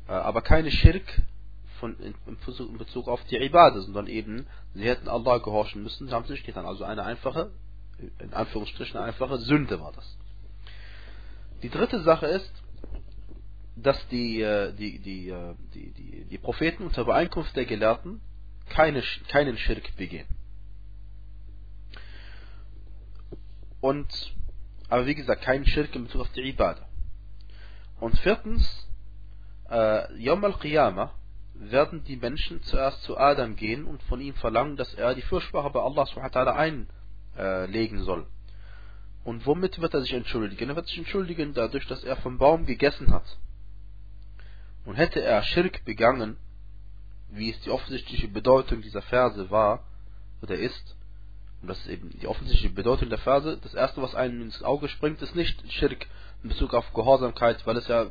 Äh, 0.08 0.12
aber 0.12 0.44
keine 0.44 0.70
Schirk 0.70 1.24
von, 1.80 1.98
in, 2.00 2.16
in 2.26 2.78
Bezug 2.78 3.08
auf 3.08 3.24
die 3.26 3.38
Ibade, 3.38 3.82
sondern 3.82 4.08
eben, 4.08 4.48
sie 4.74 4.84
hätten 4.84 5.08
Allah 5.08 5.38
gehorchen 5.40 5.84
müssen, 5.84 6.12
haben 6.12 6.26
sie 6.26 6.34
nicht 6.34 6.46
getan. 6.46 6.66
Also 6.66 6.84
eine 6.84 7.04
einfache, 7.04 7.52
in 8.20 8.34
Anführungsstrichen 8.34 8.98
eine 8.98 9.08
einfache 9.08 9.38
Sünde 9.40 9.80
war 9.80 9.92
das. 9.94 10.18
Die 11.64 11.70
dritte 11.70 12.02
Sache 12.02 12.28
ist, 12.28 12.52
dass 13.76 14.08
die, 14.08 14.42
äh, 14.42 14.74
die, 14.74 15.00
die, 15.00 15.30
äh, 15.30 15.56
die, 15.74 15.92
die, 15.92 16.26
die 16.26 16.38
Propheten 16.38 16.84
unter 16.84 17.02
Übereinkunft 17.02 17.56
der 17.56 17.66
Gelehrten 17.66 18.22
keine, 18.70 19.04
keinen 19.28 19.58
Schirk 19.58 19.96
begehen. 19.98 20.28
Und, 23.82 24.08
aber 24.90 25.06
wie 25.06 25.16
gesagt, 25.16 25.44
keinen 25.44 25.66
Schirk 25.66 25.96
in 25.96 26.06
Bezug 26.06 26.22
auf 26.22 26.32
die 26.32 26.42
Ibade. 26.42 26.82
Und 28.00 28.18
viertens, 28.20 28.88
äh, 29.70 30.14
Yom 30.18 30.44
al-Qiyamah, 30.44 31.14
werden 31.60 32.04
die 32.04 32.18
Menschen 32.18 32.62
zuerst 32.64 33.02
zu 33.04 33.18
Adam 33.18 33.56
gehen 33.56 33.86
und 33.86 34.02
von 34.04 34.20
ihm 34.22 34.34
verlangen, 34.36 34.76
dass 34.76 34.94
er 34.94 35.16
die 35.16 35.22
Fürsprache 35.22 35.70
bei 35.70 35.82
Allah 35.82 36.06
subhanahu 36.06 36.86
einlegen 37.38 38.04
soll. 38.04 38.28
Und 39.24 39.46
womit 39.46 39.82
wird 39.82 39.94
er 39.94 40.02
sich 40.02 40.14
entschuldigen? 40.14 40.70
Er 40.70 40.76
wird 40.76 40.88
sich 40.88 40.98
entschuldigen 40.98 41.54
dadurch, 41.54 41.88
dass 41.88 42.04
er 42.04 42.18
vom 42.18 42.38
Baum 42.38 42.66
gegessen 42.66 43.12
hat. 43.12 43.38
Und 44.86 44.96
hätte 44.96 45.22
er 45.22 45.42
Schirk 45.44 45.84
begangen, 45.84 46.38
wie 47.30 47.50
es 47.50 47.60
die 47.62 47.72
offensichtliche 47.72 48.28
Bedeutung 48.28 48.82
dieser 48.82 49.02
Verse 49.02 49.50
war 49.50 49.84
oder 50.42 50.56
ist, 50.56 50.96
und 51.62 51.70
das 51.70 51.80
ist 51.80 51.88
eben 51.88 52.12
die 52.12 52.28
offensichtliche 52.28 52.74
Bedeutung 52.74 53.10
der 53.10 53.18
Verse, 53.18 53.58
das 53.58 53.74
erste, 53.74 54.02
was 54.02 54.14
einem 54.14 54.44
ins 54.44 54.62
Auge 54.62 54.88
springt, 54.88 55.22
ist 55.24 55.36
nicht 55.36 55.72
Schirk 55.74 56.06
in 56.44 56.50
Bezug 56.50 56.76
auf 56.76 56.94
Gehorsamkeit, 56.94 57.66
weil 57.66 57.78
es 57.78 57.88
ja 57.88 58.06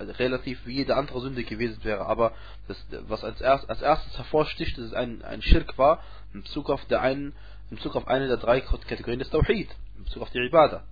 relativ 0.00 0.64
wie 0.66 0.76
jede 0.76 0.96
andere 0.96 1.20
Sünde 1.20 1.44
gewesen 1.44 1.82
wäre. 1.84 2.06
Aber 2.06 2.32
das, 2.66 2.84
was 3.08 3.24
als, 3.24 3.40
erst, 3.40 3.68
als 3.68 3.82
erstes 3.82 4.16
hervorsticht, 4.16 4.76
dass 4.78 4.86
es 4.86 4.92
ein, 4.92 5.22
ein 5.22 5.42
Schirk 5.42 5.78
war, 5.78 6.02
in 6.32 6.42
Bezug 6.42 6.70
auf 6.70 6.84
der 6.86 7.00
einen, 7.02 7.34
in 7.70 7.76
Bezug 7.76 7.96
auf 7.96 8.08
eine 8.08 8.28
der 8.28 8.36
drei 8.36 8.60
Kategorien 8.60 9.18
des 9.18 9.30
Tawhid, 9.30 9.68
in 9.96 10.04
Bezug 10.04 10.22
auf 10.22 10.30
die 10.30 10.38
Ibadah. 10.38 10.84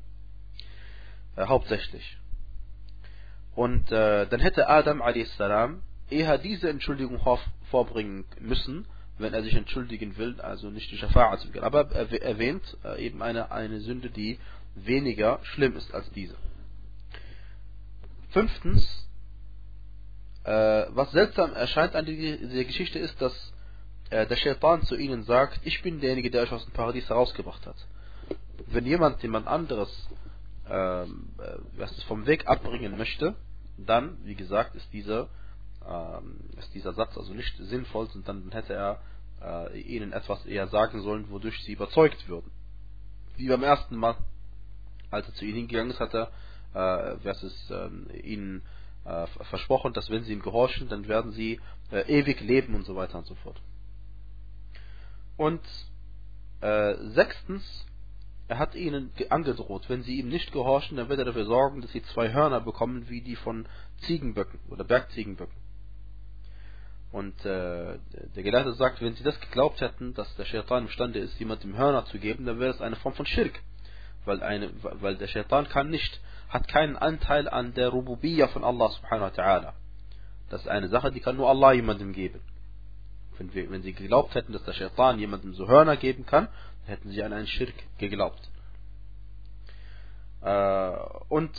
Äh, 1.36 1.46
hauptsächlich. 1.46 2.16
Und 3.54 3.90
äh, 3.90 4.26
dann 4.26 4.40
hätte 4.40 4.68
Adam 4.68 5.00
a.s. 5.00 5.38
eher 6.10 6.38
diese 6.38 6.68
Entschuldigung 6.68 7.20
vorbringen 7.70 8.24
müssen, 8.38 8.86
wenn 9.18 9.32
er 9.32 9.42
sich 9.42 9.54
entschuldigen 9.54 10.16
will, 10.18 10.40
also 10.40 10.70
nicht 10.70 10.90
die 10.90 10.98
Shafa'a 10.98 11.38
zu 11.38 11.50
gehen. 11.50 11.64
Aber 11.64 11.90
er 11.90 12.22
erwähnt 12.22 12.76
äh, 12.84 13.04
eben 13.04 13.22
eine, 13.22 13.50
eine 13.50 13.80
Sünde, 13.80 14.10
die 14.10 14.38
weniger 14.74 15.40
schlimm 15.42 15.76
ist 15.76 15.94
als 15.94 16.10
diese. 16.10 16.34
Fünftens, 18.30 19.08
äh, 20.44 20.86
was 20.90 21.10
seltsam 21.12 21.52
erscheint 21.54 21.94
an 21.94 22.06
dieser 22.06 22.64
Geschichte 22.64 22.98
ist, 22.98 23.20
dass 23.20 23.52
äh, 24.10 24.26
der 24.26 24.36
Shaitan 24.36 24.82
zu 24.82 24.96
ihnen 24.96 25.24
sagt, 25.24 25.60
ich 25.64 25.82
bin 25.82 26.00
derjenige, 26.00 26.30
der 26.30 26.42
euch 26.42 26.52
aus 26.52 26.64
dem 26.64 26.72
Paradies 26.72 27.08
herausgebracht 27.08 27.66
hat. 27.66 27.76
Wenn 28.66 28.86
jemand 28.86 29.22
jemand 29.22 29.46
anderes 29.46 29.90
ähm, 30.68 31.28
äh, 31.38 31.58
was 31.78 32.02
vom 32.04 32.26
Weg 32.26 32.46
abbringen 32.48 32.96
möchte, 32.96 33.36
dann, 33.78 34.18
wie 34.24 34.34
gesagt, 34.34 34.74
ist 34.74 34.92
dieser, 34.92 35.28
ähm, 35.86 36.40
ist 36.58 36.74
dieser 36.74 36.92
Satz 36.94 37.16
also 37.16 37.32
nicht 37.34 37.56
sinnvoll, 37.56 38.08
und 38.14 38.26
dann 38.26 38.50
hätte 38.50 38.74
er 38.74 39.00
äh, 39.42 39.80
ihnen 39.80 40.12
etwas 40.12 40.44
eher 40.46 40.68
sagen 40.68 41.02
sollen, 41.02 41.30
wodurch 41.30 41.62
sie 41.64 41.72
überzeugt 41.72 42.28
würden. 42.28 42.50
Wie 43.36 43.48
beim 43.48 43.62
ersten 43.62 43.96
Mal, 43.96 44.16
als 45.10 45.28
er 45.28 45.34
zu 45.34 45.44
ihnen 45.44 45.56
hingegangen 45.56 45.90
ist, 45.90 46.00
hat 46.00 46.14
er 46.14 46.30
was 46.76 47.42
ist, 47.42 47.70
äh, 47.70 48.18
ihnen 48.18 48.62
äh, 49.04 49.26
versprochen, 49.44 49.92
dass 49.92 50.10
wenn 50.10 50.24
sie 50.24 50.32
ihm 50.32 50.42
gehorchen, 50.42 50.88
dann 50.88 51.08
werden 51.08 51.32
sie 51.32 51.60
äh, 51.90 52.00
ewig 52.08 52.40
leben 52.40 52.74
und 52.74 52.84
so 52.84 52.96
weiter 52.96 53.18
und 53.18 53.26
so 53.26 53.34
fort. 53.36 53.60
Und 55.36 55.62
äh, 56.60 56.94
sechstens, 57.10 57.86
er 58.48 58.58
hat 58.58 58.74
ihnen 58.74 59.10
angedroht, 59.30 59.88
wenn 59.88 60.02
sie 60.02 60.18
ihm 60.18 60.28
nicht 60.28 60.52
gehorchen, 60.52 60.96
dann 60.96 61.08
wird 61.08 61.18
er 61.18 61.24
dafür 61.24 61.44
sorgen, 61.44 61.80
dass 61.80 61.92
sie 61.92 62.02
zwei 62.02 62.32
Hörner 62.32 62.60
bekommen, 62.60 63.08
wie 63.08 63.20
die 63.20 63.36
von 63.36 63.66
Ziegenböcken 64.02 64.60
oder 64.68 64.84
Bergziegenböcken. 64.84 65.56
Und 67.12 67.38
äh, 67.44 67.98
der 68.34 68.42
Gelehrte 68.42 68.74
sagt, 68.74 69.00
wenn 69.00 69.14
sie 69.14 69.24
das 69.24 69.40
geglaubt 69.40 69.80
hätten, 69.80 70.14
dass 70.14 70.34
der 70.36 70.44
Shaitan 70.44 70.84
imstande 70.84 71.18
ist, 71.18 71.38
jemandem 71.38 71.76
Hörner 71.76 72.04
zu 72.06 72.18
geben, 72.18 72.44
dann 72.44 72.58
wäre 72.58 72.74
es 72.74 72.80
eine 72.80 72.96
Form 72.96 73.14
von 73.14 73.26
Schirk 73.26 73.62
Weil, 74.25 74.43
eine, 74.43 74.69
weil 74.81 75.15
der 75.15 75.27
Shaitan 75.27 75.67
kann 75.67 75.89
nicht, 75.89 76.21
hat 76.49 76.67
keinen 76.67 76.95
Anteil 76.95 77.49
an 77.49 77.73
der 77.73 77.89
Rububiyya 77.89 78.47
von 78.49 78.63
Allah 78.63 78.89
subhanahu 78.89 79.31
wa 79.31 79.43
ta'ala. 79.43 79.73
Das 80.49 80.61
ist 80.61 80.67
eine 80.67 80.89
Sache, 80.89 81.11
die 81.11 81.21
kann 81.21 81.37
nur 81.37 81.49
Allah 81.49 81.73
jemandem 81.73 82.13
geben. 82.13 82.41
Wenn, 83.37 83.53
wir, 83.53 83.71
wenn 83.71 83.81
sie 83.81 83.93
geglaubt 83.93 84.35
hätten, 84.35 84.53
dass 84.53 84.63
der 84.63 84.73
Shaitan 84.73 85.17
jemandem 85.17 85.53
so 85.53 85.67
Hörner 85.67 85.97
geben 85.97 86.25
kann, 86.25 86.49
hätten 86.85 87.09
sie 87.09 87.23
an 87.23 87.33
einen 87.33 87.47
Schirk 87.47 87.73
geglaubt. 87.97 88.41
Äh, 90.41 90.91
und, 91.29 91.51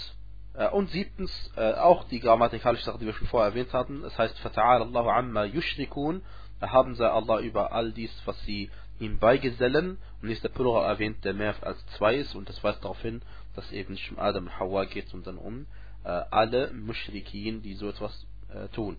äh, 0.55 0.69
und 0.69 0.91
siebtens, 0.91 1.31
äh, 1.57 1.73
auch 1.75 2.05
die 2.05 2.21
grammatikalische 2.21 2.85
Sache, 2.85 2.99
die 2.99 3.07
wir 3.07 3.15
schon 3.15 3.29
vorher 3.29 3.51
erwähnt 3.51 3.73
hatten, 3.73 4.05
es 4.05 4.17
heißt, 4.19 4.39
فَتَعَالَ 4.39 4.83
اللَّهُ 4.83 5.13
عَمَّا 5.13 5.45
يُشْرِكُونَ 5.47 6.21
Erhaben 6.61 6.95
sei 6.95 7.09
Allah 7.09 7.41
über 7.41 7.73
all 7.73 7.91
dies, 7.91 8.13
was 8.25 8.41
sie 8.43 8.71
ihm 9.00 9.20
beigesellen. 9.20 9.98
Und 10.22 10.30
ist 10.30 10.44
der 10.44 10.50
Plural 10.50 10.90
erwähnt, 10.90 11.24
der 11.24 11.34
mehr 11.34 11.56
als 11.62 11.86
zwei 11.98 12.16
ist. 12.16 12.36
Und 12.36 12.50
das 12.50 12.64
weist 12.64 12.84
darauf 12.84 13.02
hin, 13.02 13.22
dass 13.56 13.72
eben 13.72 13.94
nicht 13.94 14.12
um 14.12 14.20
Adam 14.20 14.46
und 14.46 14.60
Hawa 14.60 14.86
geht, 14.86 15.10
sondern 15.10 15.38
um 15.38 15.66
äh, 16.04 16.10
alle 16.10 16.72
Mushrikin, 16.74 17.62
die 17.62 17.74
so 17.74 17.90
etwas 17.90 18.26
äh, 18.50 18.68
tun. 18.70 18.98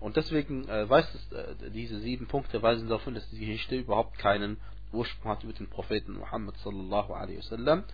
Und 0.00 0.16
deswegen 0.16 0.68
äh, 0.68 0.88
weist 0.88 1.14
es, 1.14 1.32
äh, 1.32 1.70
diese 1.70 1.98
sieben 2.00 2.26
Punkte 2.26 2.62
weisen 2.62 2.88
darauf 2.88 3.04
hin, 3.04 3.14
dass 3.14 3.28
die 3.30 3.40
Geschichte 3.40 3.76
überhaupt 3.76 4.18
keinen 4.18 4.58
Ursprung 4.92 5.32
hat 5.32 5.44
über 5.44 5.52
den 5.52 5.68
Propheten 5.68 6.12
Muhammad 6.12 6.56
sallallahu 6.58 7.12
alaihi 7.12 7.38
wasallam. 7.38 7.84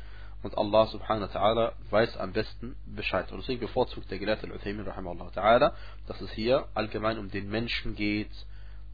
Und 0.43 0.59
Allah 0.59 0.87
subhanahu 0.89 1.33
wa 1.33 1.41
ta'ala 1.41 1.73
weiß 1.89 2.19
am 2.19 2.33
besten 2.33 2.77
Bescheid. 2.85 3.33
Und 3.33 3.39
deswegen 3.39 3.61
bevorzugt 3.61 4.11
der 4.11 4.19
Gelehrte 4.19 4.47
Al-Uthaymin 4.47 4.85
dass 4.85 6.21
es 6.21 6.31
hier 6.33 6.69
allgemein 6.75 7.19
um 7.19 7.31
den 7.31 7.49
Menschen 7.49 7.95
geht, 7.95 8.31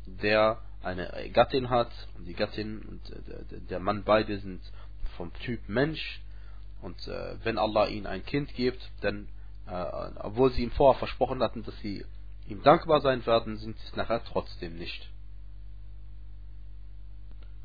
der 0.06 0.58
eine 0.82 1.30
Gattin 1.32 1.70
hat 1.70 1.90
und 2.16 2.26
die 2.26 2.34
Gattin 2.34 2.80
und 2.82 3.10
äh, 3.10 3.60
der 3.68 3.80
Mann 3.80 4.04
beide 4.04 4.38
sind 4.38 4.60
vom 5.16 5.32
Typ 5.34 5.68
Mensch 5.68 6.20
und 6.80 7.06
äh, 7.06 7.36
wenn 7.44 7.58
Allah 7.58 7.88
ihnen 7.88 8.06
ein 8.06 8.24
Kind 8.24 8.54
gibt, 8.54 8.80
dann 9.02 9.28
äh, 9.66 9.84
obwohl 10.20 10.50
sie 10.52 10.62
ihm 10.62 10.70
vorher 10.72 10.98
versprochen 10.98 11.42
hatten, 11.42 11.62
dass 11.64 11.78
sie 11.80 12.04
ihm 12.48 12.62
dankbar 12.62 13.00
sein 13.00 13.24
werden, 13.26 13.56
sind 13.58 13.78
sie 13.78 13.86
es 13.86 13.96
nachher 13.96 14.22
trotzdem 14.24 14.76
nicht. 14.76 15.08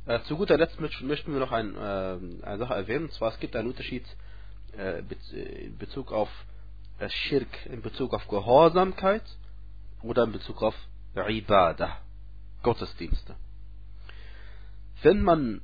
Äh, 0.05 0.21
zu 0.23 0.37
guter 0.37 0.57
Letzt 0.57 0.79
möchten 0.79 1.33
wir 1.33 1.39
noch 1.39 1.51
ein, 1.51 1.75
äh, 1.75 2.45
eine 2.45 2.57
Sache 2.59 2.75
erwähnen, 2.75 3.05
und 3.05 3.13
zwar 3.13 3.33
es 3.33 3.39
gibt 3.39 3.55
einen 3.55 3.69
Unterschied 3.69 4.05
äh, 4.77 4.99
in 5.31 5.77
Bezug 5.77 6.11
auf 6.11 6.29
Schirk, 7.09 7.65
in 7.65 7.81
Bezug 7.81 8.13
auf 8.13 8.27
Gehorsamkeit 8.27 9.23
oder 10.01 10.23
in 10.23 10.31
Bezug 10.31 10.61
auf 10.61 10.75
Ibadah, 11.15 11.99
Gottesdienste. 12.65 13.35
Wenn 15.03 15.21
man 15.21 15.61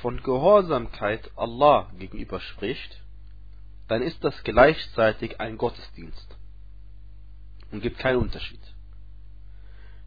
von 0.00 0.22
Gehorsamkeit 0.22 1.28
Allah 1.34 1.90
gegenüber 1.98 2.38
spricht, 2.38 3.02
dann 3.88 4.02
ist 4.02 4.22
das 4.22 4.40
gleichzeitig 4.44 5.40
ein 5.40 5.58
Gottesdienst 5.58 6.36
und 7.72 7.80
gibt 7.80 7.98
keinen 7.98 8.18
Unterschied. 8.18 8.60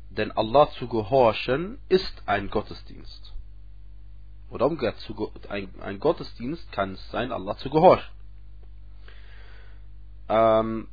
Denn 0.09 0.31
Allah 0.31 0.71
zu 0.79 0.87
gehorchen 0.87 1.79
ist 1.89 2.23
ein 2.27 2.49
Gottesdienst. 2.49 3.33
Oder 4.49 4.67
umgekehrt, 4.67 4.95
ein, 5.49 5.99
Gottesdienst 5.99 6.71
kann 6.71 6.93
es 6.93 7.11
sein, 7.11 7.33
Allah 7.33 7.57
zu 7.57 7.69
gehorchen. 7.69 8.09
Ähm, 10.29 10.87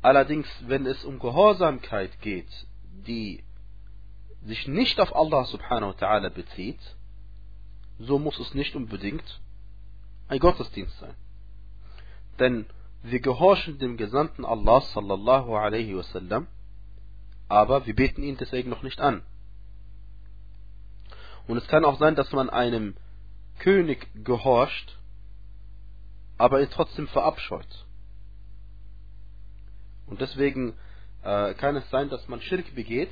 allerdings, 0.00 0.48
wenn 0.66 0.86
es 0.86 1.04
um 1.04 1.18
Gehorsamkeit 1.18 2.18
geht, 2.22 2.48
die 3.06 3.44
sich 4.44 4.68
nicht 4.68 5.00
auf 5.00 5.14
Allah 5.14 5.44
subhanahu 5.44 5.94
wa 5.94 5.96
ta'ala 5.98 6.30
bezieht, 6.30 6.80
so 7.98 8.18
muss 8.18 8.38
es 8.38 8.54
nicht 8.54 8.74
unbedingt 8.74 9.40
ein 10.28 10.38
Gottesdienst 10.38 10.98
sein. 10.98 11.14
Denn 12.38 12.66
wir 13.02 13.20
gehorchen 13.20 13.78
dem 13.78 13.96
Gesandten 13.96 14.44
Allah 14.44 14.80
sallallahu 14.80 15.54
alaihi 15.54 15.96
wasallam, 15.96 16.46
aber 17.48 17.86
wir 17.86 17.94
beten 17.94 18.22
ihn 18.22 18.36
deswegen 18.36 18.70
noch 18.70 18.82
nicht 18.82 19.00
an. 19.00 19.22
Und 21.46 21.58
es 21.58 21.68
kann 21.68 21.84
auch 21.84 21.98
sein, 21.98 22.14
dass 22.14 22.32
man 22.32 22.48
einem 22.48 22.96
König 23.58 24.08
gehorcht, 24.24 24.98
aber 26.38 26.60
ihn 26.60 26.70
trotzdem 26.70 27.06
verabscheut. 27.08 27.86
Und 30.06 30.20
deswegen 30.20 30.74
äh, 31.22 31.54
kann 31.54 31.76
es 31.76 31.88
sein, 31.90 32.08
dass 32.08 32.26
man 32.28 32.40
Schirk 32.40 32.74
begeht 32.74 33.10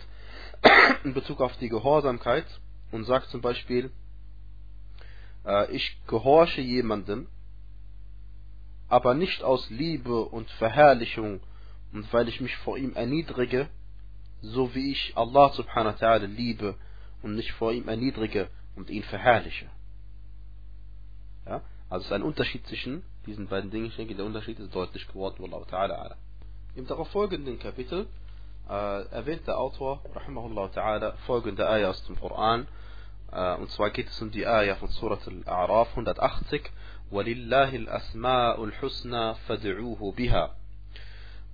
in 1.05 1.15
Bezug 1.15 1.41
auf 1.41 1.57
die 1.59 1.69
Gehorsamkeit 1.69 2.47
und 2.91 3.05
sagt 3.05 3.29
zum 3.29 3.41
Beispiel, 3.41 3.91
äh, 5.45 5.71
ich 5.73 5.99
gehorche 6.07 6.61
jemandem, 6.61 7.29
aber 8.89 9.15
nicht 9.15 9.43
aus 9.43 9.69
Liebe 9.71 10.25
und 10.25 10.51
Verherrlichung 10.53 11.41
und 11.93 12.13
weil 12.13 12.29
ich 12.29 12.41
mich 12.41 12.57
vor 12.59 12.77
ihm 12.77 12.95
erniedrige, 12.95 13.69
so 14.41 14.75
wie 14.75 14.93
ich 14.93 15.17
Allah 15.17 15.53
subhanahu 15.53 15.95
wa 16.01 16.07
ta'ala 16.07 16.27
liebe 16.27 16.75
und 17.23 17.37
nicht 17.37 17.53
vor 17.53 17.73
ihm 17.73 17.89
erniedrige 17.89 18.49
und 18.77 18.91
ihn 18.91 19.03
verherrliche. 19.05 19.71
Ja? 21.47 21.63
Also 21.89 22.03
es 22.03 22.07
ist 22.07 22.13
ein 22.13 22.23
Unterschied 22.23 22.67
zwischen 22.67 23.03
diesen 23.27 23.49
beiden 23.49 23.71
Dingen. 23.71 23.87
Ich 23.87 23.97
denke, 23.97 24.15
der 24.15 24.25
Unterschied 24.25 24.59
ist 24.59 24.75
deutlich 24.75 25.07
geworden. 25.07 25.45
Im 26.75 26.87
darauf 26.87 27.09
folgenden 27.11 27.59
Kapitel 27.59 28.07
äh, 28.70 29.05
erwähnt 29.12 29.47
der 29.47 29.58
Autor, 29.58 30.01
rahimahullah 30.14 30.66
ta'ala, 30.68 31.14
folgende 31.26 31.68
Ayah 31.70 31.89
aus 31.89 32.03
dem 32.05 32.20
Koran. 32.20 32.68
Äh, 33.32 33.55
und 33.55 33.70
zwar 33.72 33.89
geht 33.91 34.10
es 34.10 34.22
um 34.22 34.32
die 34.32 34.45
Ayah 34.45 34.76
von 34.76 34.89
Surat 34.89 35.28
Al-A'raf 35.28 35.89
180. 35.91 36.62
ولله 37.12 37.76
الأسماء 37.76 38.64
الحسنى 38.64 39.34
فادعوه 39.34 40.12
بها 40.18 40.55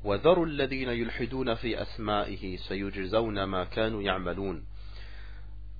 وذروا 0.04 0.46
الذين 0.46 0.90
يلحدون 0.90 1.56
في 1.56 1.82
أسمائه 1.82 2.58
سيجزون 2.58 3.44
ما 3.44 3.64
كانوا 3.64 4.02
يعملون 4.02 4.66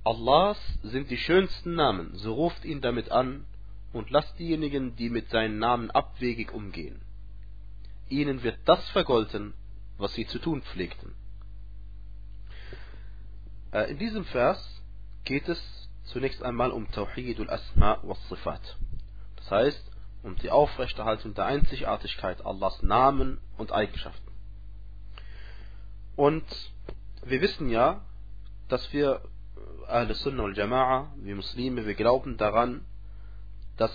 Allahs 0.06 0.58
sind 0.82 1.08
die 1.10 1.16
schönsten 1.16 1.76
Namen, 1.76 2.10
so 2.14 2.34
ruft 2.34 2.66
ihn 2.66 2.82
damit 2.82 3.10
an 3.10 3.46
und 3.94 4.10
lasst 4.10 4.38
diejenigen, 4.38 4.94
die 4.96 5.08
mit 5.08 5.30
seinen 5.30 5.58
Namen 5.58 5.90
abwegig 5.90 6.52
umgehen. 6.52 7.00
Ihnen 8.10 8.42
wird 8.42 8.58
das 8.66 8.86
vergolten, 8.90 9.54
was 9.96 10.12
sie 10.12 10.26
zu 10.26 10.38
tun 10.40 10.60
pflegten. 10.60 11.14
Äh, 13.71 13.91
in 13.91 13.99
diesem 13.99 14.25
Vers 14.25 14.59
geht 15.23 15.47
es 15.47 15.61
zunächst 16.05 16.41
einmal 16.43 16.71
um 16.71 16.89
Tawhid 16.91 17.39
al-Asma 17.39 17.99
wa 18.03 18.15
Sifat. 18.29 18.77
Das 19.35 19.51
heißt, 19.51 19.91
um 20.23 20.35
die 20.37 20.49
Aufrechterhaltung 20.49 21.33
der 21.33 21.45
Einzigartigkeit 21.45 22.45
Allahs 22.45 22.81
Namen 22.81 23.39
und 23.57 23.71
Eigenschaften. 23.71 24.31
Und 26.15 26.45
wir 27.23 27.41
wissen 27.41 27.69
ja, 27.69 28.01
dass 28.67 28.91
wir 28.91 29.21
Ahl 29.87 30.13
Sunnah 30.13 30.43
und 30.43 30.57
Jama'a, 30.57 31.07
wir 31.15 31.35
Muslime, 31.35 31.85
wir 31.85 31.95
glauben 31.95 32.37
daran, 32.37 32.85
dass 33.77 33.91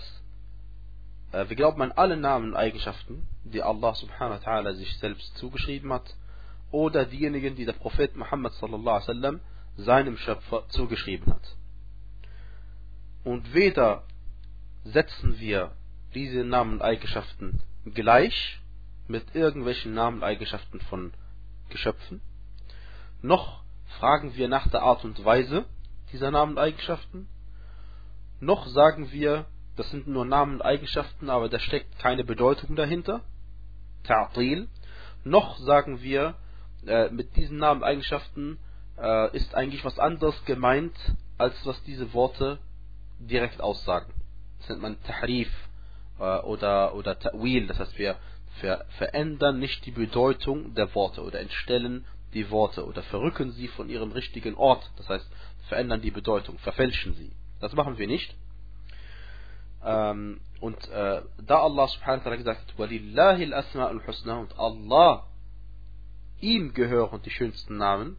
äh, 1.31 1.47
wir 1.47 1.55
glauben 1.55 1.81
an 1.81 1.91
alle 1.91 2.17
Namen 2.17 2.49
und 2.49 2.55
Eigenschaften, 2.55 3.27
die 3.43 3.61
Allah 3.61 3.93
subhanahu 3.93 4.41
wa 4.41 4.43
ta'ala 4.43 4.73
sich 4.73 4.97
selbst 4.99 5.37
zugeschrieben 5.37 5.93
hat, 5.93 6.15
oder 6.71 7.05
diejenigen, 7.05 7.55
die 7.55 7.65
der 7.65 7.73
Prophet 7.73 8.15
Muhammad 8.15 8.53
sallallahu 8.53 8.95
alaihi 8.95 9.07
wasallam 9.07 9.39
seinem 9.77 10.17
Schöpfer 10.17 10.67
zugeschrieben 10.69 11.33
hat. 11.33 11.55
Und 13.23 13.53
weder 13.53 14.03
setzen 14.83 15.39
wir 15.39 15.71
diese 16.13 16.43
Namen 16.43 16.73
und 16.73 16.81
Eigenschaften 16.81 17.61
gleich 17.85 18.59
mit 19.07 19.35
irgendwelchen 19.35 19.93
Namen 19.93 20.17
und 20.17 20.23
Eigenschaften 20.23 20.79
von 20.81 21.13
Geschöpfen, 21.69 22.21
noch 23.21 23.63
fragen 23.99 24.35
wir 24.35 24.47
nach 24.47 24.67
der 24.69 24.83
Art 24.83 25.03
und 25.03 25.23
Weise 25.23 25.65
dieser 26.11 26.31
Namen 26.31 26.53
und 26.53 26.59
Eigenschaften, 26.59 27.27
noch 28.39 28.67
sagen 28.67 29.11
wir, 29.11 29.45
das 29.75 29.89
sind 29.91 30.07
nur 30.07 30.25
Namen 30.25 30.55
und 30.55 30.61
Eigenschaften, 30.61 31.29
aber 31.29 31.49
da 31.49 31.59
steckt 31.59 31.99
keine 31.99 32.23
Bedeutung 32.23 32.75
dahinter, 32.75 33.21
Ta'til, 34.05 34.67
noch 35.23 35.57
sagen 35.57 36.01
wir, 36.01 36.35
äh, 36.85 37.09
mit 37.09 37.35
diesen 37.35 37.57
Namen 37.57 37.81
und 37.81 37.87
Eigenschaften 37.87 38.59
äh, 38.97 39.35
ist 39.35 39.55
eigentlich 39.55 39.83
was 39.85 39.99
anderes 39.99 40.35
gemeint, 40.45 40.95
als 41.37 41.53
was 41.65 41.81
diese 41.83 42.13
Worte 42.13 42.59
direkt 43.19 43.61
aussagen. 43.61 44.13
Das 44.59 44.69
nennt 44.69 44.81
man 44.81 45.03
Tahrif 45.03 45.51
äh, 46.19 46.39
oder, 46.39 46.95
oder 46.95 47.19
Ta'wil, 47.19 47.67
das 47.67 47.79
heißt 47.79 47.97
wir 47.97 48.17
ver 48.61 48.85
verändern 48.97 49.59
nicht 49.59 49.85
die 49.85 49.91
Bedeutung 49.91 50.75
der 50.75 50.93
Worte 50.95 51.21
oder 51.23 51.39
entstellen 51.39 52.05
die 52.33 52.49
Worte 52.51 52.85
oder 52.85 53.03
verrücken 53.03 53.51
sie 53.51 53.67
von 53.67 53.89
ihrem 53.89 54.11
richtigen 54.11 54.55
Ort, 54.55 54.89
das 54.97 55.09
heißt 55.09 55.29
verändern 55.67 56.01
die 56.01 56.11
Bedeutung, 56.11 56.57
verfälschen 56.59 57.13
sie. 57.15 57.31
Das 57.59 57.73
machen 57.73 57.97
wir 57.97 58.07
nicht. 58.07 58.35
Ähm, 59.83 60.41
und 60.61 60.87
äh, 60.89 61.21
da 61.45 61.59
Allah 61.59 61.87
subhanahu 61.87 62.25
wa 62.25 62.29
ta'ala 62.29 62.37
gesagt 62.37 62.61
hat, 62.61 62.79
Walillahi 62.79 63.53
al-Asma'ul 63.53 64.05
Husna 64.05 64.39
und 64.39 64.57
Allah, 64.57 65.27
ihm 66.39 66.73
gehören 66.73 67.21
die 67.23 67.29
schönsten 67.29 67.77
Namen, 67.77 68.17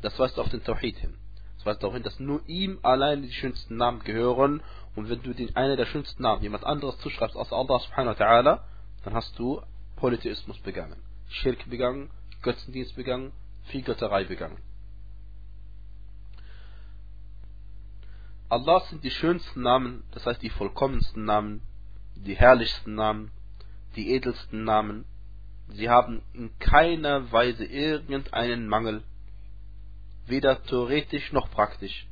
das 0.00 0.18
weist 0.18 0.38
auf 0.38 0.48
den 0.48 0.62
Tawhid 0.64 0.96
hin. 0.96 1.16
Das 1.56 1.66
weist 1.66 1.82
darauf 1.82 1.94
hin, 1.94 2.02
dass 2.02 2.18
nur 2.18 2.40
ihm 2.46 2.78
allein 2.82 3.22
die 3.22 3.32
schönsten 3.32 3.76
Namen 3.76 4.00
gehören 4.00 4.62
und 4.96 5.08
wenn 5.08 5.22
du 5.22 5.34
den 5.34 5.54
einer 5.56 5.76
der 5.76 5.86
schönsten 5.86 6.22
Namen 6.22 6.42
jemand 6.42 6.64
anderes 6.64 6.98
zuschreibst 6.98 7.36
als 7.36 7.52
Allah 7.52 7.78
subhanahu 7.80 8.18
wa 8.18 8.24
ta'ala, 8.24 8.60
dann 9.04 9.14
hast 9.14 9.38
du 9.38 9.62
Polytheismus 9.96 10.58
begangen, 10.60 10.96
Schirk 11.28 11.68
begangen, 11.68 12.10
Götzendienst 12.42 12.96
begangen, 12.96 13.32
Viehgötterei 13.64 14.24
begangen. 14.24 14.58
Allah 18.48 18.80
sind 18.80 19.04
die 19.04 19.10
schönsten 19.10 19.62
Namen, 19.62 20.02
das 20.10 20.26
heißt 20.26 20.42
die 20.42 20.50
vollkommensten 20.50 21.24
Namen, 21.24 21.62
die 22.16 22.34
herrlichsten 22.34 22.94
Namen, 22.94 23.30
die 23.94 24.10
edelsten 24.10 24.64
Namen. 24.64 25.04
Sie 25.68 25.88
haben 25.88 26.22
in 26.32 26.58
keiner 26.58 27.30
Weise 27.30 27.64
irgendeinen 27.64 28.66
Mangel, 28.66 29.04
weder 30.26 30.62
theoretisch 30.62 31.32
noch 31.32 31.50
praktisch, 31.50 32.06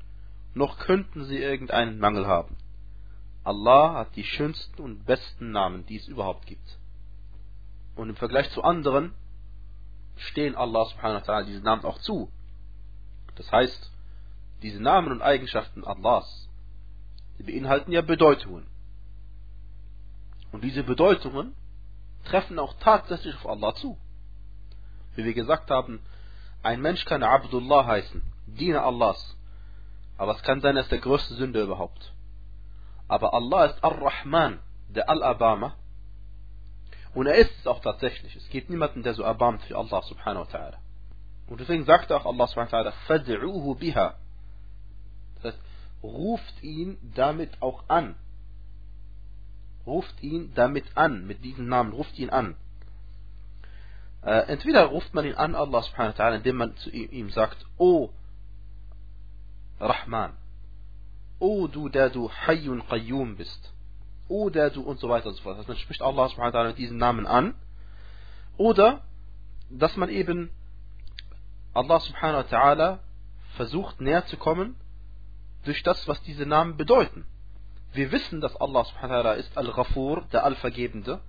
noch 0.55 0.79
könnten 0.79 1.25
sie 1.25 1.39
irgendeinen 1.39 1.99
Mangel 1.99 2.27
haben. 2.27 2.57
Allah 3.45 3.95
hat 3.95 4.17
die 4.17 4.25
schönsten 4.25 4.83
und 4.83 5.07
besten 5.07 5.53
Namen, 5.53 5.87
die 5.87 5.97
es 5.97 6.09
überhaupt 6.09 6.47
gibt. 6.47 6.79
Und 7.97 8.11
im 8.11 8.17
Vergleich 8.17 8.51
zu 8.51 8.63
anderen 8.63 9.15
stehen 10.17 10.55
Allah 10.55 10.85
subhanahu 10.87 11.21
wa 11.21 11.33
ta'ala 11.33 11.45
diese 11.45 11.63
Namen 11.63 11.85
auch 11.85 11.99
zu. 12.01 12.31
Das 13.37 13.51
heißt, 13.51 13.91
diese 14.63 14.83
Namen 14.83 15.13
und 15.13 15.23
Eigenschaften 15.23 15.85
Allahs, 15.85 16.49
die 17.39 17.45
beinhalten 17.45 17.93
ja 17.93 18.03
Bedeutungen. 18.03 18.67
Und 20.51 20.65
diese 20.65 20.83
Bedeutungen 20.83 21.55
treffen 22.25 22.59
auch 22.59 22.75
tatsächlich 22.81 23.35
auf 23.37 23.47
Allah 23.49 23.75
zu. 23.75 23.97
Wie 25.15 25.25
wir 25.25 25.35
gesagt 25.35 25.71
haben, 25.71 26.01
ein 26.69 26.83
Mensch 26.83 27.07
kann 27.07 27.23
Abdullah 27.23 27.87
heißen, 27.87 28.21
Diener 28.47 28.85
Allahs. 28.85 29.39
Aber 30.19 30.37
es 30.37 30.43
kann 30.43 30.61
sein, 30.61 30.77
er 30.77 30.83
ist 30.83 30.93
der 30.93 30.99
größte 30.99 31.33
Sünder 31.33 31.63
überhaupt. 31.63 32.13
Aber 33.09 33.33
Allah 33.33 33.65
ist 33.65 33.83
Ar-Rahman, 33.83 34.61
der 34.91 35.09
Al-Abama. 35.09 35.77
Und 37.15 37.27
er 37.27 37.37
ist 37.37 37.59
es 37.59 37.67
auch 37.67 37.81
tatsächlich. 37.81 38.37
Es 38.37 38.51
gibt 38.51 38.69
niemanden, 38.69 39.03
der 39.03 39.15
so 39.15 39.23
erbarmt 39.23 39.67
wie 39.71 39.75
Allah 39.75 40.03
subhanahu 40.03 40.45
wa 40.45 40.59
ta'ala. 40.59 40.77
Und 41.47 41.59
deswegen 41.59 41.87
sagt 41.87 42.13
auch 42.13 42.27
Allah 42.27 42.47
subhanahu 42.47 42.71
wa 42.71 42.79
ta'ala, 42.81 42.93
Fad'uhu 43.07 43.79
biha. 43.79 44.17
Das 45.37 45.55
heißt, 45.55 45.65
ruft 46.03 46.63
ihn 46.63 46.99
damit 47.15 47.63
auch 47.63 47.89
an. 47.89 48.15
Ruft 49.87 50.23
ihn 50.23 50.53
damit 50.55 50.99
an, 50.99 51.27
mit 51.27 51.43
diesem 51.43 51.67
Namen, 51.67 51.95
ruft 51.95 52.19
ihn 52.19 52.29
an. 52.29 52.57
Äh, 54.23 54.49
entweder 54.49 54.87
ruft 54.87 55.15
man 55.15 55.25
ihn 55.25 55.35
an, 55.35 55.55
Allah 55.55 55.83
subhanahu 55.83 56.19
wa 56.19 56.25
ta'ala, 56.25 56.37
indem 56.37 56.57
man 56.57 56.77
zu 56.77 56.91
ihm, 56.91 57.31
sagt, 57.31 57.65
O 57.77 58.11
Rahman, 59.81 60.33
O 61.39 61.69
du, 61.69 61.89
der 61.89 62.11
du 62.11 62.31
Hayyun 62.31 62.87
Qayyum 62.89 63.37
bist, 63.37 63.73
O 64.29 64.51
der 64.51 64.71
du 64.71 64.83
und 64.83 64.99
so 64.99 65.09
weiter 65.09 65.29
und 65.29 65.35
so 65.35 65.43
fort. 65.43 65.57
Heißt, 65.59 65.69
man 65.69 65.77
spricht 65.77 66.03
Allah 66.03 66.29
subhanahu 66.29 66.53
wa 66.53 66.59
ta'ala 66.59 66.69
mit 66.69 66.79
diesen 66.79 66.99
Namen 66.99 67.27
an. 67.27 67.55
Oder, 68.57 69.03
dass 69.71 69.97
man 69.97 70.09
eben 70.09 70.51
Allah 71.73 72.01
subhanahu 72.01 72.45
wa 72.45 72.57
ta'ala 72.57 72.99
versucht 73.57 74.01
näher 74.01 74.27
zu 74.27 74.37
kommen 74.37 74.75
durch 75.65 75.83
das, 75.83 76.09
was 76.09 76.21
diese 76.23 76.45
Namen 76.45 76.77
bedeuten. 76.77 77.25
Wir 77.93 78.11
wissen, 78.13 78.41
dass 78.41 78.57
Allah 78.57 78.85
subhanahu 78.85 79.25
wa 79.25 79.31
ta'ala 79.31 79.35
ist 79.35 79.57
Al-Ghafur, 79.57 80.25
der 80.33 80.45
Allvergebende. 80.45 81.21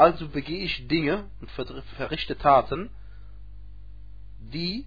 Also 0.00 0.28
begehe 0.28 0.64
ich 0.64 0.88
Dinge 0.88 1.28
und 1.42 1.50
verrichte 1.50 2.38
Taten, 2.38 2.88
die 4.38 4.86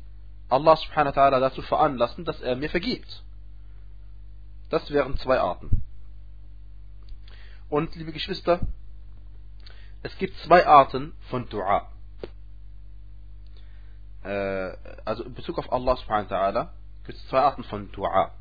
Allah 0.49 0.76
subhanahu 0.76 1.16
wa 1.16 1.22
ta'ala 1.22 1.39
dazu 1.39 1.61
veranlassen, 1.61 2.26
dass 2.26 2.41
er 2.41 2.55
mir 2.55 2.72
vergibt. 2.72 3.22
Das 4.72 4.89
wären 4.89 5.16
zwei 5.18 5.39
Arten. 5.39 5.84
Und 7.70 7.95
liebe 7.95 8.11
Geschwister, 8.11 8.61
es 10.01 10.18
gibt 10.18 10.36
zwei 10.39 10.66
Arten 10.66 11.14
von 11.30 11.47
Dua. 11.47 11.91
Äh, 14.24 14.76
also 15.05 15.26
in 15.26 15.36
Bezug 15.36 15.59
auf 15.59 15.72
Allah 15.72 15.95
subhanahu 15.95 16.32
wa 16.32 16.36
ta'ala 16.36 16.70
gibt 17.05 17.20
es 17.20 17.28
zwei 17.28 17.41
Arten 17.41 17.64
von 17.66 17.91
Dua. 17.91 18.32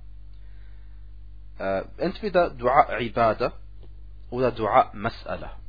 Äh, 1.58 1.84
entweder 1.98 2.48
Dua 2.48 2.98
Ibadah 2.98 3.52
oder 4.30 4.52
Dua 4.52 4.90
Mas'ala. 4.94 5.61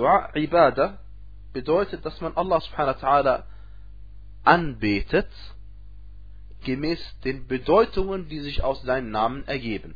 Dua 0.00 0.32
Ibadah 0.34 0.96
bedeutet, 1.52 2.06
dass 2.06 2.18
man 2.22 2.34
Allah 2.34 2.58
subhanahu 2.62 2.96
wa 2.96 3.00
ta'ala 3.04 3.44
anbetet, 4.44 5.28
gemäß 6.64 6.98
den 7.20 7.46
Bedeutungen, 7.46 8.26
die 8.26 8.40
sich 8.40 8.64
aus 8.64 8.80
seinen 8.80 9.10
Namen 9.10 9.46
ergeben. 9.46 9.94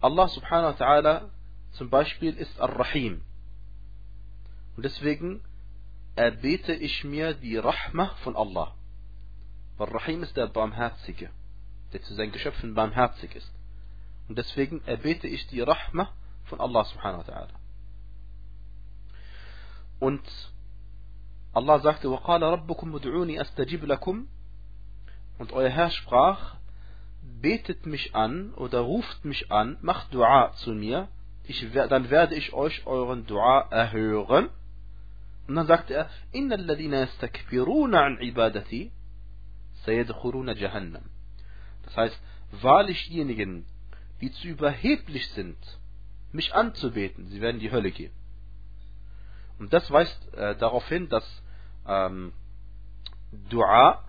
Allah 0.00 0.28
subhanahu 0.28 0.78
wa 0.78 0.84
ta'ala 0.84 1.30
zum 1.72 1.90
Beispiel 1.90 2.36
ist 2.36 2.60
Ar-Rahim. 2.60 3.20
Und 4.76 4.84
deswegen 4.84 5.42
erbete 6.14 6.72
ich 6.72 7.02
mir 7.02 7.34
die 7.34 7.56
Rahmah 7.56 8.14
von 8.22 8.36
Allah. 8.36 8.76
Weil 9.76 9.88
Rahim 9.88 10.22
ist 10.22 10.36
der 10.36 10.46
Barmherzige, 10.46 11.30
der 11.92 12.02
zu 12.02 12.14
seinen 12.14 12.30
Geschöpfen 12.30 12.74
barmherzig 12.74 13.34
ist. 13.34 13.52
Und 14.28 14.38
deswegen 14.38 14.80
erbete 14.86 15.26
ich 15.26 15.44
die 15.48 15.62
Rahmah 15.62 16.12
von 16.47 16.59
Allah 16.59 16.85
subhanahu 16.85 17.19
wa 17.19 17.33
ta'ala. 17.33 17.53
Und 19.99 20.21
Allah 21.53 21.79
sagte, 21.79 22.09
وَقَالَ 22.09 22.41
رَبُّكُمْ 22.41 22.91
مُدْعُونِي 22.91 23.41
أَسْتَجِبْ 23.41 23.85
لَكُمْ 23.85 24.25
Und 25.37 25.51
euer 25.53 25.69
Herr 25.69 25.91
sprach, 25.91 26.55
betet 27.41 27.85
mich 27.85 28.15
an 28.15 28.53
oder 28.55 28.79
ruft 28.79 29.23
mich 29.25 29.51
an, 29.51 29.77
macht 29.81 30.13
Dua 30.13 30.51
zu 30.53 30.71
mir, 30.71 31.07
ich, 31.45 31.65
dann 31.73 32.09
werde 32.09 32.35
ich 32.35 32.53
euch 32.53 32.85
euren 32.85 33.25
Dua 33.25 33.67
erhören. 33.69 34.49
Und 35.47 35.55
dann 35.55 35.67
sagte 35.67 35.93
er, 35.93 36.09
إِنَّ 36.33 36.53
الَّذِينَ 36.53 36.93
يَسْتَكْبِرُونَ 36.93 37.95
عَنْ 37.95 38.17
عِبَادَتِي 38.17 38.91
سَيَدْخُلُونَ 39.85 40.53
جَهَنَّمْ 40.55 41.03
Das 41.83 41.97
heißt, 41.97 42.19
wahrlich 42.61 43.09
diejenigen, 43.09 43.65
die 44.21 44.31
zu 44.31 44.47
überheblich 44.47 45.27
sind, 45.31 45.57
mich 46.32 46.54
anzubeten, 46.54 47.28
sie 47.28 47.40
werden 47.40 47.56
in 47.56 47.62
die 47.62 47.70
Hölle 47.70 47.90
gehen. 47.90 48.12
Und 49.58 49.72
das 49.72 49.90
weist 49.90 50.34
äh, 50.34 50.56
darauf 50.56 50.86
hin, 50.88 51.08
dass 51.08 51.24
ähm, 51.86 52.32
Dua 53.50 54.04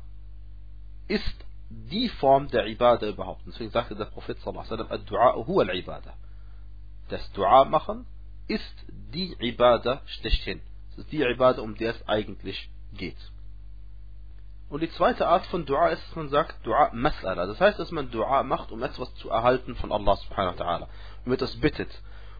ist 1.07 1.45
die 1.69 2.09
Form 2.09 2.47
der 2.49 2.67
Ibadah 2.67 3.07
überhaupt. 3.07 3.41
Deswegen 3.45 3.71
sagte 3.71 3.95
der 3.95 4.05
Prophet 4.05 4.39
sallallahu 4.39 4.73
alaihi 4.73 5.45
huwa 5.45 5.63
al-Ibadah. 5.63 6.13
Das 7.09 7.31
Dua 7.33 7.65
machen 7.65 8.05
ist 8.47 8.85
die 8.89 9.35
Ibadah 9.39 10.01
schlechthin. 10.05 10.61
Das 10.89 10.99
ist 10.99 11.11
die 11.11 11.21
Ibadah, 11.21 11.61
um 11.61 11.75
die 11.75 11.85
es 11.85 12.07
eigentlich 12.07 12.69
geht. 12.93 13.17
Und 14.69 14.81
die 14.81 14.91
zweite 14.91 15.27
Art 15.27 15.45
von 15.47 15.65
Dua 15.65 15.89
ist, 15.89 16.03
dass 16.07 16.15
man 16.15 16.29
sagt 16.29 16.65
Dua 16.65 16.91
Mas'ala. 16.93 17.47
Das 17.47 17.59
heißt, 17.59 17.79
dass 17.79 17.91
man 17.91 18.11
Dua 18.11 18.43
macht, 18.43 18.71
um 18.71 18.83
etwas 18.83 19.13
zu 19.15 19.29
erhalten 19.29 19.75
von 19.75 19.91
Allah 19.91 20.15
subhanahu 20.17 20.59
wa 20.59 20.63
ta'ala. 20.63 20.87
Um 21.25 21.33
etwas 21.33 21.55
bittet. 21.57 21.89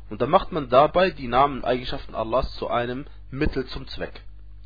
Und 0.10 0.22
dann 0.22 0.30
macht 0.30 0.52
man 0.52 0.70
dabei 0.70 1.12
die 1.12 1.28
Namen 1.28 1.58
und 1.60 1.66
Eigenschaften 1.66 2.16
Allahs 2.16 2.54
zu 2.56 2.70
einem 2.70 3.06
Mittel 3.30 3.66
zum 3.68 3.88
Zweck. 3.88 4.22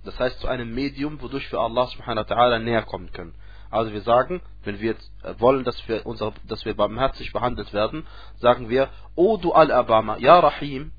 Das 0.05 0.19
heißt 0.19 0.39
zu 0.39 0.47
einem 0.47 0.73
Medium, 0.73 1.21
wodurch 1.21 1.51
wir 1.51 1.59
Allah 1.59 1.87
subhanahu 1.87 2.29
wa 2.29 2.35
ta'ala 2.35 2.59
näher 2.59 2.83
kommen 2.83 3.11
können. 3.11 3.33
Also 3.69 3.91
wir 3.91 4.01
sagen, 4.01 4.41
wenn 4.63 4.79
wir 4.79 4.91
äh, 5.23 5.33
wollen, 5.39 5.63
dass 5.63 5.87
wir, 5.87 6.05
unser, 6.05 6.33
dass 6.47 6.63
wir 6.63 6.75
barmherzig 6.75 7.33
behandelt 7.33 7.73
werden, 7.73 8.05
sagen 8.39 8.69
wir, 8.69 8.89
O 9.15 9.37
du 9.37 9.51
Al-Abama, 9.51 10.17
Ja 10.17 10.39
Rahim 10.39 10.91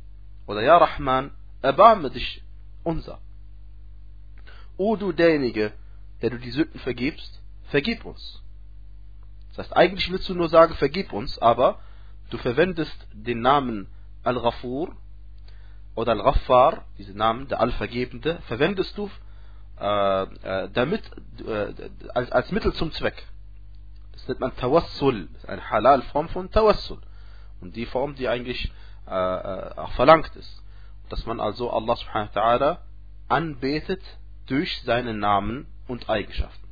oder 0.46 0.62
Ja 0.62 0.78
Rahman, 0.78 1.30
erbarme 1.62 2.10
dich 2.10 2.42
unser. 2.82 3.20
O 4.76 4.96
du 4.96 5.12
derjenige, 5.12 5.72
der 6.20 6.30
du 6.30 6.38
die 6.38 6.50
Sünden 6.50 6.80
vergibst, 6.80 7.40
vergib 7.68 8.04
uns. 8.04 8.42
Das 9.50 9.66
heißt, 9.66 9.76
eigentlich 9.76 10.10
willst 10.10 10.28
du 10.28 10.34
nur 10.34 10.48
sagen, 10.48 10.74
vergib 10.74 11.12
uns, 11.12 11.38
aber 11.38 11.78
du 12.34 12.38
verwendest 12.38 13.06
den 13.12 13.40
Namen 13.40 13.88
Al-Ghafur 14.24 14.94
oder 15.94 16.12
Al-Ghaffar, 16.12 16.84
diese 16.98 17.16
Namen, 17.16 17.46
der 17.46 17.60
Allvergebende, 17.60 18.40
verwendest 18.48 18.98
du 18.98 19.08
äh, 19.80 20.22
äh, 20.22 20.68
damit 20.72 21.02
äh, 21.46 21.72
als, 22.12 22.32
als 22.32 22.50
Mittel 22.50 22.72
zum 22.72 22.90
Zweck. 22.92 23.24
Das 24.12 24.26
nennt 24.26 24.40
man 24.40 24.56
Tawassul, 24.56 25.28
eine 25.46 25.70
Halal-Form 25.70 26.28
von 26.28 26.50
Tawassul. 26.50 27.00
Und 27.60 27.76
die 27.76 27.86
Form, 27.86 28.16
die 28.16 28.28
eigentlich 28.28 28.72
äh, 29.06 29.10
äh, 29.10 29.76
auch 29.76 29.92
verlangt 29.92 30.34
ist. 30.34 30.62
Dass 31.10 31.26
man 31.26 31.38
also 31.38 31.70
Allah 31.70 31.96
subhanahu 31.96 32.34
wa 32.34 32.40
ta'ala 32.40 32.78
anbetet 33.28 34.02
durch 34.46 34.82
seine 34.82 35.14
Namen 35.14 35.66
und 35.86 36.08
Eigenschaften. 36.10 36.63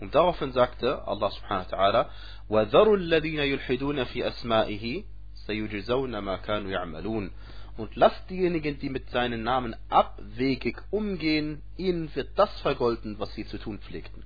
Und 0.00 0.14
daraufhin 0.14 0.52
sagte 0.52 1.06
Allah 1.06 1.30
subhanahu 1.30 1.70
wa 1.70 1.76
ta'ala, 1.76 2.10
وَذَرُوا 2.48 2.96
الَّذِينَ 2.96 3.40
يُلْحِدُونَ 3.40 4.04
فِي 4.04 4.28
أَسْمَائِهِ 4.28 5.04
سَيُجْزَوْنَ 5.46 6.18
مَا 6.18 6.36
كَانُوا 6.36 6.70
يَعْمَلُونَ 6.70 7.30
Und 7.76 7.96
lasst 7.96 8.28
diejenigen, 8.30 8.78
die 8.78 8.90
mit 8.90 9.10
seinen 9.10 9.42
Namen 9.42 9.76
abwegig 9.88 10.82
umgehen, 10.90 11.62
ihnen 11.76 12.14
wird 12.14 12.30
das 12.36 12.60
vergolten, 12.60 13.18
was 13.18 13.32
sie 13.34 13.46
zu 13.46 13.58
tun 13.58 13.78
pflegten. 13.78 14.24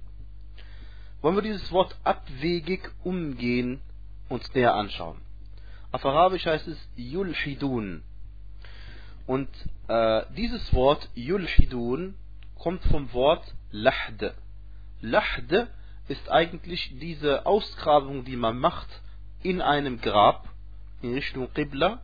Wollen 1.20 1.36
wir 1.36 1.42
dieses 1.42 1.70
Wort 1.70 1.96
abwegig 2.02 2.90
umgehen 3.04 3.80
uns 4.28 4.52
näher 4.54 4.74
anschauen. 4.74 5.18
Auf 5.92 6.04
Arabisch 6.04 6.46
heißt 6.46 6.66
es 6.68 6.78
Yulhidun. 6.96 8.02
Und 9.26 9.48
äh, 9.88 10.22
dieses 10.36 10.72
Wort 10.72 11.08
Yulhidun 11.14 12.14
kommt 12.58 12.82
vom 12.84 13.12
Wort 13.12 13.44
Lahd. 13.70 14.34
Lahd 15.02 15.68
ist 16.08 16.30
eigentlich 16.30 16.94
diese 17.00 17.44
Ausgrabung, 17.44 18.24
die 18.24 18.36
man 18.36 18.58
macht 18.58 18.88
in 19.42 19.60
einem 19.60 20.00
Grab 20.00 20.48
in 21.02 21.14
Richtung 21.14 21.52
Qibla 21.52 22.00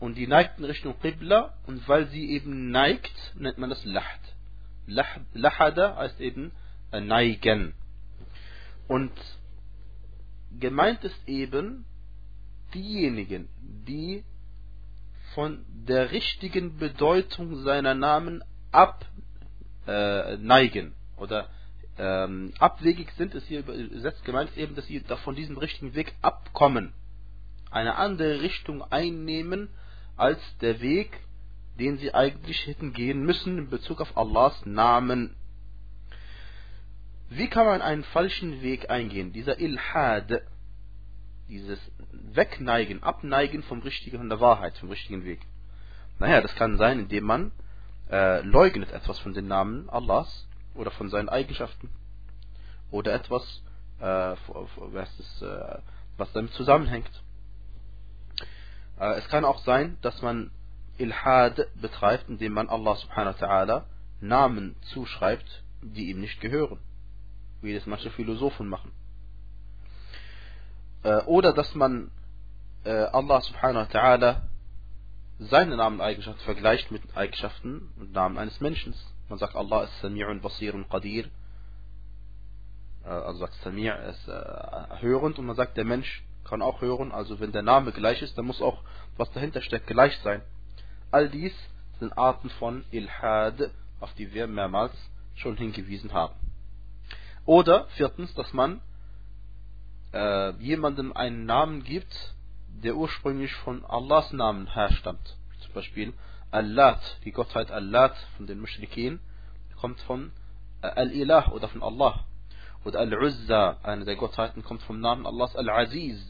und 0.00 0.16
die 0.16 0.26
neigt 0.26 0.58
in 0.58 0.64
Richtung 0.64 0.98
Qibla 1.00 1.54
und 1.66 1.86
weil 1.88 2.08
sie 2.08 2.30
eben 2.30 2.70
neigt, 2.70 3.12
nennt 3.36 3.58
man 3.58 3.70
das 3.70 3.84
Lahd. 3.84 4.20
Lahada 4.86 5.96
heißt 5.96 6.20
eben 6.20 6.52
äh, 6.92 7.00
neigen. 7.00 7.74
Und 8.88 9.12
gemeint 10.58 11.04
ist 11.04 11.28
eben 11.28 11.86
diejenigen, 12.74 13.48
die 13.60 14.24
von 15.34 15.64
der 15.68 16.10
richtigen 16.10 16.76
Bedeutung 16.78 17.62
seiner 17.62 17.94
Namen 17.94 18.42
abneigen 18.72 19.02
äh, 19.86 21.20
oder 21.20 21.48
ähm, 21.98 22.52
abwegig 22.58 23.10
sind, 23.16 23.34
ist 23.34 23.46
hier 23.46 23.66
übersetzt 23.66 24.24
gemeint 24.24 24.56
eben, 24.56 24.74
dass 24.74 24.86
sie 24.86 25.00
von 25.00 25.34
diesem 25.34 25.58
richtigen 25.58 25.94
Weg 25.94 26.14
abkommen, 26.22 26.92
eine 27.70 27.96
andere 27.96 28.40
Richtung 28.42 28.82
einnehmen 28.82 29.68
als 30.16 30.40
der 30.60 30.80
Weg, 30.80 31.20
den 31.78 31.98
sie 31.98 32.14
eigentlich 32.14 32.66
hätten 32.66 32.92
gehen 32.92 33.24
müssen 33.24 33.58
in 33.58 33.70
Bezug 33.70 34.00
auf 34.00 34.16
Allahs 34.16 34.64
Namen. 34.64 35.36
Wie 37.28 37.48
kann 37.48 37.66
man 37.66 37.82
einen 37.82 38.04
falschen 38.04 38.62
Weg 38.62 38.90
eingehen? 38.90 39.32
Dieser 39.32 39.58
Ilhad, 39.58 40.42
dieses 41.48 41.78
Wegneigen, 42.12 43.02
Abneigen 43.02 43.62
vom 43.62 43.80
richtigen, 43.80 44.18
von 44.18 44.28
der 44.28 44.40
Wahrheit, 44.40 44.76
vom 44.78 44.90
richtigen 44.90 45.24
Weg. 45.24 45.40
Naja, 46.18 46.40
das 46.40 46.54
kann 46.54 46.78
sein, 46.78 47.00
indem 47.00 47.24
man 47.24 47.52
äh, 48.10 48.40
leugnet 48.42 48.92
etwas 48.92 49.18
von 49.18 49.34
den 49.34 49.48
Namen 49.48 49.88
Allahs 49.90 50.46
oder 50.74 50.90
von 50.90 51.10
seinen 51.10 51.28
Eigenschaften 51.28 51.90
oder 52.90 53.12
etwas, 53.12 53.62
äh, 54.00 54.04
was, 54.04 55.18
ist, 55.18 55.42
äh, 55.42 55.78
was 56.16 56.32
damit 56.32 56.52
zusammenhängt. 56.52 57.10
Äh, 58.98 59.18
es 59.18 59.28
kann 59.28 59.44
auch 59.44 59.58
sein, 59.60 59.98
dass 60.02 60.22
man 60.22 60.50
Ilhad 60.98 61.66
betreibt, 61.80 62.28
indem 62.28 62.52
man 62.52 62.68
Allah 62.68 62.96
subhanahu 62.96 63.34
wa 63.40 63.46
ta'ala 63.46 63.84
Namen 64.20 64.76
zuschreibt, 64.92 65.62
die 65.82 66.10
ihm 66.10 66.20
nicht 66.20 66.40
gehören. 66.40 66.78
Wie 67.60 67.74
das 67.74 67.86
manche 67.86 68.10
Philosophen 68.10 68.68
machen. 68.68 68.92
Äh, 71.02 71.22
oder 71.24 71.52
dass 71.52 71.74
man 71.74 72.10
äh, 72.84 72.90
Allah 72.90 73.40
subhanahu 73.40 73.86
wa 73.86 73.90
ta'ala 73.90 74.42
seine 75.38 75.76
Namen 75.76 75.96
und 75.96 76.06
Eigenschaften 76.06 76.40
vergleicht 76.42 76.90
mit 76.90 77.02
Eigenschaften 77.16 77.92
und 77.98 78.12
Namen 78.12 78.38
eines 78.38 78.60
Menschen. 78.60 78.94
Man 79.28 79.38
sagt, 79.38 79.56
Allah 79.56 79.84
ist 79.84 80.04
Sami'un 80.04 80.40
Basirun 80.40 80.88
Qadir. 80.88 81.26
Äh, 83.04 83.08
also 83.08 83.40
sagt 83.40 83.54
Sami' 83.62 83.88
ist 84.10 84.28
äh, 84.28 85.00
hörend 85.00 85.38
und 85.38 85.46
man 85.46 85.56
sagt, 85.56 85.76
der 85.76 85.84
Mensch 85.84 86.24
kann 86.44 86.62
auch 86.62 86.80
hören. 86.80 87.12
Also 87.12 87.40
wenn 87.40 87.52
der 87.52 87.62
Name 87.62 87.92
gleich 87.92 88.22
ist, 88.22 88.36
dann 88.36 88.46
muss 88.46 88.60
auch, 88.60 88.82
was 89.16 89.30
dahinter 89.32 89.62
steckt, 89.62 89.86
gleich 89.86 90.16
sein. 90.18 90.42
All 91.10 91.28
dies 91.28 91.54
sind 92.00 92.16
Arten 92.18 92.50
von 92.50 92.84
Ilhad, 92.90 93.70
auf 94.00 94.12
die 94.14 94.32
wir 94.34 94.46
mehrmals 94.46 94.92
schon 95.36 95.56
hingewiesen 95.56 96.12
haben. 96.12 96.34
Oder 97.46 97.86
viertens, 97.96 98.32
dass 98.34 98.52
man 98.52 98.80
äh, 100.12 100.50
jemandem 100.56 101.12
einen 101.12 101.44
Namen 101.44 101.82
gibt, 101.84 102.34
der 102.68 102.96
ursprünglich 102.96 103.52
von 103.56 103.84
Allahs 103.84 104.32
Namen 104.32 104.66
herstammt. 104.66 105.36
Zum 105.60 105.72
Beispiel 105.72 106.12
Allat, 106.54 107.00
die 107.24 107.32
Gottheit 107.32 107.70
Allat 107.70 108.16
von 108.36 108.46
den 108.46 108.60
Mushrikin, 108.60 109.20
kommt 109.80 110.00
von 110.02 110.32
äh, 110.82 110.86
Al-Ilah 110.86 111.48
oder 111.52 111.68
von 111.68 111.82
Allah. 111.82 112.24
Oder 112.84 113.00
Al-Uzza, 113.00 113.78
eine 113.82 114.04
der 114.04 114.16
Gottheiten, 114.16 114.62
kommt 114.62 114.82
vom 114.82 115.00
Namen 115.00 115.26
Allahs 115.26 115.56
Al-Aziz. 115.56 116.20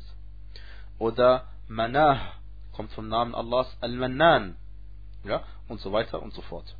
Oder 0.98 1.48
Manah, 1.68 2.20
kommt 2.72 2.92
vom 2.92 3.08
Namen 3.08 3.34
Allahs 3.34 3.76
Al-Mannan. 3.80 4.56
Ja, 5.24 5.44
und 5.68 5.80
so 5.80 5.92
weiter 5.92 6.22
und 6.22 6.32
so 6.32 6.42
fort. 6.42 6.74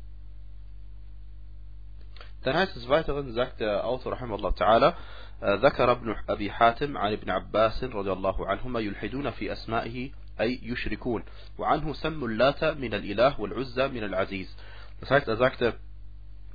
Dann 2.43 2.55
heißt 2.55 2.75
es 2.75 2.87
weiteren, 2.87 3.33
sagt 3.33 3.59
der 3.59 3.85
Autor, 3.85 4.13
rahimahullah 4.13 4.49
ta'ala, 4.49 4.95
ذكر 5.43 5.91
ابن 5.91 6.15
أبي 6.29 6.51
حاتم 6.51 6.97
عن 6.97 7.11
ابن 7.11 7.29
عباس 7.29 7.83
رضي 7.83 8.11
الله 8.11 8.47
عنهما 8.47 8.79
يلحدون 8.79 9.29
في 9.31 9.51
أسمائه 9.51 10.11
أي 10.40 10.60
يشركون 10.62 11.22
وعنه 11.58 11.92
سموا 11.92 12.28
اللات 12.28 12.64
من 12.64 12.94
الإله 12.94 13.40
والعزى 13.40 13.88
من 13.88 14.04
العزيز 14.04 14.56
Das 15.00 15.10
heißt, 15.10 15.28
er 15.28 15.38
sagte, 15.38 15.74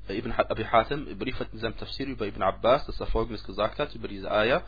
Ibn 0.08 0.32
Abi 0.34 0.66
Hatim 0.66 1.18
berichtet 1.18 1.50
in 1.52 1.58
seinem 1.58 1.78
Tafsir 1.78 2.06
über 2.06 2.28
Ibn 2.28 2.44
Abbas, 2.44 2.86
dass 2.86 3.00
er 3.00 3.08
folgendes 3.08 3.44
gesagt 3.44 3.80
hat 3.80 3.96
über 3.96 4.08
diese 4.08 4.32
Ayah. 4.32 4.62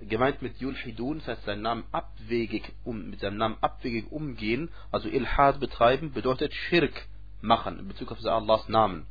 Gemeint 0.00 0.42
mit 0.42 0.58
Yulhidun, 0.58 1.20
das 1.20 1.28
heißt 1.28 1.44
seinen 1.44 1.62
Namen 1.62 1.84
abwegig 1.92 2.74
um, 2.84 3.08
mit 3.08 3.20
seinem 3.20 3.38
Namen 3.38 3.56
abwegig 3.62 4.12
umgehen, 4.12 4.68
also 4.90 5.08
Ilhad 5.08 5.60
betreiben, 5.60 6.12
bedeutet 6.12 6.52
Schirk 6.52 7.06
machen 7.40 7.78
in 7.78 7.88
Bezug 7.88 8.12
auf 8.12 8.22
Allahs 8.22 8.68
Namen. 8.68 9.06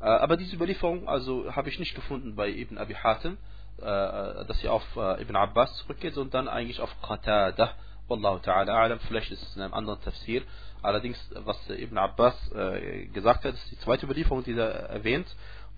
Aber 0.00 0.38
diese 0.38 0.56
Überlieferung 0.56 1.06
also 1.06 1.54
habe 1.54 1.68
ich 1.68 1.78
nicht 1.78 1.94
gefunden 1.94 2.34
bei 2.34 2.48
Ibn 2.48 2.78
Abi 2.78 2.94
Hatim. 2.94 3.36
Äh, 3.78 4.44
dass 4.44 4.60
sie 4.60 4.68
auf 4.68 4.84
äh, 4.96 5.20
Ibn 5.20 5.34
Abbas 5.34 5.74
zurückgeht, 5.78 6.14
sondern 6.14 6.46
eigentlich 6.46 6.80
auf 6.80 6.90
Qatada. 7.02 7.74
Wallahu 8.09 8.37
ta'ala 8.39 8.73
a'lam. 8.73 8.99
Vielleicht 9.07 9.31
ist 9.31 9.41
es 9.41 9.55
in 9.55 9.61
einem 9.61 9.73
anderen 9.73 10.01
Tafsir. 10.01 10.43
Allerdings, 10.81 11.17
was 11.35 11.57
Ibn 11.69 11.97
Abbas 11.97 12.51
äh, 12.53 13.05
gesagt 13.07 13.43
hat, 13.45 13.53
ist 13.53 13.71
die 13.71 13.79
zweite 13.79 14.05
Überlieferung, 14.05 14.43
die 14.43 14.53
er 14.53 14.89
erwähnt. 14.89 15.27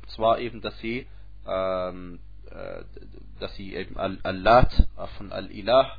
Und 0.01 0.09
zwar 0.11 0.39
eben, 0.39 0.61
dass 0.61 0.77
sie, 0.79 1.07
ähm, 1.47 2.19
dass 3.39 3.55
sie 3.55 3.75
eben 3.75 3.97
Al-Lat 3.97 4.88
von 5.17 5.32
Al-Ilah 5.32 5.89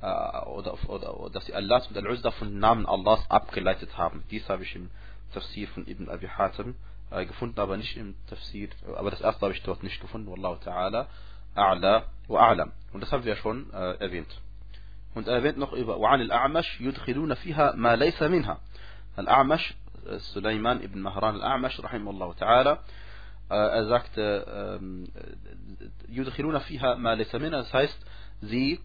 oder, 0.00 0.78
oder, 0.88 1.20
oder 1.20 1.30
dass 1.30 1.46
sie 1.46 1.54
Allah 1.54 1.82
und 1.88 1.96
Al-Uzda 1.96 2.30
von 2.30 2.58
Namen 2.58 2.86
Allahs 2.86 3.28
abgeleitet 3.30 3.98
haben. 3.98 4.24
Dies 4.30 4.48
habe 4.48 4.62
ich 4.62 4.74
im 4.74 4.90
Tafsir 5.34 5.68
von 5.68 5.86
Ibn 5.86 6.08
Abi 6.08 6.28
Hatim 6.28 6.76
gefunden, 7.10 7.60
aber 7.60 7.76
nicht 7.76 7.96
im 7.96 8.14
Tafsir, 8.28 8.70
aber 8.96 9.10
das 9.10 9.20
erste 9.20 9.42
habe 9.42 9.54
ich 9.54 9.62
dort 9.62 9.82
nicht 9.82 10.00
gefunden, 10.00 10.30
Wallahu 10.30 10.60
ta'ala. 10.62 11.06
A'la 11.54 12.04
wa 12.28 12.50
A'lam. 12.50 12.70
Und 12.92 13.02
das 13.02 13.10
haben 13.10 13.24
wir 13.24 13.36
schon 13.36 13.72
äh, 13.72 13.94
erwähnt. 13.94 14.40
Und 15.13 15.27
er 15.27 15.35
erwähnt 15.35 15.57
noch 15.57 15.73
über 15.73 15.97
وعن 15.97 16.21
الأعمش 16.21 16.81
يدخلون 16.81 17.33
فيها 17.33 17.75
ما 17.75 17.95
ليس 17.95 18.21
منها. 18.21 18.59
الأعمش 19.19 19.75
Sulaiman 20.33 20.81
ibn 20.81 21.01
Mahran 21.01 21.41
al-A'mash 21.41 21.81
rahimahullah 21.81 22.35
ta'ala 22.35 22.79
er 23.49 23.87
sagte 23.87 24.45
يدخلون 26.09 26.59
فيها 26.59 26.95
ما 26.95 27.15
ليس 27.15 27.35
منها 27.35 27.63
das 27.63 27.73
heißt 27.73 28.05
sie 28.41 28.79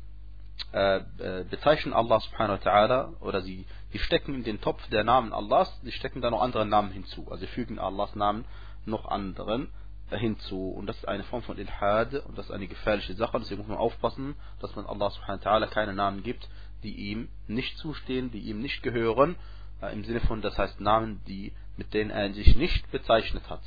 bezeichnen 1.50 1.92
Allah 1.94 2.20
subhanahu 2.20 2.58
wa 2.58 2.70
ta'ala 2.70 3.20
oder 3.20 3.42
sie 3.42 3.66
die 3.92 3.98
stecken 3.98 4.34
in 4.34 4.44
den 4.44 4.60
Topf 4.60 4.86
der 4.88 5.04
Namen 5.04 5.32
Allahs 5.32 5.80
sie 5.82 5.92
stecken 5.92 6.20
da 6.20 6.30
noch 6.30 6.42
andere 6.42 6.66
Namen 6.66 6.90
hinzu 6.90 7.26
also 7.30 7.40
sie 7.40 7.46
fügen 7.46 7.78
Allahs 7.78 8.14
Namen 8.14 8.44
noch 8.86 9.06
anderen 9.08 9.68
dahin 10.12 10.38
zu. 10.40 10.70
Und 10.70 10.86
das 10.86 10.96
ist 10.96 11.08
eine 11.08 11.24
Form 11.24 11.42
von 11.42 11.58
Ilhad 11.58 12.14
und 12.14 12.36
das 12.36 12.46
ist 12.46 12.52
eine 12.52 12.66
gefährliche 12.66 13.14
Sache. 13.14 13.38
Deswegen 13.38 13.60
muss 13.60 13.68
man 13.68 13.78
aufpassen, 13.78 14.36
dass 14.60 14.74
man 14.76 14.86
Allah 14.86 15.10
subhanahu 15.10 15.44
wa 15.44 15.50
ta'ala 15.50 15.66
keine 15.66 15.94
Namen 15.94 16.22
gibt, 16.22 16.48
die 16.82 16.94
ihm 16.94 17.28
nicht 17.46 17.76
zustehen, 17.78 18.30
die 18.30 18.40
ihm 18.40 18.60
nicht 18.60 18.82
gehören. 18.82 19.36
Äh, 19.82 19.92
Im 19.92 20.04
Sinne 20.04 20.20
von, 20.20 20.42
das 20.42 20.56
heißt 20.56 20.80
Namen, 20.80 21.20
die, 21.26 21.52
mit 21.76 21.94
denen 21.94 22.10
er 22.10 22.32
sich 22.32 22.56
nicht 22.56 22.90
bezeichnet 22.90 23.48
hat. 23.50 23.62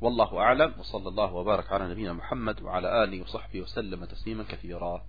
والله 0.00 0.38
أعلم 0.38 0.74
وصلى 0.78 1.08
الله 1.08 1.32
وبارك 1.32 1.72
على 1.72 1.88
نبينا 1.88 2.12
محمد 2.12 2.62
وعلى 2.62 3.04
آله 3.04 3.22
وصحبه 3.22 3.60
وسلم 3.60 4.04
تسليما 4.04 4.44
كثيرا 4.44 5.04